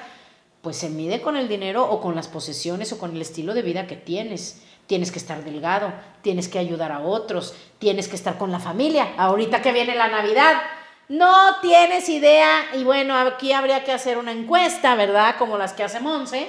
pues 0.60 0.76
se 0.76 0.90
mide 0.90 1.22
con 1.22 1.36
el 1.36 1.48
dinero 1.48 1.88
o 1.88 2.00
con 2.00 2.14
las 2.14 2.28
posesiones 2.28 2.92
o 2.92 2.98
con 2.98 3.14
el 3.14 3.22
estilo 3.22 3.54
de 3.54 3.62
vida 3.62 3.86
que 3.86 3.96
tienes. 3.96 4.62
Tienes 4.86 5.10
que 5.10 5.18
estar 5.18 5.42
delgado, 5.42 5.92
tienes 6.22 6.48
que 6.48 6.58
ayudar 6.58 6.92
a 6.92 7.00
otros, 7.00 7.54
tienes 7.78 8.08
que 8.08 8.16
estar 8.16 8.36
con 8.36 8.52
la 8.52 8.60
familia. 8.60 9.14
Ahorita 9.16 9.62
que 9.62 9.72
viene 9.72 9.94
la 9.94 10.08
Navidad, 10.08 10.60
no 11.08 11.60
tienes 11.62 12.08
idea. 12.08 12.66
Y 12.74 12.84
bueno, 12.84 13.16
aquí 13.16 13.52
habría 13.52 13.84
que 13.84 13.92
hacer 13.92 14.18
una 14.18 14.32
encuesta, 14.32 14.94
¿verdad? 14.96 15.36
Como 15.38 15.56
las 15.56 15.72
que 15.72 15.82
hace 15.82 16.00
Monse, 16.00 16.48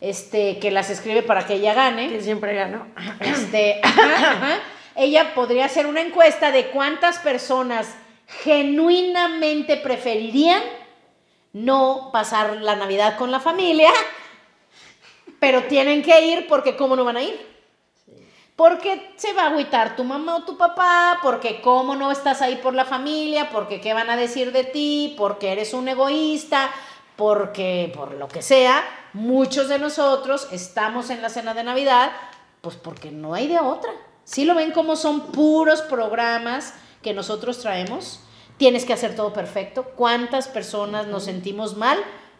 este, 0.00 0.58
que 0.58 0.70
las 0.70 0.90
escribe 0.90 1.22
para 1.22 1.46
que 1.46 1.54
ella 1.54 1.72
gane. 1.72 2.08
Que 2.08 2.20
siempre 2.20 2.54
gano. 2.54 2.86
Este, 3.20 3.80
ajá, 3.82 4.58
ella 4.96 5.34
podría 5.34 5.66
hacer 5.66 5.86
una 5.86 6.00
encuesta 6.00 6.50
de 6.50 6.68
cuántas 6.70 7.18
personas 7.18 7.94
genuinamente 8.26 9.76
preferirían 9.76 10.62
no 11.52 12.10
pasar 12.12 12.56
la 12.60 12.76
Navidad 12.76 13.16
con 13.16 13.30
la 13.30 13.40
familia, 13.40 13.90
pero 15.38 15.64
tienen 15.64 16.02
que 16.02 16.20
ir 16.26 16.46
porque 16.48 16.76
¿cómo 16.76 16.96
no 16.96 17.04
van 17.04 17.18
a 17.18 17.22
ir? 17.22 17.56
Porque 18.56 19.12
se 19.16 19.34
va 19.34 19.42
a 19.42 19.46
agüitar 19.48 19.96
tu 19.96 20.04
mamá 20.04 20.36
o 20.36 20.44
tu 20.44 20.56
papá, 20.56 21.18
porque 21.22 21.60
cómo 21.60 21.94
no 21.94 22.10
estás 22.10 22.40
ahí 22.40 22.56
por 22.56 22.74
la 22.74 22.86
familia, 22.86 23.50
porque 23.50 23.82
qué 23.82 23.92
van 23.92 24.08
a 24.08 24.16
decir 24.16 24.50
de 24.50 24.64
ti, 24.64 25.14
porque 25.18 25.52
eres 25.52 25.74
un 25.74 25.88
egoísta, 25.88 26.70
porque 27.16 27.92
por 27.94 28.12
lo 28.14 28.28
que 28.28 28.40
sea, 28.40 28.82
muchos 29.12 29.68
de 29.68 29.78
nosotros 29.78 30.48
estamos 30.52 31.10
en 31.10 31.20
la 31.20 31.28
cena 31.28 31.52
de 31.52 31.64
Navidad, 31.64 32.12
pues 32.62 32.76
porque 32.76 33.10
no 33.10 33.34
hay 33.34 33.46
de 33.46 33.58
otra. 33.58 33.92
Si 34.26 34.44
lo 34.44 34.56
ven 34.56 34.72
como 34.72 34.96
son 34.96 35.28
puros 35.28 35.82
programas 35.82 36.74
que 37.00 37.14
nosotros 37.14 37.60
traemos, 37.60 38.18
tienes 38.56 38.84
que 38.84 38.92
hacer 38.92 39.14
todo 39.14 39.32
perfecto. 39.32 39.84
¿Cuántas 39.96 40.48
personas 40.48 41.06
nos 41.06 41.24
sentimos 41.24 41.76
mal? 41.76 41.98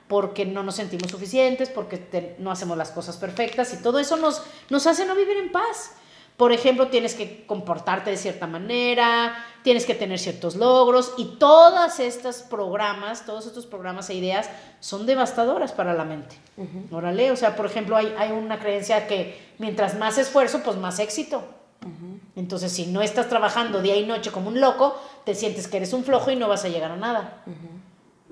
porque 0.09 0.47
no 0.47 0.63
nos 0.63 0.77
sentimos 0.77 1.11
suficientes, 1.11 1.69
porque 1.69 2.37
no 2.39 2.51
hacemos 2.51 2.79
las 2.79 2.91
cosas 2.91 3.17
perfectas 3.17 3.73
y 3.75 3.83
todo 3.83 3.99
eso 3.99 4.17
nos, 4.17 4.43
nos 4.71 4.87
hace 4.87 5.05
no 5.05 5.15
vivir 5.15 5.37
en 5.37 5.51
paz. 5.51 5.95
Por 6.37 6.53
ejemplo, 6.53 6.89
tienes 6.89 7.15
que 7.15 7.47
comportarte 7.47 8.11
de 8.11 8.19
cierta 8.19 8.47
manera, 8.47 9.35
tienes 9.65 9.87
que 9.87 9.95
tener 9.95 10.19
ciertos 10.19 10.55
logros 10.55 11.15
y 11.17 11.39
todas 11.39 11.99
estas 11.99 12.43
programas, 12.43 13.25
todos 13.25 13.47
estos 13.47 13.65
programas 13.65 14.11
e 14.11 14.15
ideas 14.15 14.49
son 14.79 15.07
devastadoras 15.07 15.73
para 15.73 15.95
la 15.95 16.05
mente. 16.05 16.37
Órale, 16.91 17.33
o 17.33 17.37
sea, 17.37 17.57
por 17.57 17.67
ejemplo, 17.67 17.97
hay, 17.97 18.15
hay, 18.19 18.33
una 18.33 18.59
creencia 18.59 19.09
que 19.09 19.55
mientras 19.59 19.97
más 19.99 20.19
esfuerzo, 20.19 20.61
pues 20.63 20.77
más 20.77 20.99
éxito. 20.99 21.43
Entonces, 22.35 22.73
si 22.73 22.87
no 22.87 23.03
estás 23.03 23.29
trabajando 23.29 23.83
día 23.83 23.97
y 23.97 24.07
noche 24.07 24.31
como 24.31 24.49
un 24.49 24.61
loco, 24.61 24.95
te 25.25 25.35
sientes 25.35 25.69
que 25.69 25.79
eres 25.79 25.93
un 25.93 26.05
flojo 26.05 26.31
y 26.31 26.37
no 26.37 26.49
vas 26.49 26.65
a 26.65 26.69
llegar 26.69 26.91
a 26.91 26.97
nada. 26.97 27.43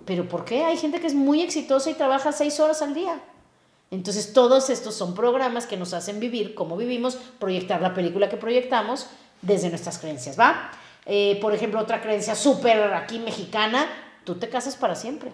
Pero 0.05 0.29
¿por 0.29 0.45
qué? 0.45 0.65
Hay 0.65 0.77
gente 0.77 1.01
que 1.01 1.07
es 1.07 1.15
muy 1.15 1.43
exitosa 1.43 1.91
y 1.91 1.95
trabaja 1.95 2.33
seis 2.33 2.61
horas 2.61 2.83
al 2.83 2.95
día. 2.95 3.21
Entonces 3.91 4.33
todos 4.33 4.71
estos 4.71 4.95
son 4.95 5.15
programas 5.15 5.67
que 5.67 5.77
nos 5.77 5.95
hacen 5.95 6.19
vivir 6.19 6.55
como 6.55 6.77
vivimos, 6.77 7.17
proyectar 7.39 7.81
la 7.81 7.95
película 7.95 8.29
que 8.29 8.37
proyectamos 8.37 9.07
desde 9.41 9.69
nuestras 9.69 9.99
creencias, 9.99 10.39
¿va? 10.39 10.71
Eh, 11.07 11.39
por 11.41 11.55
ejemplo, 11.55 11.81
otra 11.81 12.01
creencia 12.01 12.35
súper 12.35 12.95
aquí 12.95 13.19
mexicana, 13.19 13.87
tú 14.25 14.37
te 14.37 14.49
casas 14.49 14.77
para 14.77 14.95
siempre. 14.95 15.33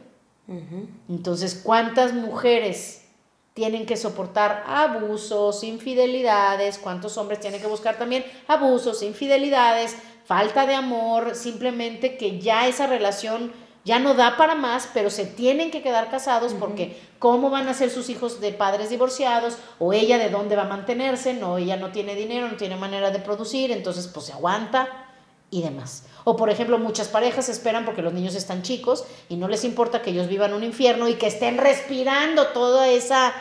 Entonces, 1.08 1.60
¿cuántas 1.62 2.12
mujeres 2.12 3.04
tienen 3.54 3.86
que 3.86 3.96
soportar 3.96 4.64
abusos, 4.66 5.64
infidelidades? 5.64 6.78
¿Cuántos 6.78 7.16
hombres 7.18 7.40
tienen 7.40 7.60
que 7.60 7.66
buscar 7.66 7.96
también 7.98 8.24
abusos, 8.46 9.02
infidelidades, 9.02 9.96
falta 10.24 10.66
de 10.66 10.74
amor? 10.74 11.34
Simplemente 11.34 12.16
que 12.16 12.38
ya 12.38 12.68
esa 12.68 12.86
relación 12.86 13.52
ya 13.84 13.98
no 13.98 14.14
da 14.14 14.36
para 14.36 14.54
más, 14.54 14.88
pero 14.92 15.10
se 15.10 15.24
tienen 15.24 15.70
que 15.70 15.82
quedar 15.82 16.10
casados 16.10 16.54
porque 16.54 17.00
cómo 17.18 17.50
van 17.50 17.68
a 17.68 17.74
ser 17.74 17.90
sus 17.90 18.10
hijos 18.10 18.40
de 18.40 18.52
padres 18.52 18.90
divorciados 18.90 19.56
o 19.78 19.92
ella 19.92 20.18
de 20.18 20.30
dónde 20.30 20.56
va 20.56 20.62
a 20.62 20.68
mantenerse, 20.68 21.34
no, 21.34 21.58
ella 21.58 21.76
no 21.76 21.90
tiene 21.90 22.14
dinero, 22.14 22.48
no 22.48 22.56
tiene 22.56 22.76
manera 22.76 23.10
de 23.10 23.20
producir, 23.20 23.72
entonces 23.72 24.06
pues 24.08 24.26
se 24.26 24.32
aguanta 24.32 25.09
y 25.50 25.62
demás. 25.62 26.04
O 26.24 26.36
por 26.36 26.50
ejemplo, 26.50 26.78
muchas 26.78 27.08
parejas 27.08 27.48
esperan 27.48 27.84
porque 27.84 28.02
los 28.02 28.12
niños 28.12 28.34
están 28.34 28.62
chicos 28.62 29.04
y 29.28 29.36
no 29.36 29.48
les 29.48 29.64
importa 29.64 30.02
que 30.02 30.10
ellos 30.10 30.28
vivan 30.28 30.54
un 30.54 30.64
infierno 30.64 31.08
y 31.08 31.14
que 31.14 31.26
estén 31.26 31.58
respirando 31.58 32.48
toda 32.48 32.88
esa 32.88 33.32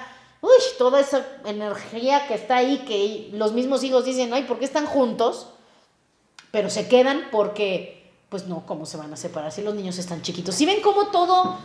uy, 0.41 0.49
toda 0.78 1.01
esa 1.01 1.26
energía 1.45 2.26
que 2.28 2.34
está 2.34 2.57
ahí 2.57 2.80
que 2.88 3.30
los 3.38 3.51
mismos 3.51 3.84
hijos 3.84 4.05
dicen, 4.05 4.34
"Ay, 4.34 4.43
¿por 4.43 4.60
qué 4.60 4.66
están 4.66 4.86
juntos?" 4.86 5.47
Pero 6.51 6.70
se 6.70 6.88
quedan 6.88 7.28
porque 7.32 7.99
pues 8.30 8.45
no, 8.45 8.66
¿cómo 8.66 8.86
se 8.86 8.97
van 8.97 9.12
a 9.12 9.18
separar 9.18 9.51
si 9.51 9.62
los 9.62 9.74
niños 9.74 9.97
están 9.97 10.22
chiquitos? 10.22 10.55
Si 10.55 10.66
ven 10.66 10.82
cómo 10.82 11.07
todo, 11.07 11.57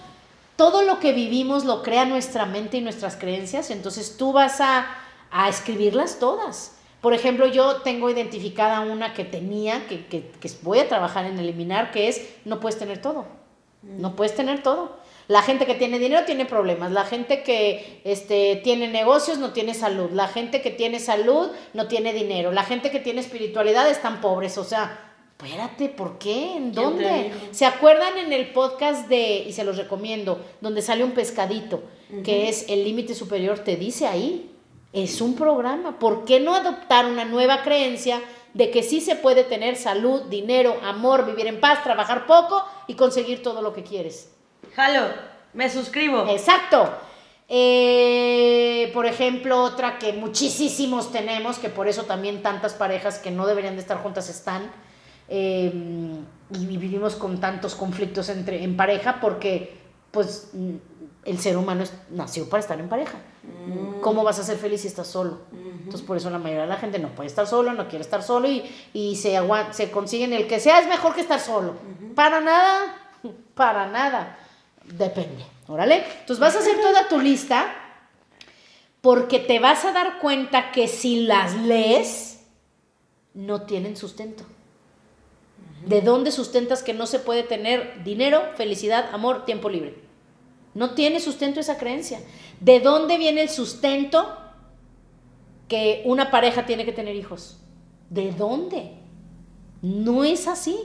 todo 0.57 0.82
lo 0.82 0.99
que 0.99 1.12
vivimos 1.12 1.64
lo 1.64 1.82
crea 1.82 2.07
nuestra 2.07 2.47
mente 2.47 2.78
y 2.78 2.80
nuestras 2.80 3.16
creencias, 3.16 3.70
entonces 3.70 4.16
tú 4.16 4.32
vas 4.32 4.61
a, 4.61 4.86
a 5.30 5.49
escribirlas 5.49 6.18
todas. 6.18 6.72
Por 7.05 7.13
ejemplo, 7.13 7.47
yo 7.47 7.83
tengo 7.83 8.09
identificada 8.09 8.81
una 8.81 9.13
que 9.13 9.27
tenía, 9.27 9.87
que, 9.89 10.07
que, 10.07 10.31
que, 10.41 10.51
voy 10.63 10.79
a 10.79 10.89
trabajar 10.89 11.27
en 11.27 11.39
eliminar, 11.39 11.91
que 11.91 12.09
es, 12.09 12.31
no 12.47 12.61
puedes 12.61 12.79
tener 12.79 13.03
todo. 13.03 13.27
No 13.83 14.17
puedes 14.17 14.35
tener 14.35 14.63
todo. 14.63 14.97
La 15.29 15.43
gente 15.43 15.67
que 15.67 15.75
tiene 15.75 15.99
dinero 15.99 16.25
tiene 16.25 16.47
problemas. 16.47 16.93
La 16.93 17.05
gente 17.05 17.43
que 17.43 18.01
este, 18.05 18.57
tiene 18.65 18.89
negocios 18.89 19.37
no 19.37 19.53
tiene 19.53 19.75
salud. 19.75 20.13
La 20.13 20.29
gente 20.29 20.63
que 20.63 20.71
tiene 20.71 20.99
salud 20.99 21.51
no 21.75 21.89
tiene 21.89 22.15
dinero. 22.15 22.53
La 22.53 22.65
gente 22.65 22.91
que 22.91 23.01
tiene 23.01 23.21
espiritualidad 23.21 23.87
están 23.91 24.23
pobres. 24.23 24.57
O 24.57 24.65
sea, 24.65 25.13
espérate, 25.37 25.91
¿por 25.91 26.17
qué? 26.17 26.57
¿En 26.57 26.73
dónde? 26.73 27.33
¿Se 27.51 27.67
acuerdan 27.67 28.17
en 28.17 28.33
el 28.33 28.51
podcast 28.55 29.09
de, 29.11 29.45
y 29.47 29.53
se 29.53 29.65
los 29.65 29.77
recomiendo, 29.77 30.43
donde 30.63 30.81
sale 30.81 31.05
un 31.05 31.13
pescadito, 31.13 31.83
que 32.25 32.49
es 32.49 32.65
el 32.71 32.83
límite 32.83 33.15
superior, 33.15 33.59
te 33.59 33.77
dice 33.77 34.07
ahí, 34.07 34.54
es 34.95 35.20
un 35.20 35.34
programa. 35.34 35.99
¿Por 35.99 36.24
qué 36.24 36.40
no 36.40 36.55
adoptar 36.55 37.05
una 37.07 37.26
nueva 37.26 37.62
creencia 37.62 38.22
de 38.55 38.70
que 38.70 38.82
sí 38.82 39.01
se 39.01 39.16
puede 39.16 39.45
tener 39.45 39.76
salud, 39.76 40.22
dinero, 40.22 40.76
amor, 40.82 41.26
vivir 41.26 41.47
en 41.47 41.61
paz, 41.61 41.82
trabajar 41.82 42.26
poco 42.26 42.64
y 42.86 42.95
conseguir 42.95 43.42
todo 43.42 43.61
lo 43.61 43.74
que 43.74 43.82
quieres? 43.82 44.32
Jalo, 44.74 45.09
me 45.53 45.68
suscribo. 45.68 46.26
Exacto. 46.28 46.90
Eh, 47.49 48.90
por 48.95 49.05
ejemplo, 49.05 49.62
otra 49.62 49.99
que 49.99 50.14
muchísimos 50.14 51.12
tenemos, 51.12 51.59
que 51.59 51.68
por 51.68 51.88
eso 51.88 52.05
también 52.05 52.42
tantas 52.42 52.72
parejas 52.72 53.18
que 53.18 53.30
no 53.30 53.47
deberían 53.47 53.74
de 53.74 53.82
estar 53.82 53.99
juntas 53.99 54.30
están, 54.30 54.70
Em, 55.28 56.22
y 56.51 56.66
vivimos 56.66 57.14
con 57.14 57.40
tantos 57.40 57.74
conflictos 57.74 58.28
entre, 58.28 58.62
en 58.62 58.76
pareja 58.76 59.20
porque 59.20 59.72
pues 60.11 60.53
el 61.25 61.39
ser 61.39 61.57
humano 61.57 61.85
nació 62.11 62.49
para 62.49 62.61
estar 62.61 62.79
en 62.79 62.89
pareja. 62.89 63.18
Mm. 63.43 64.01
¿Cómo 64.01 64.25
vas 64.25 64.39
a 64.39 64.43
ser 64.43 64.59
feliz 64.59 64.83
si 64.83 64.89
estás 64.89 65.07
solo? 65.07 65.41
Entonces 65.53 66.03
por 66.03 66.16
eso 66.16 66.31
la 66.31 66.39
mayoría 66.39 66.62
de 66.62 66.68
la 66.68 66.77
gente 66.77 66.99
no 66.99 67.09
puede 67.11 67.29
estar 67.29 67.47
solo, 67.47 67.72
no 67.72 67.89
quiere 67.89 68.03
estar 68.03 68.22
solo 68.22 68.49
y, 68.49 68.64
y 68.93 69.16
se, 69.16 69.39
se 69.72 69.91
consiguen 69.91 70.33
el 70.33 70.47
que 70.47 70.61
sea 70.61 70.81
es 70.81 70.89
mejor 70.89 71.14
que 71.14 71.20
estar 71.20 71.41
solo. 71.41 71.75
Para 72.14 72.41
nada, 72.41 72.97
para 73.55 73.87
nada. 73.87 74.39
Depende. 74.85 75.45
Órale. 75.68 76.05
Entonces 76.20 76.39
vas 76.39 76.57
a 76.57 76.59
hacer 76.59 76.81
toda 76.81 77.09
tu 77.09 77.20
lista 77.20 77.66
porque 79.01 79.39
te 79.39 79.59
vas 79.59 79.85
a 79.85 79.93
dar 79.93 80.18
cuenta 80.18 80.72
que 80.72 80.89
si 80.89 81.25
las 81.27 81.55
lees, 81.55 82.41
no 83.35 83.62
tienen 83.62 83.97
sustento. 83.97 84.45
¿De 85.87 86.01
dónde 86.01 86.33
sustentas 86.33 86.83
que 86.83 86.95
no 86.95 87.07
se 87.07 87.18
puede 87.18 87.43
tener 87.43 88.03
dinero, 88.05 88.43
felicidad, 88.57 89.11
amor, 89.12 89.45
tiempo 89.45 89.68
libre? 89.68 90.04
No 90.75 90.91
tiene 90.91 91.20
sustento 91.20 91.61
esa 91.61 91.79
creencia. 91.79 92.20
¿De 92.61 92.81
dónde 92.81 93.16
viene 93.18 93.43
el 93.43 93.49
sustento 93.49 94.37
que 95.68 96.03
una 96.05 96.31
pareja 96.31 96.66
tiene 96.66 96.85
que 96.85 96.93
tener 96.93 97.14
hijos? 97.14 97.61
¿De 98.11 98.33
dónde? 98.33 98.93
No 99.83 100.25
es 100.25 100.49
así. 100.49 100.77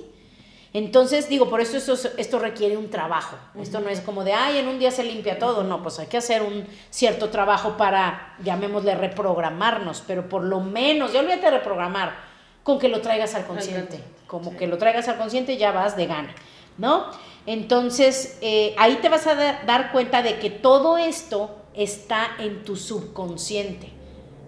Entonces, 0.71 1.27
digo, 1.27 1.49
por 1.49 1.61
eso 1.61 1.77
esto, 1.77 1.95
esto 2.17 2.37
requiere 2.37 2.77
un 2.77 2.91
trabajo. 2.91 3.35
Esto 3.59 3.79
no 3.79 3.89
es 3.89 4.01
como 4.01 4.23
de, 4.23 4.33
ay, 4.33 4.59
en 4.59 4.67
un 4.67 4.77
día 4.77 4.91
se 4.91 5.03
limpia 5.03 5.39
todo. 5.39 5.63
No, 5.63 5.81
pues 5.81 5.97
hay 5.97 6.07
que 6.07 6.17
hacer 6.17 6.43
un 6.43 6.67
cierto 6.91 7.29
trabajo 7.29 7.75
para, 7.75 8.35
llamémosle, 8.43 8.93
reprogramarnos. 8.93 10.03
Pero 10.05 10.29
por 10.29 10.43
lo 10.43 10.59
menos, 10.59 11.11
ya 11.13 11.21
olvídate 11.21 11.45
de 11.45 11.51
reprogramar, 11.51 12.13
con 12.61 12.77
que 12.77 12.87
lo 12.87 13.01
traigas 13.01 13.33
al 13.33 13.45
consciente 13.45 13.99
como 14.29 14.55
que 14.55 14.67
lo 14.67 14.77
traigas 14.77 15.07
al 15.07 15.17
consciente, 15.17 15.57
ya 15.57 15.71
vas 15.71 15.97
de 15.97 16.05
gana, 16.05 16.33
¿no? 16.79 17.05
Entonces, 17.45 18.39
eh, 18.41 18.73
ahí 18.77 18.97
te 19.01 19.09
vas 19.09 19.27
a 19.27 19.35
dar 19.35 19.91
cuenta 19.91 20.23
de 20.23 20.39
que 20.39 20.49
todo 20.49 20.97
esto 20.97 21.55
está 21.75 22.31
en 22.39 22.63
tu 22.63 22.75
subconsciente, 22.75 23.89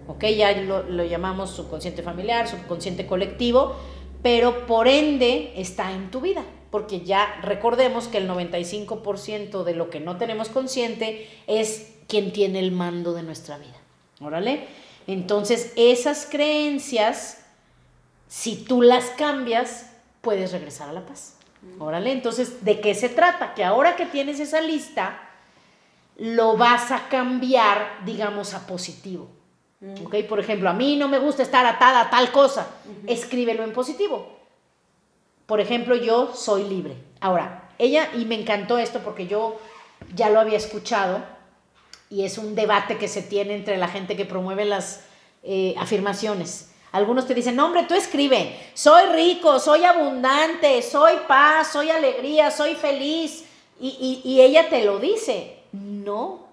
¿ok? 0.08 0.24
Ya 0.26 0.52
lo, 0.62 0.82
lo 0.82 1.04
llamamos 1.04 1.50
subconsciente 1.50 2.02
familiar, 2.02 2.48
subconsciente 2.48 3.06
colectivo, 3.06 3.76
pero 4.22 4.66
por 4.66 4.88
ende 4.88 5.52
está 5.56 5.92
en 5.92 6.10
tu 6.10 6.20
vida, 6.20 6.42
porque 6.70 7.00
ya 7.00 7.40
recordemos 7.42 8.08
que 8.08 8.18
el 8.18 8.28
95% 8.28 9.62
de 9.62 9.74
lo 9.74 9.90
que 9.90 10.00
no 10.00 10.16
tenemos 10.16 10.48
consciente 10.48 11.28
es 11.46 11.92
quien 12.08 12.32
tiene 12.32 12.58
el 12.58 12.72
mando 12.72 13.14
de 13.14 13.22
nuestra 13.22 13.58
vida, 13.58 13.76
¿órale? 14.20 14.66
Entonces, 15.06 15.72
esas 15.76 16.26
creencias 16.30 17.42
si 18.32 18.56
tú 18.56 18.80
las 18.80 19.10
cambias, 19.10 19.90
puedes 20.22 20.52
regresar 20.52 20.88
a 20.88 20.94
la 20.94 21.04
paz. 21.04 21.34
Órale, 21.78 22.12
entonces, 22.12 22.64
¿de 22.64 22.80
qué 22.80 22.94
se 22.94 23.08
trata? 23.08 23.54
Que 23.54 23.64
ahora 23.64 23.96
que 23.96 24.06
tienes 24.06 24.40
esa 24.40 24.60
lista, 24.60 25.18
lo 26.16 26.56
vas 26.56 26.90
a 26.90 27.08
cambiar, 27.08 28.00
digamos, 28.04 28.54
a 28.54 28.66
positivo. 28.66 29.28
¿Ok? 30.04 30.16
Por 30.28 30.38
ejemplo, 30.38 30.70
a 30.70 30.74
mí 30.74 30.96
no 30.96 31.08
me 31.08 31.18
gusta 31.18 31.42
estar 31.42 31.66
atada 31.66 32.02
a 32.02 32.10
tal 32.10 32.30
cosa. 32.30 32.68
Escríbelo 33.06 33.64
en 33.64 33.72
positivo. 33.72 34.38
Por 35.46 35.60
ejemplo, 35.60 35.96
yo 35.96 36.34
soy 36.34 36.68
libre. 36.68 36.96
Ahora, 37.20 37.68
ella, 37.78 38.10
y 38.14 38.24
me 38.24 38.36
encantó 38.40 38.78
esto 38.78 39.00
porque 39.00 39.26
yo 39.26 39.58
ya 40.14 40.30
lo 40.30 40.40
había 40.40 40.56
escuchado, 40.56 41.22
y 42.10 42.24
es 42.24 42.36
un 42.36 42.54
debate 42.54 42.98
que 42.98 43.08
se 43.08 43.22
tiene 43.22 43.54
entre 43.54 43.78
la 43.78 43.88
gente 43.88 44.16
que 44.16 44.26
promueve 44.26 44.66
las 44.66 45.04
eh, 45.42 45.74
afirmaciones. 45.78 46.71
Algunos 46.92 47.26
te 47.26 47.34
dicen, 47.34 47.56
no, 47.56 47.64
hombre, 47.64 47.84
tú 47.84 47.94
escribe, 47.94 48.54
soy 48.74 49.06
rico, 49.06 49.58
soy 49.58 49.84
abundante, 49.84 50.82
soy 50.82 51.14
paz, 51.26 51.72
soy 51.72 51.88
alegría, 51.88 52.50
soy 52.50 52.74
feliz. 52.74 53.44
Y, 53.80 54.40
ella 54.40 54.68
te 54.68 54.84
lo 54.84 54.98
dice. 54.98 55.56
No. 55.72 56.46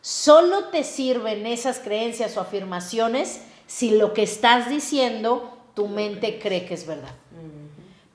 Solo 0.00 0.64
te 0.64 0.82
sirven 0.82 1.46
esas 1.46 1.78
creencias 1.78 2.36
o 2.36 2.40
afirmaciones 2.40 3.42
si 3.66 3.90
lo 3.90 4.12
que 4.12 4.24
estás 4.24 4.68
diciendo 4.68 5.56
tu 5.74 5.86
mente 5.86 6.40
cree 6.40 6.66
que 6.66 6.74
es 6.74 6.86
verdad. 6.86 7.14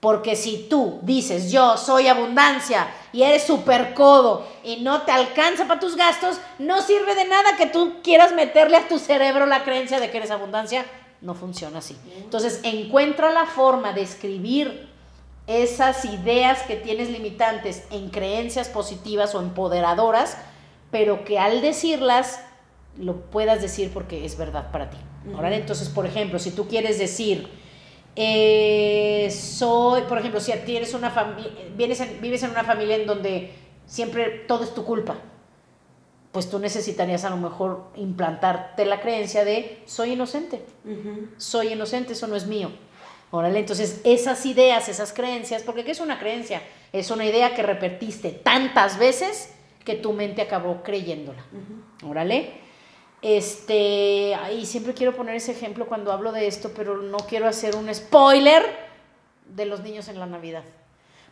Porque 0.01 0.35
si 0.35 0.67
tú 0.69 0.99
dices 1.03 1.49
yo 1.49 1.77
soy 1.77 2.07
abundancia 2.07 2.93
y 3.13 3.23
eres 3.23 3.43
súper 3.43 3.93
codo 3.93 4.45
y 4.61 4.81
no 4.81 5.03
te 5.03 5.13
alcanza 5.13 5.65
para 5.65 5.79
tus 5.79 5.95
gastos, 5.95 6.37
no 6.59 6.81
sirve 6.81 7.15
de 7.15 7.23
nada 7.23 7.55
que 7.55 7.67
tú 7.67 8.01
quieras 8.03 8.33
meterle 8.33 8.75
a 8.75 8.87
tu 8.89 8.99
cerebro 8.99 9.45
la 9.45 9.63
creencia 9.63 10.01
de 10.01 10.11
que 10.11 10.17
eres 10.17 10.31
abundancia. 10.31 10.85
No 11.23 11.33
funciona 11.33 11.79
así. 11.79 11.97
Entonces 12.17 12.59
encuentra 12.63 13.31
la 13.31 13.45
forma 13.45 13.93
de 13.93 14.01
escribir 14.01 14.89
esas 15.47 16.05
ideas 16.05 16.61
que 16.63 16.75
tienes 16.75 17.09
limitantes 17.09 17.83
en 17.91 18.09
creencias 18.09 18.69
positivas 18.69 19.33
o 19.33 19.41
empoderadoras, 19.41 20.37
pero 20.91 21.25
que 21.25 21.39
al 21.39 21.61
decirlas 21.61 22.39
lo 22.97 23.21
puedas 23.21 23.61
decir 23.61 23.91
porque 23.91 24.25
es 24.25 24.37
verdad 24.37 24.71
para 24.71 24.89
ti. 24.89 24.97
Entonces, 25.25 25.89
por 25.89 26.05
ejemplo, 26.05 26.37
si 26.37 26.51
tú 26.51 26.67
quieres 26.67 26.99
decir, 26.99 27.49
eh, 28.15 29.29
soy, 29.31 30.03
por 30.03 30.19
ejemplo, 30.19 30.39
si 30.39 30.51
tienes 30.65 30.93
una 30.93 31.09
familia, 31.09 31.51
vives 31.75 32.43
en 32.43 32.51
una 32.51 32.63
familia 32.63 32.97
en 32.97 33.07
donde 33.07 33.51
siempre 33.85 34.43
todo 34.47 34.63
es 34.63 34.73
tu 34.73 34.83
culpa, 34.85 35.15
pues 36.33 36.49
tú 36.49 36.59
necesitarías 36.59 37.23
a 37.23 37.29
lo 37.29 37.37
mejor 37.37 37.91
implantarte 37.95 38.85
la 38.85 38.99
creencia 38.99 39.45
de 39.45 39.81
soy 39.85 40.13
inocente, 40.13 40.65
soy 41.37 41.73
inocente, 41.73 42.13
eso 42.13 42.27
no 42.27 42.35
es 42.35 42.47
mío. 42.47 42.71
Órale, 43.29 43.59
entonces 43.59 44.01
esas 44.03 44.45
ideas, 44.45 44.89
esas 44.89 45.13
creencias, 45.13 45.63
porque 45.63 45.85
¿qué 45.85 45.91
es 45.91 45.99
una 45.99 46.19
creencia? 46.19 46.61
Es 46.91 47.11
una 47.11 47.25
idea 47.25 47.55
que 47.55 47.63
repetiste 47.63 48.31
tantas 48.31 48.97
veces 48.99 49.53
que 49.85 49.95
tu 49.95 50.13
mente 50.13 50.41
acabó 50.41 50.83
creyéndola. 50.83 51.43
Órale. 52.03 52.51
Este, 53.21 54.35
y 54.57 54.65
siempre 54.65 54.93
quiero 54.93 55.15
poner 55.15 55.35
ese 55.35 55.51
ejemplo 55.51 55.87
cuando 55.87 56.11
hablo 56.11 56.31
de 56.31 56.47
esto, 56.47 56.71
pero 56.75 56.97
no 56.97 57.17
quiero 57.17 57.47
hacer 57.47 57.75
un 57.75 57.93
spoiler 57.93 58.63
de 59.47 59.65
los 59.65 59.81
niños 59.81 60.07
en 60.09 60.19
la 60.19 60.25
Navidad. 60.25 60.63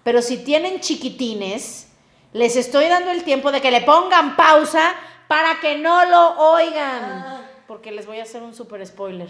Pero 0.03 0.21
si 0.21 0.37
tienen 0.37 0.79
chiquitines, 0.79 1.90
les 2.33 2.55
estoy 2.55 2.87
dando 2.87 3.11
el 3.11 3.23
tiempo 3.23 3.51
de 3.51 3.61
que 3.61 3.71
le 3.71 3.81
pongan 3.81 4.35
pausa 4.35 4.93
para 5.27 5.59
que 5.59 5.77
no 5.77 6.05
lo 6.05 6.29
oigan. 6.53 7.03
Ah. 7.03 7.41
Porque 7.67 7.91
les 7.91 8.05
voy 8.05 8.19
a 8.19 8.23
hacer 8.23 8.43
un 8.43 8.53
super 8.53 8.85
spoiler. 8.85 9.29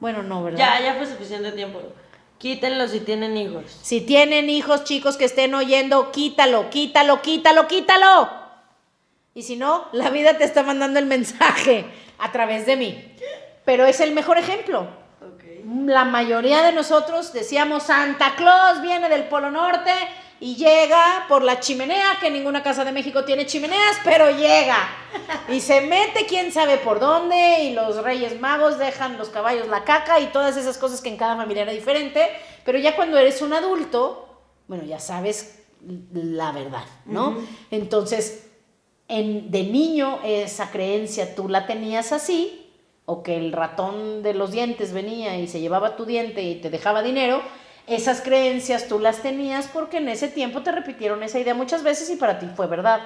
Bueno, 0.00 0.22
no, 0.22 0.42
¿verdad? 0.42 0.58
Ya, 0.58 0.80
ya 0.80 0.94
fue 0.94 1.06
suficiente 1.06 1.52
tiempo. 1.52 1.80
Quítenlo 2.38 2.88
si 2.88 3.00
tienen 3.00 3.36
hijos. 3.36 3.64
Si 3.82 4.00
tienen 4.00 4.50
hijos, 4.50 4.84
chicos 4.84 5.16
que 5.16 5.24
estén 5.24 5.54
oyendo, 5.54 6.10
quítalo, 6.10 6.70
quítalo, 6.70 7.22
quítalo, 7.22 7.68
quítalo. 7.68 8.30
Y 9.34 9.42
si 9.42 9.56
no, 9.56 9.86
la 9.92 10.10
vida 10.10 10.36
te 10.36 10.44
está 10.44 10.62
mandando 10.62 10.98
el 10.98 11.06
mensaje 11.06 11.86
a 12.18 12.32
través 12.32 12.66
de 12.66 12.76
mí. 12.76 13.14
Pero 13.64 13.86
es 13.86 14.00
el 14.00 14.12
mejor 14.12 14.38
ejemplo. 14.38 14.88
La 15.86 16.04
mayoría 16.04 16.62
de 16.62 16.72
nosotros 16.72 17.32
decíamos, 17.32 17.84
Santa 17.84 18.34
Claus 18.36 18.82
viene 18.82 19.08
del 19.08 19.24
Polo 19.24 19.50
Norte 19.50 19.92
y 20.42 20.56
llega 20.56 21.26
por 21.28 21.44
la 21.44 21.60
chimenea, 21.60 22.18
que 22.20 22.28
ninguna 22.28 22.64
casa 22.64 22.84
de 22.84 22.90
México 22.90 23.24
tiene 23.24 23.46
chimeneas, 23.46 23.98
pero 24.02 24.28
llega. 24.28 24.76
Y 25.48 25.60
se 25.60 25.82
mete 25.82 26.26
quién 26.26 26.50
sabe 26.50 26.78
por 26.78 26.98
dónde, 26.98 27.62
y 27.62 27.74
los 27.74 28.02
Reyes 28.02 28.40
Magos 28.40 28.76
dejan 28.76 29.18
los 29.18 29.28
caballos 29.28 29.68
la 29.68 29.84
caca 29.84 30.18
y 30.18 30.32
todas 30.32 30.56
esas 30.56 30.78
cosas 30.78 31.00
que 31.00 31.10
en 31.10 31.16
cada 31.16 31.36
familia 31.36 31.62
era 31.62 31.70
diferente. 31.70 32.28
Pero 32.64 32.76
ya 32.80 32.96
cuando 32.96 33.18
eres 33.18 33.40
un 33.40 33.52
adulto, 33.52 34.42
bueno, 34.66 34.82
ya 34.82 34.98
sabes 34.98 35.62
la 36.12 36.50
verdad, 36.50 36.86
¿no? 37.04 37.38
Entonces, 37.70 38.48
de 39.06 39.62
niño 39.62 40.18
esa 40.24 40.72
creencia 40.72 41.36
tú 41.36 41.48
la 41.48 41.68
tenías 41.68 42.10
así, 42.10 42.68
o 43.04 43.22
que 43.22 43.36
el 43.36 43.52
ratón 43.52 44.24
de 44.24 44.34
los 44.34 44.50
dientes 44.50 44.92
venía 44.92 45.38
y 45.38 45.46
se 45.46 45.60
llevaba 45.60 45.94
tu 45.94 46.04
diente 46.04 46.42
y 46.42 46.56
te 46.56 46.68
dejaba 46.68 47.04
dinero, 47.04 47.42
esas 47.86 48.20
creencias 48.20 48.88
tú 48.88 48.98
las 48.98 49.22
tenías 49.22 49.68
porque 49.68 49.98
en 49.98 50.08
ese 50.08 50.28
tiempo 50.28 50.62
te 50.62 50.72
repitieron 50.72 51.22
esa 51.22 51.38
idea 51.38 51.54
muchas 51.54 51.82
veces 51.82 52.10
y 52.10 52.16
para 52.16 52.38
ti 52.38 52.46
fue 52.54 52.66
verdad. 52.66 53.00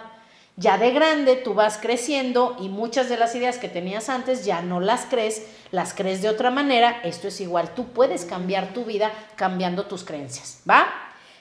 Ya 0.59 0.79
de 0.79 0.91
grande 0.91 1.37
tú 1.37 1.53
vas 1.53 1.77
creciendo 1.77 2.57
y 2.59 2.69
muchas 2.69 3.09
de 3.09 3.19
las 3.19 3.35
ideas 3.35 3.59
que 3.59 3.69
tenías 3.69 4.09
antes 4.09 4.45
ya 4.47 4.63
no 4.63 4.81
las 4.81 5.05
crees, 5.05 5.47
las 5.71 5.93
crees 5.93 6.23
de 6.23 6.31
otra 6.31 6.51
manera. 6.51 7.01
Esto 7.05 7.29
es 7.29 7.41
igual, 7.41 7.75
tú 7.75 7.89
puedes 7.89 8.25
cambiar 8.25 8.73
tu 8.73 8.85
vida 8.85 9.13
cambiando 9.37 9.85
tus 9.85 10.03
creencias, 10.05 10.63
¿va? 10.69 10.87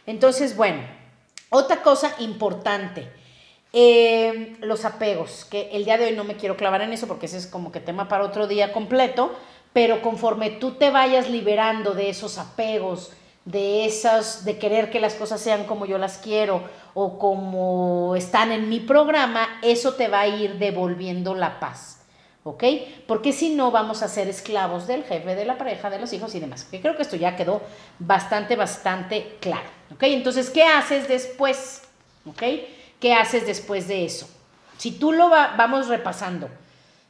Entonces, 0.05 0.57
bueno, 0.57 0.81
otra 1.49 1.81
cosa 1.81 2.13
importante 2.19 3.09
eh, 3.77 4.55
los 4.61 4.85
apegos, 4.85 5.43
que 5.43 5.69
el 5.73 5.83
día 5.83 5.97
de 5.97 6.05
hoy 6.05 6.15
no 6.15 6.23
me 6.23 6.37
quiero 6.37 6.55
clavar 6.55 6.81
en 6.81 6.93
eso 6.93 7.07
porque 7.07 7.25
ese 7.25 7.37
es 7.37 7.45
como 7.45 7.73
que 7.73 7.81
tema 7.81 8.07
para 8.07 8.23
otro 8.23 8.47
día 8.47 8.71
completo, 8.71 9.37
pero 9.73 10.01
conforme 10.01 10.49
tú 10.49 10.71
te 10.71 10.91
vayas 10.91 11.29
liberando 11.29 11.93
de 11.93 12.09
esos 12.09 12.37
apegos, 12.37 13.11
de 13.45 13.85
esas, 13.85 14.43
de 14.43 14.57
querer 14.57 14.89
que 14.89 14.99
las 14.99 15.13
cosas 15.13 15.39
sean 15.39 15.65
como 15.65 15.85
yo 15.85 15.97
las 15.97 16.17
quiero 16.17 16.63
o 16.93 17.19
como 17.19 18.15
están 18.15 18.51
en 18.51 18.69
mi 18.69 18.79
programa, 18.79 19.59
eso 19.61 19.93
te 19.93 20.07
va 20.07 20.21
a 20.21 20.27
ir 20.27 20.57
devolviendo 20.57 21.35
la 21.35 21.59
paz. 21.59 21.95
¿ok? 22.45 22.63
Porque 23.07 23.33
si 23.33 23.55
no 23.55 23.71
vamos 23.71 24.03
a 24.03 24.07
ser 24.07 24.27
esclavos 24.27 24.85
del 24.85 25.03
jefe, 25.03 25.35
de 25.35 25.45
la 25.45 25.57
pareja, 25.57 25.89
de 25.89 25.99
los 25.99 26.13
hijos 26.13 26.33
y 26.35 26.39
demás. 26.39 26.63
Que 26.63 26.79
creo 26.79 26.95
que 26.95 27.01
esto 27.01 27.15
ya 27.15 27.35
quedó 27.35 27.61
bastante, 27.97 28.55
bastante 28.55 29.37
claro, 29.41 29.67
¿ok? 29.93 30.03
Entonces, 30.03 30.51
¿qué 30.51 30.63
haces 30.63 31.07
después? 31.07 31.81
¿Ok? 32.25 32.43
¿Qué 32.99 33.13
haces 33.13 33.47
después 33.47 33.87
de 33.87 34.05
eso? 34.05 34.29
Si 34.77 34.91
tú 34.91 35.11
lo 35.11 35.29
vamos 35.29 35.87
repasando. 35.87 36.49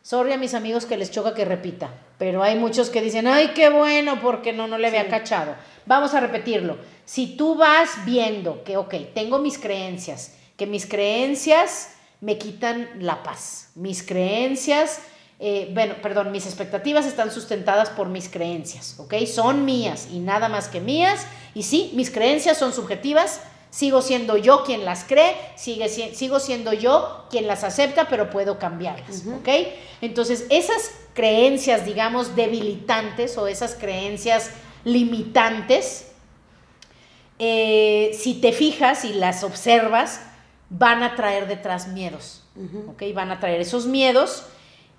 Sorry 0.01 0.33
a 0.33 0.37
mis 0.37 0.53
amigos 0.53 0.85
que 0.85 0.97
les 0.97 1.09
choca 1.09 1.33
que 1.33 1.45
repita, 1.45 1.89
pero 2.19 2.43
hay 2.43 2.55
muchos 2.55 2.91
que 2.91 3.01
dicen, 3.01 3.25
ay, 3.25 3.53
qué 3.55 3.69
bueno, 3.69 4.21
porque 4.21 4.53
no, 4.53 4.67
no 4.67 4.77
le 4.77 4.87
había 4.87 5.09
cachado. 5.09 5.55
Vamos 5.85 6.13
a 6.13 6.19
repetirlo. 6.19 6.77
Si 7.05 7.37
tú 7.37 7.55
vas 7.55 8.05
viendo 8.05 8.63
que, 8.63 8.77
ok, 8.77 8.95
tengo 9.13 9.39
mis 9.39 9.57
creencias, 9.57 10.33
que 10.57 10.65
mis 10.65 10.85
creencias 10.85 11.91
me 12.21 12.37
quitan 12.37 12.89
la 12.99 13.21
paz, 13.23 13.69
mis 13.75 14.01
creencias, 14.01 14.99
eh, 15.39 15.69
bueno, 15.73 15.95
perdón, 16.01 16.31
mis 16.31 16.45
expectativas 16.45 17.05
están 17.05 17.31
sustentadas 17.31 17.89
por 17.89 18.07
mis 18.07 18.29
creencias, 18.29 18.99
¿ok? 18.99 19.13
Son 19.25 19.65
mías 19.65 20.07
y 20.11 20.19
nada 20.19 20.49
más 20.49 20.69
que 20.69 20.79
mías. 20.79 21.27
Y 21.53 21.63
sí, 21.63 21.91
mis 21.93 22.09
creencias 22.09 22.57
son 22.57 22.73
subjetivas, 22.73 23.41
Sigo 23.75 24.01
siendo 24.01 24.37
yo 24.37 24.63
quien 24.63 24.85
las 24.85 25.03
cree, 25.03 25.35
sigue, 25.57 25.89
sigo 25.89 26.39
siendo 26.39 26.71
yo 26.71 27.25
quien 27.29 27.45
las 27.45 27.65
acepta, 27.65 28.07
pero 28.07 28.29
puedo 28.29 28.57
cambiarlas, 28.57 29.25
¿ok? 29.27 29.49
Entonces, 29.99 30.45
esas 30.49 30.91
creencias, 31.13 31.85
digamos, 31.85 32.37
debilitantes 32.37 33.37
o 33.37 33.47
esas 33.47 33.75
creencias 33.75 34.51
limitantes, 34.85 36.11
eh, 37.37 38.11
si 38.13 38.35
te 38.35 38.53
fijas 38.53 39.03
y 39.03 39.13
las 39.13 39.43
observas, 39.43 40.21
van 40.69 41.03
a 41.03 41.15
traer 41.15 41.47
detrás 41.47 41.89
miedos, 41.89 42.43
¿ok? 42.87 43.03
Van 43.13 43.31
a 43.31 43.39
traer 43.39 43.59
esos 43.59 43.85
miedos 43.85 44.45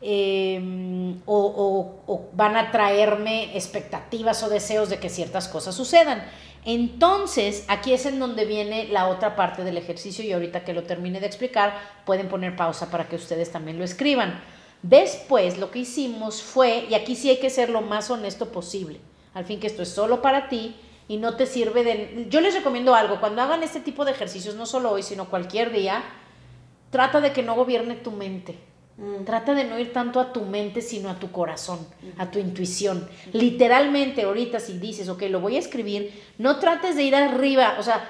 em, 0.02 1.20
o, 1.24 2.30
van 2.34 2.56
a 2.56 2.70
traerme 2.70 3.56
expectativas 3.56 4.42
o 4.42 4.50
deseos 4.50 4.90
de 4.90 4.98
que 4.98 5.08
ciertas 5.08 5.48
cosas 5.48 5.74
sucedan. 5.74 6.22
Entonces, 6.64 7.64
aquí 7.68 7.92
es 7.92 8.06
en 8.06 8.18
donde 8.18 8.44
viene 8.44 8.88
la 8.88 9.08
otra 9.08 9.36
parte 9.36 9.64
del 9.64 9.76
ejercicio 9.76 10.24
y 10.24 10.32
ahorita 10.32 10.64
que 10.64 10.74
lo 10.74 10.82
termine 10.82 11.20
de 11.20 11.26
explicar, 11.26 11.74
pueden 12.04 12.28
poner 12.28 12.56
pausa 12.56 12.90
para 12.90 13.08
que 13.08 13.16
ustedes 13.16 13.50
también 13.50 13.78
lo 13.78 13.84
escriban. 13.84 14.42
Después, 14.82 15.58
lo 15.58 15.70
que 15.70 15.80
hicimos 15.80 16.42
fue, 16.42 16.86
y 16.90 16.94
aquí 16.94 17.16
sí 17.16 17.30
hay 17.30 17.38
que 17.38 17.50
ser 17.50 17.70
lo 17.70 17.82
más 17.82 18.10
honesto 18.10 18.52
posible, 18.52 19.00
al 19.36 19.44
fin 19.44 19.60
que 19.60 19.68
esto 19.68 19.82
es 19.82 19.88
solo 19.88 20.20
para 20.20 20.48
ti 20.48 20.74
y 21.06 21.18
no 21.18 21.36
te 21.36 21.46
sirve 21.46 21.84
de... 21.84 22.26
Yo 22.28 22.40
les 22.40 22.54
recomiendo 22.54 22.96
algo, 22.96 23.20
cuando 23.20 23.42
hagan 23.42 23.62
este 23.62 23.78
tipo 23.78 24.04
de 24.04 24.10
ejercicios, 24.10 24.56
no 24.56 24.66
solo 24.66 24.90
hoy, 24.90 25.04
sino 25.04 25.30
cualquier 25.30 25.70
día, 25.70 26.02
trata 26.90 27.20
de 27.20 27.32
que 27.32 27.44
no 27.44 27.54
gobierne 27.54 27.94
tu 27.94 28.10
mente 28.10 28.58
Mm. 28.96 29.24
Trata 29.24 29.54
de 29.54 29.64
no 29.64 29.78
ir 29.78 29.92
tanto 29.92 30.20
a 30.20 30.32
tu 30.32 30.42
mente, 30.42 30.80
sino 30.80 31.10
a 31.10 31.18
tu 31.18 31.30
corazón, 31.30 31.78
a 32.16 32.30
tu 32.30 32.38
intuición. 32.38 33.08
Literalmente, 33.32 34.22
ahorita 34.22 34.58
si 34.58 34.78
dices, 34.78 35.08
ok, 35.08 35.22
lo 35.28 35.40
voy 35.40 35.56
a 35.56 35.58
escribir, 35.58 36.24
no 36.38 36.58
trates 36.58 36.96
de 36.96 37.02
ir 37.02 37.14
arriba, 37.14 37.76
o 37.78 37.82
sea, 37.82 38.08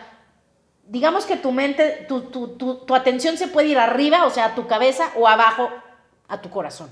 digamos 0.87 1.27
que 1.27 1.37
tu 1.37 1.51
mente, 1.51 2.07
tu, 2.09 2.23
tu, 2.23 2.49
tu, 2.57 2.95
atención 2.95 3.37
se 3.37 3.49
puede 3.49 3.69
ir 3.69 3.79
arriba, 3.79 4.27
o 4.27 4.31
sea, 4.31 4.47
a 4.47 4.55
tu 4.55 4.69
cabeza, 4.69 5.11
o 5.17 5.27
abajo, 5.27 5.71
a 6.29 6.41
tu 6.41 6.51
corazón. 6.51 6.89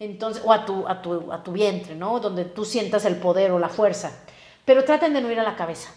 Entonces, 0.00 0.42
o 0.44 0.52
a 0.52 0.64
tu, 0.64 0.86
a 0.86 1.02
tu, 1.02 1.32
a 1.32 1.42
tu 1.42 1.52
vientre, 1.52 1.94
¿no? 1.94 2.20
Donde 2.20 2.44
tú 2.44 2.64
sientas 2.64 3.04
el 3.04 3.16
poder 3.16 3.50
o 3.50 3.58
la 3.58 3.68
fuerza. 3.68 4.12
Pero 4.64 4.84
traten 4.84 5.14
de 5.14 5.20
no 5.20 5.30
ir 5.30 5.40
a 5.40 5.44
la 5.44 5.56
cabeza. 5.56 5.90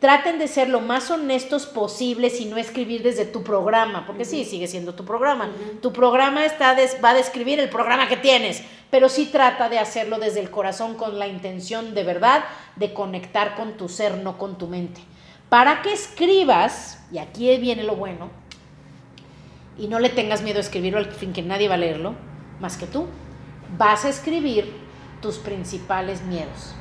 Traten 0.00 0.40
de 0.40 0.48
ser 0.48 0.68
lo 0.68 0.80
más 0.80 1.10
honestos 1.10 1.66
posibles 1.66 2.40
y 2.40 2.46
no 2.46 2.56
escribir 2.56 3.02
desde 3.02 3.24
tu 3.24 3.44
programa, 3.44 4.04
porque 4.04 4.24
sí, 4.24 4.44
sigue 4.44 4.66
siendo 4.66 4.94
tu 4.94 5.04
programa. 5.04 5.48
Tu 5.80 5.92
programa 5.92 6.44
está 6.44 6.76
va 7.02 7.10
a 7.10 7.14
describir 7.14 7.60
el 7.60 7.68
programa 7.68 8.08
que 8.08 8.16
tienes, 8.16 8.64
pero 8.90 9.08
sí 9.08 9.26
trata 9.26 9.68
de 9.68 9.78
hacerlo 9.78 10.18
desde 10.18 10.40
el 10.40 10.50
corazón 10.50 10.96
con 10.96 11.18
la 11.20 11.28
intención 11.28 11.94
de 11.94 12.02
verdad 12.02 12.44
de 12.74 12.92
conectar 12.92 13.54
con 13.54 13.76
tu 13.76 13.88
ser, 13.88 14.18
no 14.18 14.36
con 14.36 14.58
tu 14.58 14.66
mente. 14.66 15.00
Para 15.48 15.80
que 15.82 15.92
escribas, 15.92 17.04
y 17.12 17.18
aquí 17.18 17.56
viene 17.58 17.84
lo 17.84 17.94
bueno, 17.94 18.30
y 19.78 19.86
no 19.86 20.00
le 20.00 20.08
tengas 20.08 20.42
miedo 20.42 20.58
a 20.58 20.62
escribirlo 20.62 20.98
al 20.98 21.06
fin 21.06 21.32
que 21.32 21.42
nadie 21.42 21.68
va 21.68 21.74
a 21.74 21.78
leerlo, 21.78 22.16
más 22.60 22.76
que 22.76 22.86
tú, 22.86 23.06
vas 23.76 24.04
a 24.04 24.08
escribir 24.08 24.72
tus 25.20 25.38
principales 25.38 26.22
miedos, 26.22 26.74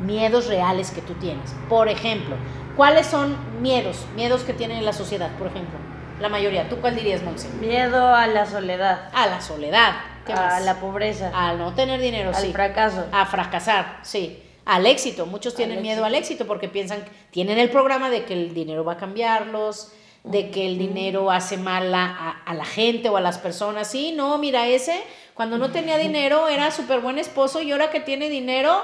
miedos 0.00 0.46
reales 0.46 0.90
que 0.90 1.02
tú 1.02 1.14
tienes. 1.14 1.54
Por 1.68 1.88
ejemplo, 1.88 2.36
¿cuáles 2.76 3.06
son 3.06 3.36
miedos? 3.60 4.04
Miedos 4.16 4.42
que 4.42 4.52
tiene 4.52 4.80
la 4.82 4.92
sociedad, 4.92 5.30
por 5.38 5.48
ejemplo. 5.48 5.78
La 6.20 6.28
mayoría. 6.28 6.68
¿Tú 6.68 6.76
cuál 6.80 6.94
dirías, 6.94 7.22
Monse? 7.22 7.48
Miedo 7.60 8.14
a 8.14 8.26
la 8.26 8.46
soledad. 8.46 9.10
A 9.12 9.26
la 9.26 9.40
soledad. 9.40 9.94
¿Qué 10.24 10.32
a 10.32 10.36
más? 10.36 10.64
la 10.64 10.80
pobreza. 10.80 11.30
A 11.34 11.54
no 11.54 11.74
tener 11.74 12.00
dinero, 12.00 12.30
al 12.30 12.42
sí. 12.42 12.52
fracaso. 12.52 13.06
A 13.12 13.26
fracasar, 13.26 13.98
sí. 14.02 14.42
Al 14.64 14.86
éxito. 14.86 15.26
Muchos 15.26 15.54
tienen 15.54 15.78
Al 15.78 15.82
miedo 15.82 16.04
al 16.04 16.14
éxito 16.14 16.46
porque 16.46 16.68
piensan, 16.68 17.04
tienen 17.30 17.58
el 17.58 17.68
programa 17.68 18.10
de 18.10 18.24
que 18.24 18.32
el 18.32 18.54
dinero 18.54 18.84
va 18.84 18.94
a 18.94 18.96
cambiarlos, 18.96 19.92
de 20.24 20.50
que 20.50 20.66
el 20.66 20.78
dinero 20.78 21.30
hace 21.30 21.56
mal 21.56 21.94
a, 21.94 22.04
a- 22.04 22.42
a 22.44 22.54
la 22.54 22.64
gente 22.64 23.08
o 23.10 23.16
a 23.16 23.20
las 23.20 23.38
personas. 23.38 23.90
Sí, 23.90 24.12
no, 24.12 24.36
mira, 24.38 24.66
ese 24.66 25.00
cuando 25.34 25.58
no 25.58 25.70
tenía 25.70 25.98
dinero 25.98 26.48
era 26.48 26.70
súper 26.70 27.00
buen 27.00 27.18
esposo 27.18 27.60
y 27.62 27.72
ahora 27.72 27.90
que 27.90 28.00
tiene 28.00 28.28
dinero 28.28 28.82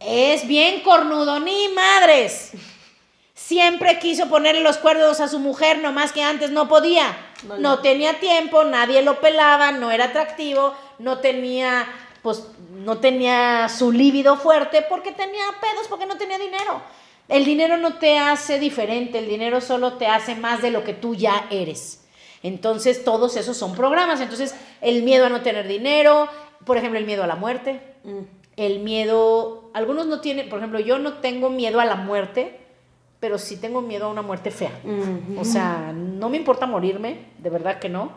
es 0.00 0.46
bien 0.46 0.80
cornudo, 0.80 1.38
ni 1.40 1.68
madres. 1.68 2.52
Siempre 3.34 3.98
quiso 3.98 4.28
ponerle 4.28 4.60
los 4.62 4.78
cuerdos 4.78 5.20
a 5.20 5.28
su 5.28 5.38
mujer, 5.38 5.78
nomás 5.78 6.12
que 6.12 6.22
antes 6.22 6.50
no 6.50 6.68
podía. 6.68 7.14
No. 7.58 7.80
tenía 7.80 8.18
tiempo, 8.20 8.64
nadie 8.64 9.02
lo 9.02 9.20
pelaba, 9.20 9.72
no 9.72 9.90
era 9.90 10.06
atractivo, 10.06 10.74
no 10.98 11.18
tenía, 11.18 11.86
pues, 12.22 12.44
no 12.70 12.98
tenía 12.98 13.68
su 13.68 13.92
líbido 13.92 14.36
fuerte 14.36 14.82
porque 14.88 15.12
tenía 15.12 15.44
pedos, 15.60 15.88
porque 15.88 16.06
no 16.06 16.16
tenía 16.16 16.38
dinero. 16.38 16.80
El 17.28 17.44
dinero 17.44 17.76
no 17.78 17.94
te 17.94 18.18
hace 18.18 18.58
diferente, 18.58 19.18
el 19.18 19.28
dinero 19.28 19.60
solo 19.60 19.94
te 19.94 20.06
hace 20.06 20.34
más 20.34 20.60
de 20.62 20.70
lo 20.70 20.84
que 20.84 20.92
tú 20.94 21.14
ya 21.14 21.46
eres. 21.50 22.04
Entonces, 22.42 23.04
todos 23.04 23.36
esos 23.36 23.56
son 23.56 23.74
programas. 23.74 24.20
Entonces, 24.20 24.54
el 24.82 25.02
miedo 25.02 25.24
a 25.26 25.30
no 25.30 25.40
tener 25.40 25.66
dinero, 25.66 26.28
por 26.66 26.76
ejemplo, 26.76 26.98
el 26.98 27.06
miedo 27.06 27.24
a 27.24 27.26
la 27.26 27.36
muerte, 27.36 27.80
Mm. 28.04 28.18
el 28.58 28.80
miedo, 28.80 29.70
algunos 29.72 30.06
no 30.06 30.20
tienen, 30.20 30.50
por 30.50 30.58
ejemplo, 30.58 30.78
yo 30.78 30.98
no 30.98 31.14
tengo 31.14 31.48
miedo 31.48 31.80
a 31.80 31.86
la 31.86 31.94
muerte, 31.96 32.60
pero 33.18 33.38
sí 33.38 33.56
tengo 33.56 33.80
miedo 33.80 34.04
a 34.04 34.08
una 34.10 34.20
muerte 34.20 34.50
fea. 34.50 34.78
Mm. 34.84 35.38
O 35.38 35.44
sea, 35.46 35.92
no 35.94 36.28
me 36.28 36.36
importa 36.36 36.66
morirme, 36.66 37.16
de 37.38 37.48
verdad 37.48 37.78
que 37.78 37.88
no. 37.88 38.12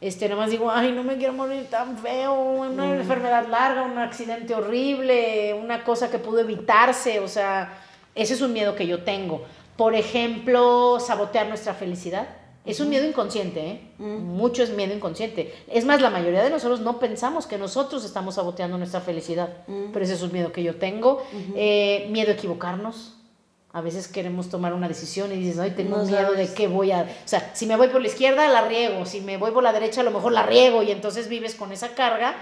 Este, 0.00 0.26
nada 0.30 0.40
más 0.40 0.50
digo, 0.50 0.70
ay, 0.70 0.92
no 0.92 1.02
me 1.04 1.18
quiero 1.18 1.34
morir 1.34 1.66
tan 1.68 1.98
feo, 1.98 2.32
una 2.32 2.96
enfermedad 2.96 3.46
larga, 3.48 3.82
un 3.82 3.98
accidente 3.98 4.54
horrible, 4.54 5.52
una 5.52 5.84
cosa 5.84 6.10
que 6.10 6.18
pudo 6.18 6.38
evitarse, 6.38 7.20
o 7.20 7.28
sea, 7.28 7.70
ese 8.14 8.34
es 8.34 8.40
un 8.40 8.52
miedo 8.52 8.74
que 8.74 8.86
yo 8.86 9.02
tengo. 9.02 9.44
Por 9.76 9.94
ejemplo, 9.94 10.98
sabotear 11.00 11.48
nuestra 11.48 11.74
felicidad. 11.74 12.28
Es 12.66 12.78
un 12.78 12.90
miedo 12.90 13.06
inconsciente, 13.06 13.66
¿eh? 13.66 13.80
Mucho 13.98 14.62
es 14.62 14.70
miedo 14.70 14.94
inconsciente. 14.94 15.54
Es 15.66 15.86
más, 15.86 16.02
la 16.02 16.10
mayoría 16.10 16.42
de 16.42 16.50
nosotros 16.50 16.80
no 16.80 16.98
pensamos 16.98 17.46
que 17.46 17.56
nosotros 17.56 18.04
estamos 18.04 18.34
saboteando 18.34 18.76
nuestra 18.76 19.00
felicidad, 19.00 19.48
pero 19.92 20.04
ese 20.04 20.14
es 20.14 20.22
un 20.22 20.32
miedo 20.32 20.52
que 20.52 20.62
yo 20.62 20.76
tengo. 20.76 21.22
Eh, 21.56 22.08
miedo 22.10 22.30
a 22.30 22.34
equivocarnos. 22.34 23.14
A 23.72 23.82
veces 23.82 24.08
queremos 24.08 24.48
tomar 24.48 24.74
una 24.74 24.88
decisión 24.88 25.32
y 25.32 25.36
dices, 25.36 25.60
ay, 25.60 25.70
tengo 25.70 25.98
No 25.98 26.04
miedo 26.04 26.32
de 26.32 26.52
qué 26.52 26.66
voy 26.66 26.90
a... 26.90 27.02
O 27.02 27.28
sea, 27.28 27.52
si 27.54 27.66
me 27.66 27.76
voy 27.76 27.86
por 27.86 28.00
la 28.00 28.08
izquierda, 28.08 28.48
la 28.48 28.66
riego. 28.66 29.06
Si 29.06 29.20
me 29.20 29.36
voy 29.36 29.52
por 29.52 29.62
la 29.62 29.72
derecha, 29.72 30.00
a 30.00 30.04
lo 30.04 30.10
mejor 30.10 30.32
la 30.32 30.42
riego. 30.42 30.82
Y 30.82 30.90
entonces 30.90 31.28
vives 31.28 31.54
con 31.54 31.70
esa 31.70 31.94
carga, 31.94 32.34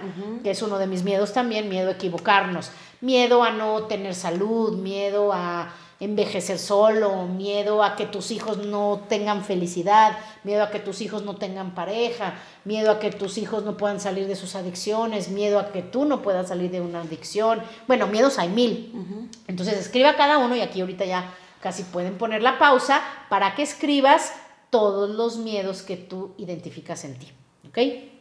que 0.42 0.50
es 0.50 0.62
uno 0.62 0.78
de 0.78 0.86
mis 0.86 1.04
miedos 1.04 1.34
también, 1.34 1.68
miedo 1.68 1.90
a 1.90 1.92
equivocarnos. 1.92 2.70
Miedo 3.00 3.42
a 3.42 3.50
no 3.50 3.84
tener 3.84 4.14
salud, 4.14 4.76
miedo 4.76 5.32
a 5.32 5.72
envejecer 6.00 6.58
solo, 6.58 7.26
miedo 7.26 7.82
a 7.82 7.96
que 7.96 8.06
tus 8.06 8.30
hijos 8.30 8.58
no 8.58 9.00
tengan 9.08 9.44
felicidad, 9.44 10.16
miedo 10.44 10.62
a 10.62 10.70
que 10.70 10.78
tus 10.78 11.00
hijos 11.00 11.22
no 11.22 11.36
tengan 11.36 11.74
pareja, 11.74 12.34
miedo 12.64 12.92
a 12.92 13.00
que 13.00 13.10
tus 13.10 13.36
hijos 13.36 13.64
no 13.64 13.76
puedan 13.76 13.98
salir 13.98 14.28
de 14.28 14.36
sus 14.36 14.54
adicciones, 14.54 15.28
miedo 15.28 15.58
a 15.58 15.72
que 15.72 15.82
tú 15.82 16.04
no 16.04 16.22
puedas 16.22 16.48
salir 16.48 16.70
de 16.70 16.80
una 16.80 17.00
adicción. 17.00 17.62
Bueno, 17.88 18.06
miedos 18.06 18.38
hay 18.38 18.48
mil. 18.48 19.28
Entonces 19.48 19.76
escriba 19.76 20.14
cada 20.14 20.38
uno 20.38 20.54
y 20.54 20.60
aquí 20.60 20.80
ahorita 20.80 21.04
ya 21.04 21.34
casi 21.60 21.82
pueden 21.82 22.16
poner 22.16 22.42
la 22.42 22.58
pausa 22.58 23.02
para 23.28 23.56
que 23.56 23.62
escribas 23.62 24.32
todos 24.70 25.10
los 25.10 25.38
miedos 25.38 25.82
que 25.82 25.96
tú 25.96 26.34
identificas 26.38 27.04
en 27.04 27.18
ti. 27.18 27.32
¿Ok? 27.68 27.78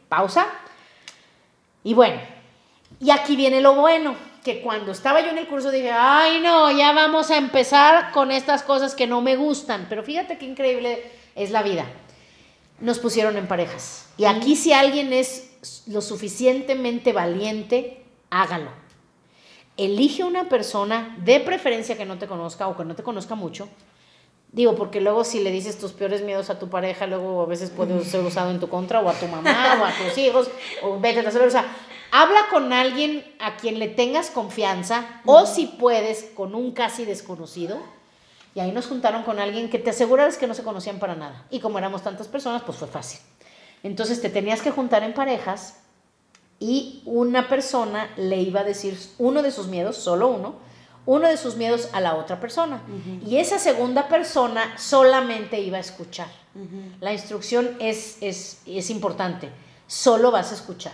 Pausa. 0.09 0.47
Y 1.83 1.93
bueno, 1.93 2.19
y 2.99 3.11
aquí 3.11 3.35
viene 3.35 3.61
lo 3.61 3.75
bueno, 3.75 4.15
que 4.47 4.61
cuando 4.61 4.93
estaba 4.93 5.19
yo 5.19 5.31
en 5.31 5.39
el 5.39 5.47
curso 5.47 5.71
dije, 5.71 5.91
ay 5.91 6.39
no, 6.39 6.71
ya 6.71 6.93
vamos 6.93 7.31
a 7.31 7.37
empezar 7.37 8.13
con 8.13 8.31
estas 8.31 8.63
cosas 8.63 8.95
que 8.95 9.05
no 9.05 9.19
me 9.19 9.35
gustan. 9.35 9.87
Pero 9.89 10.03
fíjate 10.03 10.37
qué 10.37 10.45
increíble 10.45 11.03
es 11.35 11.51
la 11.51 11.63
vida. 11.63 11.85
Nos 12.79 12.99
pusieron 12.99 13.35
en 13.35 13.45
parejas. 13.49 14.07
Y 14.17 14.23
aquí 14.23 14.55
si 14.55 14.71
alguien 14.71 15.11
es 15.11 15.83
lo 15.85 15.99
suficientemente 15.99 17.11
valiente, 17.11 18.05
hágalo. 18.29 18.71
Elige 19.75 20.23
una 20.23 20.47
persona, 20.47 21.17
de 21.25 21.41
preferencia 21.41 21.97
que 21.97 22.05
no 22.05 22.17
te 22.17 22.27
conozca 22.27 22.69
o 22.69 22.77
que 22.77 22.85
no 22.85 22.95
te 22.95 23.03
conozca 23.03 23.35
mucho. 23.35 23.67
Digo, 24.53 24.75
porque 24.75 25.01
luego 25.01 25.25
si 25.25 25.43
le 25.43 25.51
dices 25.51 25.77
tus 25.77 25.91
peores 25.91 26.21
miedos 26.21 26.49
a 26.49 26.57
tu 26.57 26.69
pareja, 26.69 27.05
luego 27.05 27.41
a 27.41 27.45
veces 27.47 27.69
puede 27.69 28.01
ser 28.05 28.23
usado 28.23 28.49
en 28.49 28.61
tu 28.61 28.69
contra, 28.69 29.01
o 29.01 29.09
a 29.09 29.13
tu 29.13 29.27
mamá, 29.27 29.77
o 29.81 29.83
a 29.83 29.91
tus 29.91 30.17
hijos, 30.17 30.49
o 30.83 30.97
vete 31.01 31.19
a 31.19 31.31
saber. 31.31 31.49
O 31.49 31.51
sea, 31.51 31.65
habla 32.11 32.47
con 32.49 32.73
alguien 32.73 33.23
a 33.39 33.57
quien 33.57 33.79
le 33.79 33.87
tengas 33.87 34.29
confianza, 34.29 35.05
o 35.25 35.45
si 35.45 35.65
puedes, 35.65 36.23
con 36.35 36.55
un 36.55 36.71
casi 36.71 37.05
desconocido. 37.05 37.77
Y 38.55 38.59
ahí 38.59 38.71
nos 38.71 38.87
juntaron 38.87 39.23
con 39.23 39.39
alguien 39.39 39.69
que 39.69 39.79
te 39.79 39.91
aseguras 39.91 40.37
que 40.37 40.47
no 40.47 40.53
se 40.53 40.63
conocían 40.63 40.99
para 40.99 41.15
nada. 41.15 41.45
Y 41.51 41.59
como 41.59 41.77
éramos 41.77 42.01
tantas 42.01 42.27
personas, 42.27 42.63
pues 42.63 42.77
fue 42.77 42.87
fácil. 42.87 43.19
Entonces 43.83 44.21
te 44.21 44.29
tenías 44.29 44.61
que 44.61 44.71
juntar 44.71 45.03
en 45.03 45.13
parejas 45.13 45.75
y 46.59 47.03
una 47.05 47.47
persona 47.47 48.09
le 48.17 48.37
iba 48.37 48.61
a 48.61 48.63
decir 48.63 48.99
uno 49.19 49.43
de 49.43 49.51
sus 49.51 49.67
miedos, 49.67 49.97
solo 49.97 50.29
uno, 50.29 50.55
uno 51.05 51.27
de 51.27 51.37
sus 51.37 51.55
miedos 51.55 51.89
a 51.93 52.01
la 52.01 52.15
otra 52.15 52.39
persona. 52.39 52.81
Y 53.25 53.37
esa 53.37 53.59
segunda 53.59 54.07
persona 54.07 54.77
solamente 54.77 55.59
iba 55.61 55.77
a 55.77 55.81
escuchar. 55.81 56.27
La 56.99 57.13
instrucción 57.13 57.77
es, 57.79 58.17
es, 58.21 58.61
es 58.65 58.89
importante. 58.89 59.51
Solo 59.85 60.31
vas 60.31 60.51
a 60.51 60.55
escuchar. 60.55 60.93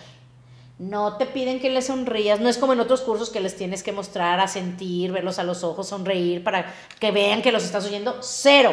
No 0.78 1.16
te 1.16 1.26
piden 1.26 1.60
que 1.60 1.70
les 1.70 1.86
sonrías, 1.86 2.40
no 2.40 2.48
es 2.48 2.58
como 2.58 2.72
en 2.72 2.80
otros 2.80 3.00
cursos 3.02 3.30
que 3.30 3.40
les 3.40 3.56
tienes 3.56 3.82
que 3.82 3.92
mostrar, 3.92 4.40
a 4.40 4.48
sentir, 4.48 5.12
verlos 5.12 5.38
a 5.38 5.44
los 5.44 5.62
ojos, 5.62 5.88
sonreír 5.88 6.42
para 6.42 6.74
que 6.98 7.12
vean 7.12 7.42
que 7.42 7.52
los 7.52 7.64
estás 7.64 7.86
oyendo. 7.86 8.18
Cero. 8.22 8.72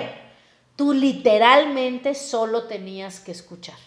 Tú 0.75 0.93
literalmente 0.93 2.15
solo 2.15 2.63
tenías 2.63 3.19
que 3.19 3.31
escuchar. 3.31 3.77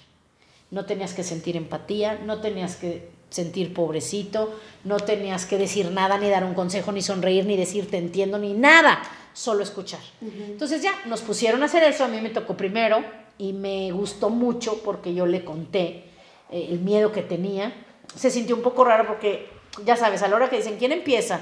No 0.71 0.85
tenías 0.85 1.13
que 1.13 1.25
sentir 1.25 1.57
empatía, 1.57 2.21
no 2.25 2.41
tenías 2.41 2.77
que 2.77 3.11
sentir 3.31 3.75
pobrecito, 3.75 4.55
no 4.85 4.99
tenías 4.99 5.45
que 5.45 5.59
decir 5.59 5.91
nada, 5.91 6.19
ni 6.19 6.29
dar 6.29 6.45
un 6.45 6.55
consejo, 6.55 6.93
ni 6.93 7.03
sonreír, 7.03 7.47
ni 7.47 7.57
decir 7.57 7.91
te 7.91 7.99
entiendo, 7.99 8.39
ni 8.39 8.53
nada, 8.53 9.03
solo 9.33 9.65
escuchar. 9.65 10.01
Entonces 10.23 10.83
ya 10.83 10.93
nos 11.07 11.21
pusieron 11.21 11.63
a 11.63 11.67
hacer 11.67 11.83
eso, 11.83 12.05
a 12.05 12.09
mí 12.09 12.21
me 12.21 12.31
tocó 12.31 12.57
primero 12.57 13.03
y 13.37 13.53
me 13.53 13.91
gustó 13.91 14.31
mucho 14.31 14.83
porque 14.85 15.15
yo 15.15 15.27
le 15.27 15.45
conté 15.45 16.05
eh, 16.51 16.69
el 16.71 16.79
miedo 16.79 17.11
que 17.11 17.23
tenía. 17.23 17.73
Se 18.17 18.31
sintió 18.31 18.57
un 18.57 18.63
poco 18.63 18.85
raro 18.85 19.07
porque, 19.07 19.49
ya 19.85 19.97
sabes, 19.97 20.23
a 20.23 20.29
la 20.29 20.37
hora 20.37 20.49
que 20.51 20.57
dicen, 20.57 20.77
¿quién 20.79 20.93
empieza? 20.93 21.41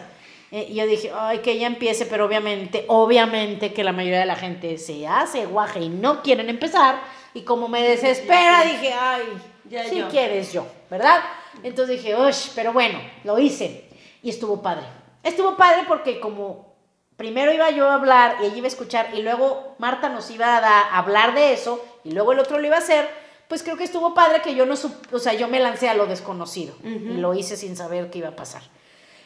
Eh, 0.51 0.66
y 0.70 0.75
yo 0.75 0.87
dije, 0.87 1.11
ay, 1.14 1.39
que 1.39 1.53
ella 1.53 1.66
empiece, 1.66 2.05
pero 2.07 2.27
obviamente, 2.27 2.85
obviamente 2.89 3.73
que 3.73 3.85
la 3.85 3.93
mayoría 3.93 4.20
de 4.20 4.27
la 4.27 4.37
gente 4.37 4.77
se 4.79 5.07
hace 5.07 5.47
guaje 5.47 5.81
y 5.81 5.89
no 5.89 6.23
quieren 6.23 6.49
empezar. 6.51 7.01
Y 7.35 7.43
como 7.43 7.68
me 7.68 7.83
desespera, 7.83 8.62
dije, 8.64 8.93
ay, 8.93 9.23
Ya 9.68 9.85
si 9.85 9.99
yo. 10.01 10.09
quieres 10.09 10.53
yo, 10.53 10.66
¿verdad? 10.91 11.20
Entonces 11.62 11.97
dije, 12.03 12.14
uy, 12.16 12.33
pero 12.55 12.73
bueno, 12.73 12.99
lo 13.25 13.39
hice. 13.39 13.89
Y 14.23 14.29
estuvo 14.31 14.61
padre. 14.61 14.85
Estuvo 15.23 15.57
padre 15.57 15.85
porque 15.89 16.20
como 16.20 16.73
primero 17.16 17.53
iba 17.53 17.70
yo 17.70 17.89
a 17.89 17.95
hablar 17.95 18.37
y 18.43 18.47
ella 18.47 18.57
iba 18.57 18.66
a 18.66 18.68
escuchar 18.68 19.11
y 19.14 19.23
luego 19.23 19.75
Marta 19.79 20.09
nos 20.09 20.31
iba 20.31 20.57
a, 20.57 20.61
da- 20.61 20.81
a 20.95 20.99
hablar 20.99 21.35
de 21.35 21.53
eso 21.53 21.83
y 22.05 22.11
luego 22.11 22.33
el 22.33 22.41
otro 22.41 22.59
lo 22.59 22.66
iba 22.66 22.77
a 22.77 22.81
hacer, 22.81 23.09
pues 23.53 23.63
creo 23.63 23.77
que 23.77 23.85
estuvo 23.85 24.15
padre 24.15 24.41
que 24.41 24.55
yo 24.55 24.65
no, 24.65 24.77
o 25.13 25.19
sea, 25.19 25.35
yo 25.35 25.47
me 25.47 25.61
lancé 25.61 25.87
a 25.87 25.93
lo 25.93 26.07
desconocido 26.07 26.75
y 26.83 27.19
lo 27.19 27.35
hice 27.35 27.55
sin 27.59 27.77
saber 27.77 28.09
qué 28.09 28.21
iba 28.21 28.29
a 28.29 28.35
pasar. 28.35 28.63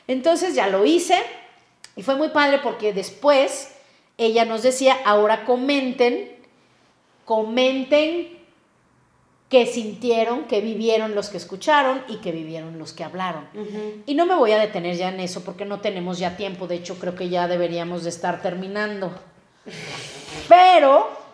Entonces 0.09 0.57
ya 0.57 0.67
lo 0.67 0.85
hice 0.85 1.17
y 1.95 2.03
fue 2.03 2.17
muy 2.17 2.31
padre 2.31 2.59
porque 2.59 2.93
después 2.93 3.77
ella 4.19 4.45
nos 4.45 4.65
decía, 4.65 4.97
ahora 5.05 5.45
comenten, 5.45 6.35
comenten 7.25 8.37
qué 9.49 9.65
sintieron, 9.65 10.47
qué 10.49 10.61
vivieron 10.61 11.15
los 11.15 11.29
que 11.29 11.37
escucharon 11.37 12.03
y 12.09 12.17
qué 12.17 12.33
vivieron 12.33 12.81
los 12.81 12.93
que 12.93 13.05
hablaron. 13.05 13.49
Y 14.07 14.17
no 14.17 14.27
me 14.27 14.35
voy 14.35 14.51
a 14.51 14.59
detener 14.59 14.97
ya 14.97 15.11
en 15.11 15.21
eso 15.21 15.45
porque 15.45 15.65
no 15.65 15.79
tenemos 15.79 16.19
ya 16.19 16.37
tiempo, 16.37 16.67
de 16.67 16.75
hecho 16.75 16.99
creo 16.99 17.15
que 17.15 17.29
ya 17.29 17.47
deberíamos 17.47 18.03
de 18.03 18.11
estar 18.11 18.43
terminando. 18.43 19.13
Pero 20.49 21.26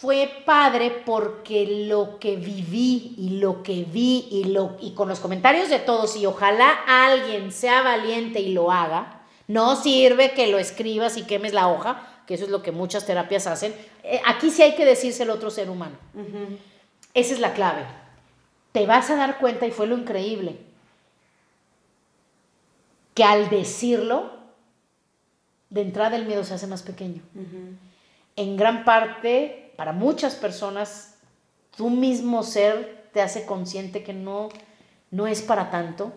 fue 0.00 0.42
padre 0.44 0.90
porque 1.04 1.86
lo 1.88 2.18
que 2.18 2.36
viví 2.36 3.14
y 3.16 3.38
lo 3.38 3.62
que 3.62 3.84
vi 3.84 4.28
y, 4.30 4.44
lo, 4.44 4.76
y 4.80 4.92
con 4.92 5.08
los 5.08 5.20
comentarios 5.20 5.70
de 5.70 5.78
todos 5.78 6.16
y 6.16 6.26
ojalá 6.26 6.70
alguien 6.86 7.50
sea 7.50 7.82
valiente 7.82 8.40
y 8.40 8.52
lo 8.52 8.70
haga, 8.70 9.22
no 9.48 9.76
sirve 9.76 10.32
que 10.32 10.48
lo 10.48 10.58
escribas 10.58 11.16
y 11.16 11.22
quemes 11.22 11.54
la 11.54 11.68
hoja, 11.68 12.22
que 12.26 12.34
eso 12.34 12.44
es 12.44 12.50
lo 12.50 12.62
que 12.62 12.72
muchas 12.72 13.06
terapias 13.06 13.46
hacen, 13.46 13.74
eh, 14.02 14.20
aquí 14.26 14.50
sí 14.50 14.62
hay 14.62 14.74
que 14.74 14.84
decírselo 14.84 15.32
a 15.32 15.36
otro 15.36 15.50
ser 15.50 15.70
humano. 15.70 15.96
Esa 17.14 17.32
es 17.32 17.40
la 17.40 17.54
clave. 17.54 17.84
Te 18.72 18.86
vas 18.86 19.08
a 19.08 19.16
dar 19.16 19.38
cuenta, 19.38 19.66
y 19.66 19.70
fue 19.70 19.86
lo 19.86 19.96
increíble, 19.96 20.58
que 23.14 23.24
al 23.24 23.48
decirlo, 23.48 24.32
de 25.70 25.80
entrada 25.80 26.16
el 26.16 26.26
miedo 26.26 26.44
se 26.44 26.52
hace 26.52 26.66
más 26.66 26.82
pequeño. 26.82 27.22
En 28.36 28.56
gran 28.58 28.84
parte, 28.84 29.65
para 29.76 29.92
muchas 29.92 30.34
personas, 30.34 31.14
tu 31.76 31.90
mismo 31.90 32.42
ser 32.42 33.08
te 33.12 33.20
hace 33.20 33.46
consciente 33.46 34.02
que 34.02 34.12
no, 34.12 34.48
no 35.10 35.26
es 35.26 35.42
para 35.42 35.70
tanto. 35.70 36.12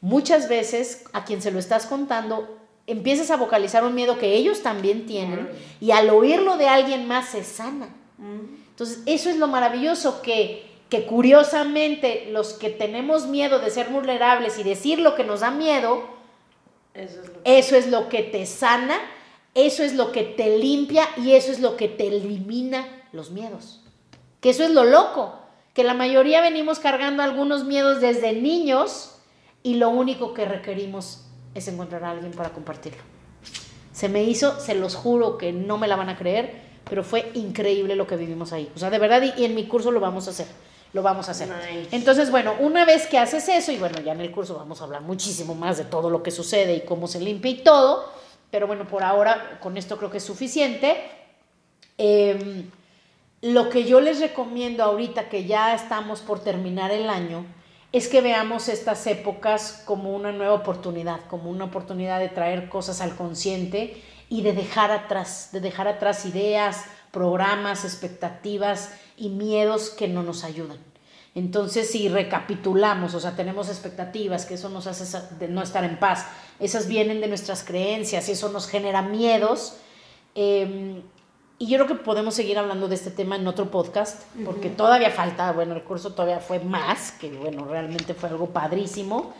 Muchas 0.00 0.48
veces 0.48 1.04
a 1.12 1.24
quien 1.24 1.42
se 1.42 1.50
lo 1.50 1.58
estás 1.58 1.86
contando, 1.86 2.58
empiezas 2.86 3.30
a 3.30 3.36
vocalizar 3.36 3.84
un 3.84 3.94
miedo 3.94 4.18
que 4.18 4.34
ellos 4.34 4.62
también 4.62 5.06
tienen 5.06 5.48
y 5.80 5.90
al 5.90 6.10
oírlo 6.10 6.56
de 6.56 6.68
alguien 6.68 7.08
más 7.08 7.28
se 7.30 7.42
sana. 7.44 7.88
Entonces, 8.70 9.00
eso 9.06 9.30
es 9.30 9.36
lo 9.36 9.48
maravilloso 9.48 10.22
que, 10.22 10.66
que 10.88 11.06
curiosamente 11.06 12.28
los 12.30 12.52
que 12.52 12.70
tenemos 12.70 13.26
miedo 13.26 13.58
de 13.58 13.70
ser 13.70 13.88
vulnerables 13.88 14.58
y 14.58 14.62
decir 14.62 15.00
lo 15.00 15.14
que 15.14 15.24
nos 15.24 15.40
da 15.40 15.50
miedo, 15.50 16.04
eso 17.44 17.76
es 17.76 17.88
lo 17.88 18.08
que, 18.08 18.22
te 18.22 18.46
sana, 18.46 18.98
eso 19.56 19.82
es 19.82 19.94
lo 19.94 20.12
que 20.12 20.22
te 20.22 20.58
limpia 20.58 21.08
y 21.16 21.32
eso 21.32 21.50
es 21.50 21.60
lo 21.60 21.76
que 21.76 21.88
te 21.88 22.06
elimina 22.08 22.86
los 23.12 23.30
miedos. 23.30 23.80
Que 24.42 24.50
eso 24.50 24.62
es 24.62 24.70
lo 24.70 24.84
loco, 24.84 25.34
que 25.72 25.82
la 25.82 25.94
mayoría 25.94 26.42
venimos 26.42 26.78
cargando 26.78 27.22
algunos 27.22 27.64
miedos 27.64 28.02
desde 28.02 28.34
niños 28.34 29.16
y 29.62 29.74
lo 29.74 29.88
único 29.88 30.34
que 30.34 30.44
requerimos 30.44 31.22
es 31.54 31.66
encontrar 31.68 32.04
a 32.04 32.10
alguien 32.10 32.32
para 32.32 32.50
compartirlo. 32.50 33.02
Se 33.92 34.10
me 34.10 34.24
hizo, 34.24 34.60
se 34.60 34.74
los 34.74 34.94
juro 34.94 35.38
que 35.38 35.54
no 35.54 35.78
me 35.78 35.88
la 35.88 35.96
van 35.96 36.10
a 36.10 36.18
creer, 36.18 36.60
pero 36.88 37.02
fue 37.02 37.30
increíble 37.32 37.96
lo 37.96 38.06
que 38.06 38.16
vivimos 38.16 38.52
ahí. 38.52 38.70
O 38.76 38.78
sea, 38.78 38.90
de 38.90 38.98
verdad, 38.98 39.22
y, 39.22 39.42
en 39.42 39.54
mi 39.54 39.66
curso 39.66 39.90
lo 39.90 40.00
vamos 40.00 40.26
a 40.28 40.32
hacer. 40.32 40.46
Lo 40.92 41.02
vamos 41.02 41.28
a 41.28 41.32
hacer. 41.32 41.48
Entonces, 41.92 42.30
bueno, 42.30 42.54
una 42.60 42.84
vez 42.84 43.06
que 43.06 43.16
haces 43.18 43.48
eso, 43.48 43.72
y 43.72 43.78
bueno, 43.78 44.00
ya 44.00 44.12
en 44.12 44.20
el 44.20 44.30
curso 44.30 44.54
vamos 44.54 44.82
a 44.82 44.84
hablar 44.84 45.00
muchísimo 45.00 45.54
más 45.54 45.78
de 45.78 45.84
todo 45.84 46.10
lo 46.10 46.22
que 46.22 46.30
sucede 46.30 46.74
y 46.74 46.80
cómo 46.82 47.08
se 47.08 47.20
limpia 47.20 47.50
y 47.50 47.62
todo, 47.62 48.04
pero 48.50 48.66
bueno, 48.66 48.86
por 48.86 49.02
ahora 49.02 49.58
con 49.60 49.76
esto 49.76 49.96
creo 49.96 50.10
que 50.10 50.18
es 50.18 50.24
suficiente. 50.24 50.96
Em, 51.98 52.70
lo 53.42 53.68
que 53.70 53.84
yo 53.84 54.00
les 54.00 54.20
recomiendo 54.20 54.82
ahorita 54.82 55.28
que 55.28 55.44
ya 55.44 55.74
estamos 55.74 56.20
por 56.20 56.40
terminar 56.42 56.90
el 56.90 57.08
año, 57.08 57.44
es 57.92 58.08
que 58.08 58.20
veamos 58.20 58.68
estas 58.68 59.06
épocas 59.06 59.82
como 59.86 60.14
una 60.14 60.32
nueva 60.32 60.54
oportunidad, 60.54 61.20
como 61.28 61.50
una 61.50 61.64
oportunidad 61.64 62.20
de 62.20 62.28
traer 62.28 62.68
cosas 62.68 63.00
al 63.00 63.16
consciente 63.16 64.02
y 64.28 64.42
de 64.42 64.52
dejar 64.52 64.90
atrás, 64.90 65.50
de 65.52 65.60
dejar 65.60 65.88
atrás 65.88 66.26
ideas, 66.26 66.84
programas, 67.10 67.84
expectativas 67.84 68.92
y 69.16 69.30
miedos 69.30 69.90
que 69.90 70.08
no 70.08 70.22
nos 70.22 70.44
ayudan. 70.44 70.78
Entonces, 71.36 71.88
si 71.88 72.08
recapitulamos, 72.08 73.14
o 73.14 73.20
sea, 73.20 73.36
tenemos 73.36 73.68
expectativas, 73.68 74.46
que 74.46 74.54
eso 74.54 74.70
nos 74.70 74.88
hace 74.88 75.20
de 75.38 75.46
no 75.46 75.62
estar 75.62 75.84
en 75.84 75.98
paz, 75.98 76.26
esas 76.58 76.88
vienen 76.88 77.20
de 77.20 77.28
nuestras 77.28 77.62
creencias, 77.62 78.28
eso 78.28 78.48
nos 78.48 78.66
genera 78.66 79.02
miedos, 79.02 79.76
eh, 80.34 81.02
y 81.58 81.68
yo 81.68 81.78
creo 81.78 81.88
que 81.88 82.04
podemos 82.04 82.34
seguir 82.34 82.58
hablando 82.58 82.88
de 82.88 82.94
este 82.94 83.10
tema 83.10 83.36
en 83.36 83.46
otro 83.46 83.70
podcast, 83.70 84.22
porque 84.44 84.68
todavía 84.68 85.10
falta, 85.10 85.52
bueno, 85.52 85.74
el 85.74 85.82
curso 85.82 86.12
todavía 86.12 86.38
fue 86.38 86.58
más, 86.60 87.12
que 87.12 87.30
bueno, 87.30 87.64
realmente 87.64 88.12
fue 88.12 88.28
algo 88.28 88.48
padrísimo. 88.50 89.32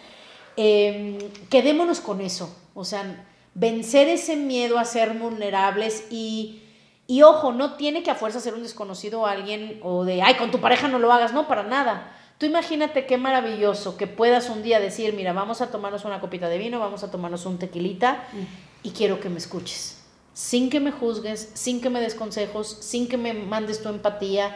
Em, 0.57 1.19
quedémonos 1.51 2.01
con 2.01 2.23
eso, 2.23 2.55
o 2.75 2.85
sea, 2.87 3.27
vencer 3.53 4.09
ese 4.09 4.37
miedo 4.37 4.79
a 4.79 4.87
ser 4.87 5.13
vulnerables 5.19 6.07
y, 6.11 6.63
y 7.07 7.23
ojo, 7.23 7.53
no 7.53 7.75
tiene 7.75 8.03
que 8.03 8.11
a 8.11 8.15
fuerza 8.15 8.41
ser 8.41 8.55
un 8.55 8.63
desconocido 8.63 9.23
o 9.23 9.27
alguien 9.27 9.81
o 9.83 10.05
de, 10.05 10.23
ay, 10.23 10.35
con 10.35 10.51
tu 10.51 10.61
pareja 10.61 10.89
no 10.89 10.99
lo 10.99 11.13
hagas, 11.13 11.33
no, 11.33 11.47
para 11.47 11.63
nada. 11.63 12.13
Tú 12.39 12.47
imagínate 12.47 13.07
qué 13.07 13.17
maravilloso 13.17 13.97
que 13.97 14.07
puedas 14.07 14.51
un 14.51 14.63
día 14.63 14.81
decir, 14.81 15.15
mira, 15.15 15.33
vamos 15.33 15.61
a 15.61 15.71
tomarnos 15.71 16.05
una 16.05 16.21
copita 16.21 16.49
de 16.49 16.59
vino, 16.59 16.79
vamos 16.79 17.03
a 17.03 17.11
tomarnos 17.11 17.47
un 17.47 17.59
tequilita 17.59 18.25
y 18.83 18.91
quiero 18.91 19.21
que 19.21 19.31
me 19.31 19.39
escuches 19.39 19.97
sin 20.37 20.69
que 20.69 20.81
me 20.81 20.93
juzgues, 20.93 21.51
sin 21.55 21.81
que 21.81 21.89
me 21.89 21.99
des 21.99 22.15
consejos, 22.15 22.69
sin 22.81 23.09
que 23.09 23.17
me 23.17 23.33
mandes 23.33 23.83
tu 23.83 23.89
empatía, 23.89 24.55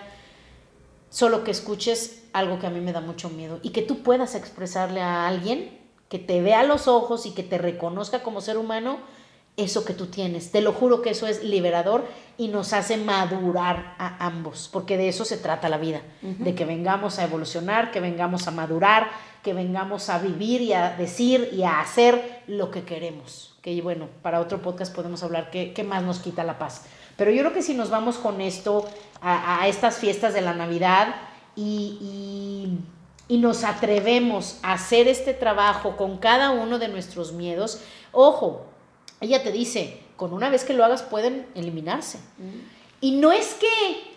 solo 1.08 1.42
que 1.42 1.50
escuches 1.50 2.24
algo 2.34 2.58
que 2.58 2.66
a 2.66 2.70
mí 2.70 2.82
me 2.82 2.92
da 2.92 3.00
mucho 3.00 3.30
miedo 3.30 3.60
y 3.62 3.70
que 3.70 3.80
tú 3.80 4.02
puedas 4.02 4.34
expresarle 4.34 5.00
a 5.00 5.26
alguien 5.26 5.80
que 6.10 6.18
te 6.18 6.42
vea 6.42 6.60
a 6.60 6.64
los 6.64 6.86
ojos 6.86 7.24
y 7.24 7.30
que 7.30 7.42
te 7.42 7.56
reconozca 7.56 8.22
como 8.22 8.42
ser 8.42 8.58
humano 8.58 8.98
eso 9.56 9.84
que 9.84 9.94
tú 9.94 10.06
tienes. 10.06 10.50
Te 10.50 10.60
lo 10.60 10.72
juro 10.72 11.02
que 11.02 11.10
eso 11.10 11.26
es 11.26 11.44
liberador 11.44 12.06
y 12.38 12.48
nos 12.48 12.72
hace 12.72 12.96
madurar 12.96 13.94
a 13.98 14.24
ambos, 14.26 14.70
porque 14.72 14.96
de 14.96 15.08
eso 15.08 15.24
se 15.24 15.36
trata 15.36 15.68
la 15.68 15.78
vida, 15.78 16.00
de 16.22 16.54
que 16.54 16.64
vengamos 16.64 17.18
a 17.18 17.24
evolucionar, 17.24 17.90
que 17.90 18.00
vengamos 18.00 18.48
a 18.48 18.50
madurar, 18.50 19.10
que 19.42 19.52
vengamos 19.52 20.08
a 20.08 20.18
vivir 20.18 20.62
y 20.62 20.72
a 20.72 20.96
decir 20.96 21.50
y 21.52 21.62
a 21.64 21.80
hacer 21.80 22.42
lo 22.46 22.70
que 22.70 22.84
queremos 22.84 23.50
que 23.62 23.80
bueno, 23.82 24.08
para 24.22 24.40
otro 24.40 24.62
podcast 24.62 24.94
podemos 24.94 25.22
hablar 25.22 25.50
qué, 25.50 25.72
qué 25.72 25.84
más 25.84 26.02
nos 26.02 26.18
quita 26.18 26.44
la 26.44 26.58
paz. 26.58 26.84
Pero 27.16 27.30
yo 27.30 27.40
creo 27.40 27.52
que 27.52 27.62
si 27.62 27.74
nos 27.74 27.90
vamos 27.90 28.16
con 28.16 28.40
esto 28.40 28.86
a, 29.20 29.62
a 29.62 29.68
estas 29.68 29.98
fiestas 29.98 30.32
de 30.32 30.40
la 30.40 30.54
Navidad 30.54 31.14
y, 31.54 31.98
y, 33.28 33.34
y, 33.34 33.38
nos 33.38 33.64
atrevemos 33.64 34.58
a 34.62 34.74
hacer 34.74 35.08
este 35.08 35.34
trabajo 35.34 35.96
con 35.96 36.16
cada 36.16 36.50
uno 36.52 36.78
de 36.78 36.88
nuestros 36.88 37.32
miedos, 37.32 37.82
ojo, 38.12 38.66
ella 39.20 39.42
te 39.42 39.52
dice, 39.52 40.00
con 40.16 40.32
una 40.32 40.48
vez 40.48 40.64
que 40.64 40.74
lo 40.74 40.84
hagas 40.84 41.02
pueden 41.02 41.46
eliminarse. 41.54 42.18
Y 43.00 43.12
no 43.12 43.32
es 43.32 43.54
que, 43.54 43.68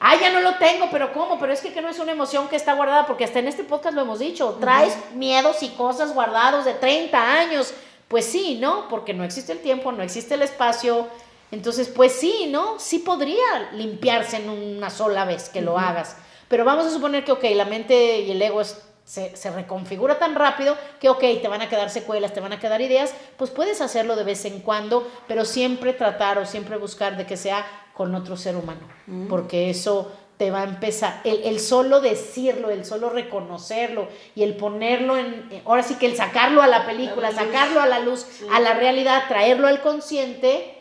ah, 0.01 0.16
ya 0.20 0.32
no 0.32 0.41
lo 0.41 0.56
tengo, 0.56 0.89
pero 0.91 1.14
¿cómo? 1.14 1.39
Pero 1.39 1.54
es 1.54 1.62
que, 1.62 1.72
que, 1.72 1.82
no 1.82 1.89
es 1.89 1.99
una 1.99 2.12
emoción 2.12 2.49
que 2.49 2.58
está 2.58 2.74
guardada, 2.74 3.06
porque 3.08 3.24
hasta 3.24 3.39
en 3.39 3.47
este 3.47 3.64
podcast 3.64 3.95
lo 3.95 4.01
hemos 4.01 4.20
dicho, 4.20 4.58
traes 4.60 4.97
miedos 5.14 5.64
y 5.64 5.70
cosas 5.70 6.14
guardados 6.14 6.66
de 6.66 6.74
30 6.74 7.39
años, 7.39 7.74
pues 8.10 8.26
sí, 8.26 8.58
¿no? 8.60 8.89
Porque 8.89 9.14
no 9.14 9.24
existe 9.24 9.54
el 9.54 9.60
tiempo, 9.60 9.91
no 9.91 10.04
existe 10.04 10.34
el 10.34 10.41
espacio. 10.41 11.08
Entonces, 11.51 11.88
pues 11.88 12.12
sí, 12.14 12.47
¿no? 12.49 12.80
Sí 12.80 12.99
podría 12.99 13.72
limpiarse 13.74 14.38
en 14.38 14.49
una 14.49 14.89
sola 14.89 15.24
vez 15.24 15.49
que 15.49 15.62
lo 15.62 15.78
hagas. 15.80 16.18
Pero 16.49 16.66
vamos 16.66 16.86
a 16.86 16.91
suponer 16.91 17.24
que, 17.24 17.32
ok, 17.32 17.43
la 17.56 17.66
mente 17.66 18.20
y 18.22 18.32
el 18.32 18.41
ego 18.41 18.62
se, 19.06 19.36
se, 19.36 19.51
reconfigura 19.51 20.18
tan 20.18 20.36
rápido 20.36 20.78
que, 20.99 21.10
ok, 21.10 21.20
te 21.20 21.47
van 21.47 21.62
a 21.62 21.70
quedar 21.70 21.89
secuelas, 21.89 22.34
te 22.34 22.39
van 22.39 22.54
a 22.54 22.60
quedar 22.60 22.82
ideas, 22.82 23.14
pues 23.38 23.51
puedes 23.51 23.82
hacerlo 23.82 24.16
de 24.16 24.24
vez 24.24 24.45
en 24.45 24.60
cuando, 24.62 25.08
pero 25.28 25.45
siempre 25.45 25.93
tratar 25.93 26.38
o 26.38 26.45
siempre 26.45 26.78
buscar 26.78 27.18
de 27.18 27.26
que 27.26 27.38
sea 27.38 27.66
con 27.93 28.16
otro 28.16 28.38
ser 28.38 28.56
humano, 28.56 28.82
porque 29.30 29.70
eso 29.70 30.12
te 30.38 30.49
va 30.49 30.62
a 30.62 30.64
empezar, 30.64 31.22
el, 31.24 31.60
solo 31.60 32.01
decirlo, 32.01 32.70
el 32.70 32.86
solo 32.86 33.10
reconocerlo 33.10 34.08
y 34.36 34.43
el 34.43 34.56
ponerlo 34.56 35.16
en, 35.16 35.62
ahora 35.66 35.84
sí 35.84 35.95
que 35.95 36.08
el 36.08 36.16
sacarlo 36.16 36.62
a 36.62 36.68
la 36.68 36.86
película, 36.86 37.32
sacarlo 37.32 37.80
a 37.82 37.86
la 37.86 37.99
luz, 37.99 38.26
a 38.51 38.60
la 38.60 38.74
realidad, 38.74 39.24
traerlo 39.28 39.68
al 39.68 39.82
consciente, 39.82 40.80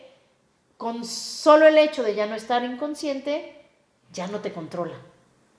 con 0.77 1.05
solo 1.05 1.67
el 1.67 1.77
hecho 1.77 2.03
de 2.03 2.15
ya 2.15 2.25
no 2.25 2.35
estar 2.35 2.63
inconsciente, 2.63 3.63
ya 4.11 4.27
no 4.27 4.39
te 4.39 4.51
controla, 4.51 4.95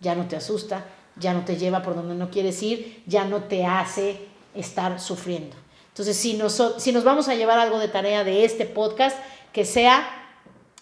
ya 0.00 0.14
no 0.14 0.26
te 0.26 0.36
asusta, 0.36 0.84
ya 1.16 1.32
no 1.32 1.44
te 1.44 1.56
lleva 1.56 1.82
por 1.82 1.94
donde 1.94 2.14
no 2.14 2.30
quieres 2.30 2.62
ir, 2.62 3.02
ya 3.06 3.24
no 3.24 3.44
te 3.44 3.66
hace 3.66 4.20
estar 4.54 5.00
sufriendo. 5.00 5.56
Entonces, 5.88 6.16
si 6.16 6.34
nos, 6.34 6.60
si 6.78 6.92
nos 6.92 7.04
vamos 7.04 7.28
a 7.28 7.34
llevar 7.34 7.58
algo 7.58 7.78
de 7.78 7.88
tarea 7.88 8.24
de 8.24 8.44
este 8.44 8.66
podcast, 8.66 9.16
que 9.52 9.64
sea, 9.64 10.08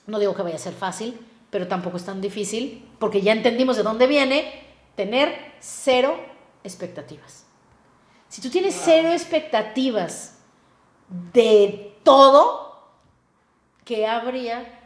no 0.06 0.18
digo 0.18 0.34
que 0.34 0.42
vaya 0.42 0.56
a 0.56 0.58
ser 0.58 0.72
fácil, 0.72 1.18
pero 1.50 1.68
tampoco 1.68 1.98
es 1.98 2.04
tan 2.04 2.20
difícil, 2.22 2.88
porque 2.98 3.20
ya 3.20 3.32
entendimos 3.32 3.76
de 3.76 3.82
dónde 3.82 4.06
viene, 4.06 4.64
tener 4.96 5.52
cero 5.60 6.18
expectativas. 6.64 7.44
Si 8.28 8.40
tú 8.40 8.48
tienes 8.48 8.80
cero 8.82 9.12
expectativas 9.12 10.38
de 11.34 11.94
todo, 12.02 12.88
¿qué 13.84 14.06
habría 14.06 14.80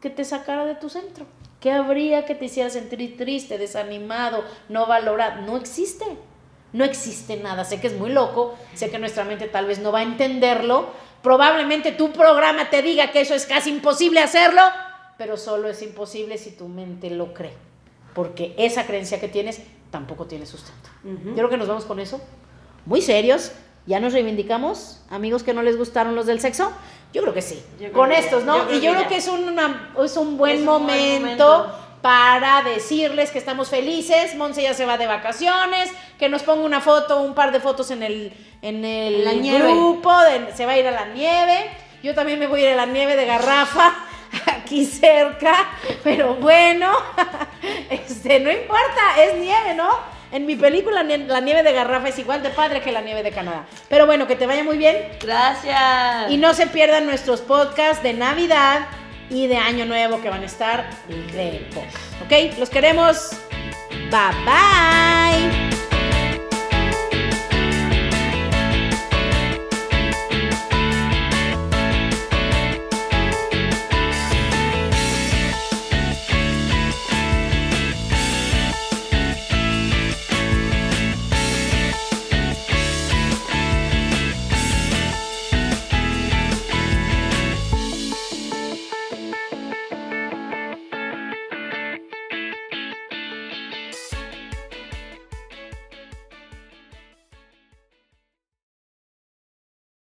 que 0.00 0.08
te 0.08 0.24
sacara 0.24 0.64
de 0.64 0.76
tu 0.76 0.88
centro? 0.88 1.26
¿Qué 1.60 1.72
habría 1.72 2.24
que 2.24 2.34
te 2.34 2.44
hiciera 2.44 2.70
sentir 2.70 3.16
triste, 3.16 3.58
desanimado, 3.58 4.44
no 4.68 4.86
valorado? 4.86 5.42
No 5.42 5.56
existe. 5.56 6.04
No 6.72 6.84
existe 6.84 7.36
nada. 7.36 7.64
Sé 7.64 7.80
que 7.80 7.86
es 7.86 7.94
muy 7.94 8.10
loco, 8.10 8.54
sé 8.74 8.90
que 8.90 8.98
nuestra 8.98 9.24
mente 9.24 9.48
tal 9.48 9.66
vez 9.66 9.78
no 9.78 9.90
va 9.90 10.00
a 10.00 10.02
entenderlo. 10.02 10.90
Probablemente 11.22 11.92
tu 11.92 12.12
programa 12.12 12.70
te 12.70 12.82
diga 12.82 13.10
que 13.10 13.20
eso 13.20 13.34
es 13.34 13.46
casi 13.46 13.70
imposible 13.70 14.20
hacerlo, 14.20 14.62
pero 15.16 15.36
solo 15.36 15.68
es 15.68 15.82
imposible 15.82 16.38
si 16.38 16.52
tu 16.52 16.68
mente 16.68 17.10
lo 17.10 17.34
cree, 17.34 17.54
porque 18.14 18.54
esa 18.56 18.86
creencia 18.86 19.18
que 19.18 19.28
tienes 19.28 19.60
tampoco 19.90 20.26
tiene 20.26 20.46
sustento. 20.46 20.90
Yo 21.02 21.34
creo 21.34 21.48
que 21.48 21.56
nos 21.56 21.66
vamos 21.66 21.86
con 21.86 21.98
eso, 21.98 22.20
muy 22.86 23.02
serios, 23.02 23.50
ya 23.86 23.98
nos 23.98 24.12
reivindicamos, 24.12 25.02
amigos 25.10 25.42
que 25.42 25.54
no 25.54 25.62
les 25.62 25.76
gustaron 25.76 26.14
los 26.14 26.26
del 26.26 26.40
sexo, 26.40 26.70
yo 27.12 27.22
creo 27.22 27.34
que 27.34 27.42
sí, 27.42 27.62
con 27.92 28.12
estos, 28.12 28.44
¿no? 28.44 28.70
y 28.70 28.80
yo 28.80 28.92
creo 28.92 29.08
que 29.08 29.16
es, 29.16 29.28
una, 29.28 29.90
es 30.04 30.16
un 30.16 30.36
buen, 30.36 30.64
momento, 30.64 31.72
para 32.02 32.62
decirles 32.62 33.30
que 33.30 33.38
estamos 33.38 33.70
felices, 33.70 34.34
Monse 34.34 34.62
ya 34.62 34.74
se 34.74 34.84
va 34.84 34.98
de 34.98 35.06
vacaciones, 35.06 35.90
que 36.18 36.28
nos 36.28 36.42
ponga 36.42 36.64
una 36.64 36.80
foto, 36.80 37.20
un 37.20 37.34
par 37.34 37.50
de 37.50 37.60
fotos 37.60 37.90
en 37.90 38.02
el, 38.02 38.32
en 38.62 38.84
el 38.84 39.62
grupo, 39.62 40.12
se 40.54 40.66
va 40.66 40.72
a 40.72 40.78
ir 40.78 40.86
a 40.86 40.90
la 40.90 41.06
nieve, 41.06 41.70
yo 42.02 42.14
también 42.14 42.38
me 42.38 42.46
voy 42.46 42.64
a 42.64 42.68
ir 42.68 42.72
a 42.74 42.86
la 42.86 42.86
nieve 42.86 43.16
de 43.16 43.24
garrafa 43.24 43.94
aquí 44.46 44.84
cerca, 44.84 45.54
pero 46.04 46.34
bueno, 46.34 46.92
este, 47.90 48.38
no 48.40 48.52
importa, 48.52 49.22
es 49.22 49.34
nieve, 49.38 49.74
¿no? 49.74 50.17
En 50.30 50.46
mi 50.46 50.56
película 50.56 51.02
la 51.02 51.40
nieve 51.40 51.62
de 51.62 51.72
garrafa 51.72 52.08
es 52.08 52.18
igual 52.18 52.42
de 52.42 52.50
padre 52.50 52.82
que 52.82 52.92
la 52.92 53.00
nieve 53.00 53.22
de 53.22 53.30
Canadá. 53.30 53.64
Pero 53.88 54.06
bueno, 54.06 54.26
que 54.26 54.36
te 54.36 54.46
vaya 54.46 54.62
muy 54.62 54.76
bien. 54.76 54.96
Gracias. 55.20 56.30
Y 56.30 56.36
no 56.36 56.52
se 56.54 56.66
pierdan 56.66 57.06
nuestros 57.06 57.40
podcasts 57.40 58.02
de 58.02 58.12
Navidad 58.12 58.86
y 59.30 59.46
de 59.46 59.56
Año 59.56 59.86
Nuevo 59.86 60.20
que 60.20 60.28
van 60.28 60.42
a 60.42 60.46
estar 60.46 60.88
increíbles. 61.08 61.94
¿Ok? 62.24 62.58
Los 62.58 62.70
queremos. 62.70 63.30
Bye 64.10 64.34
bye. 64.44 65.77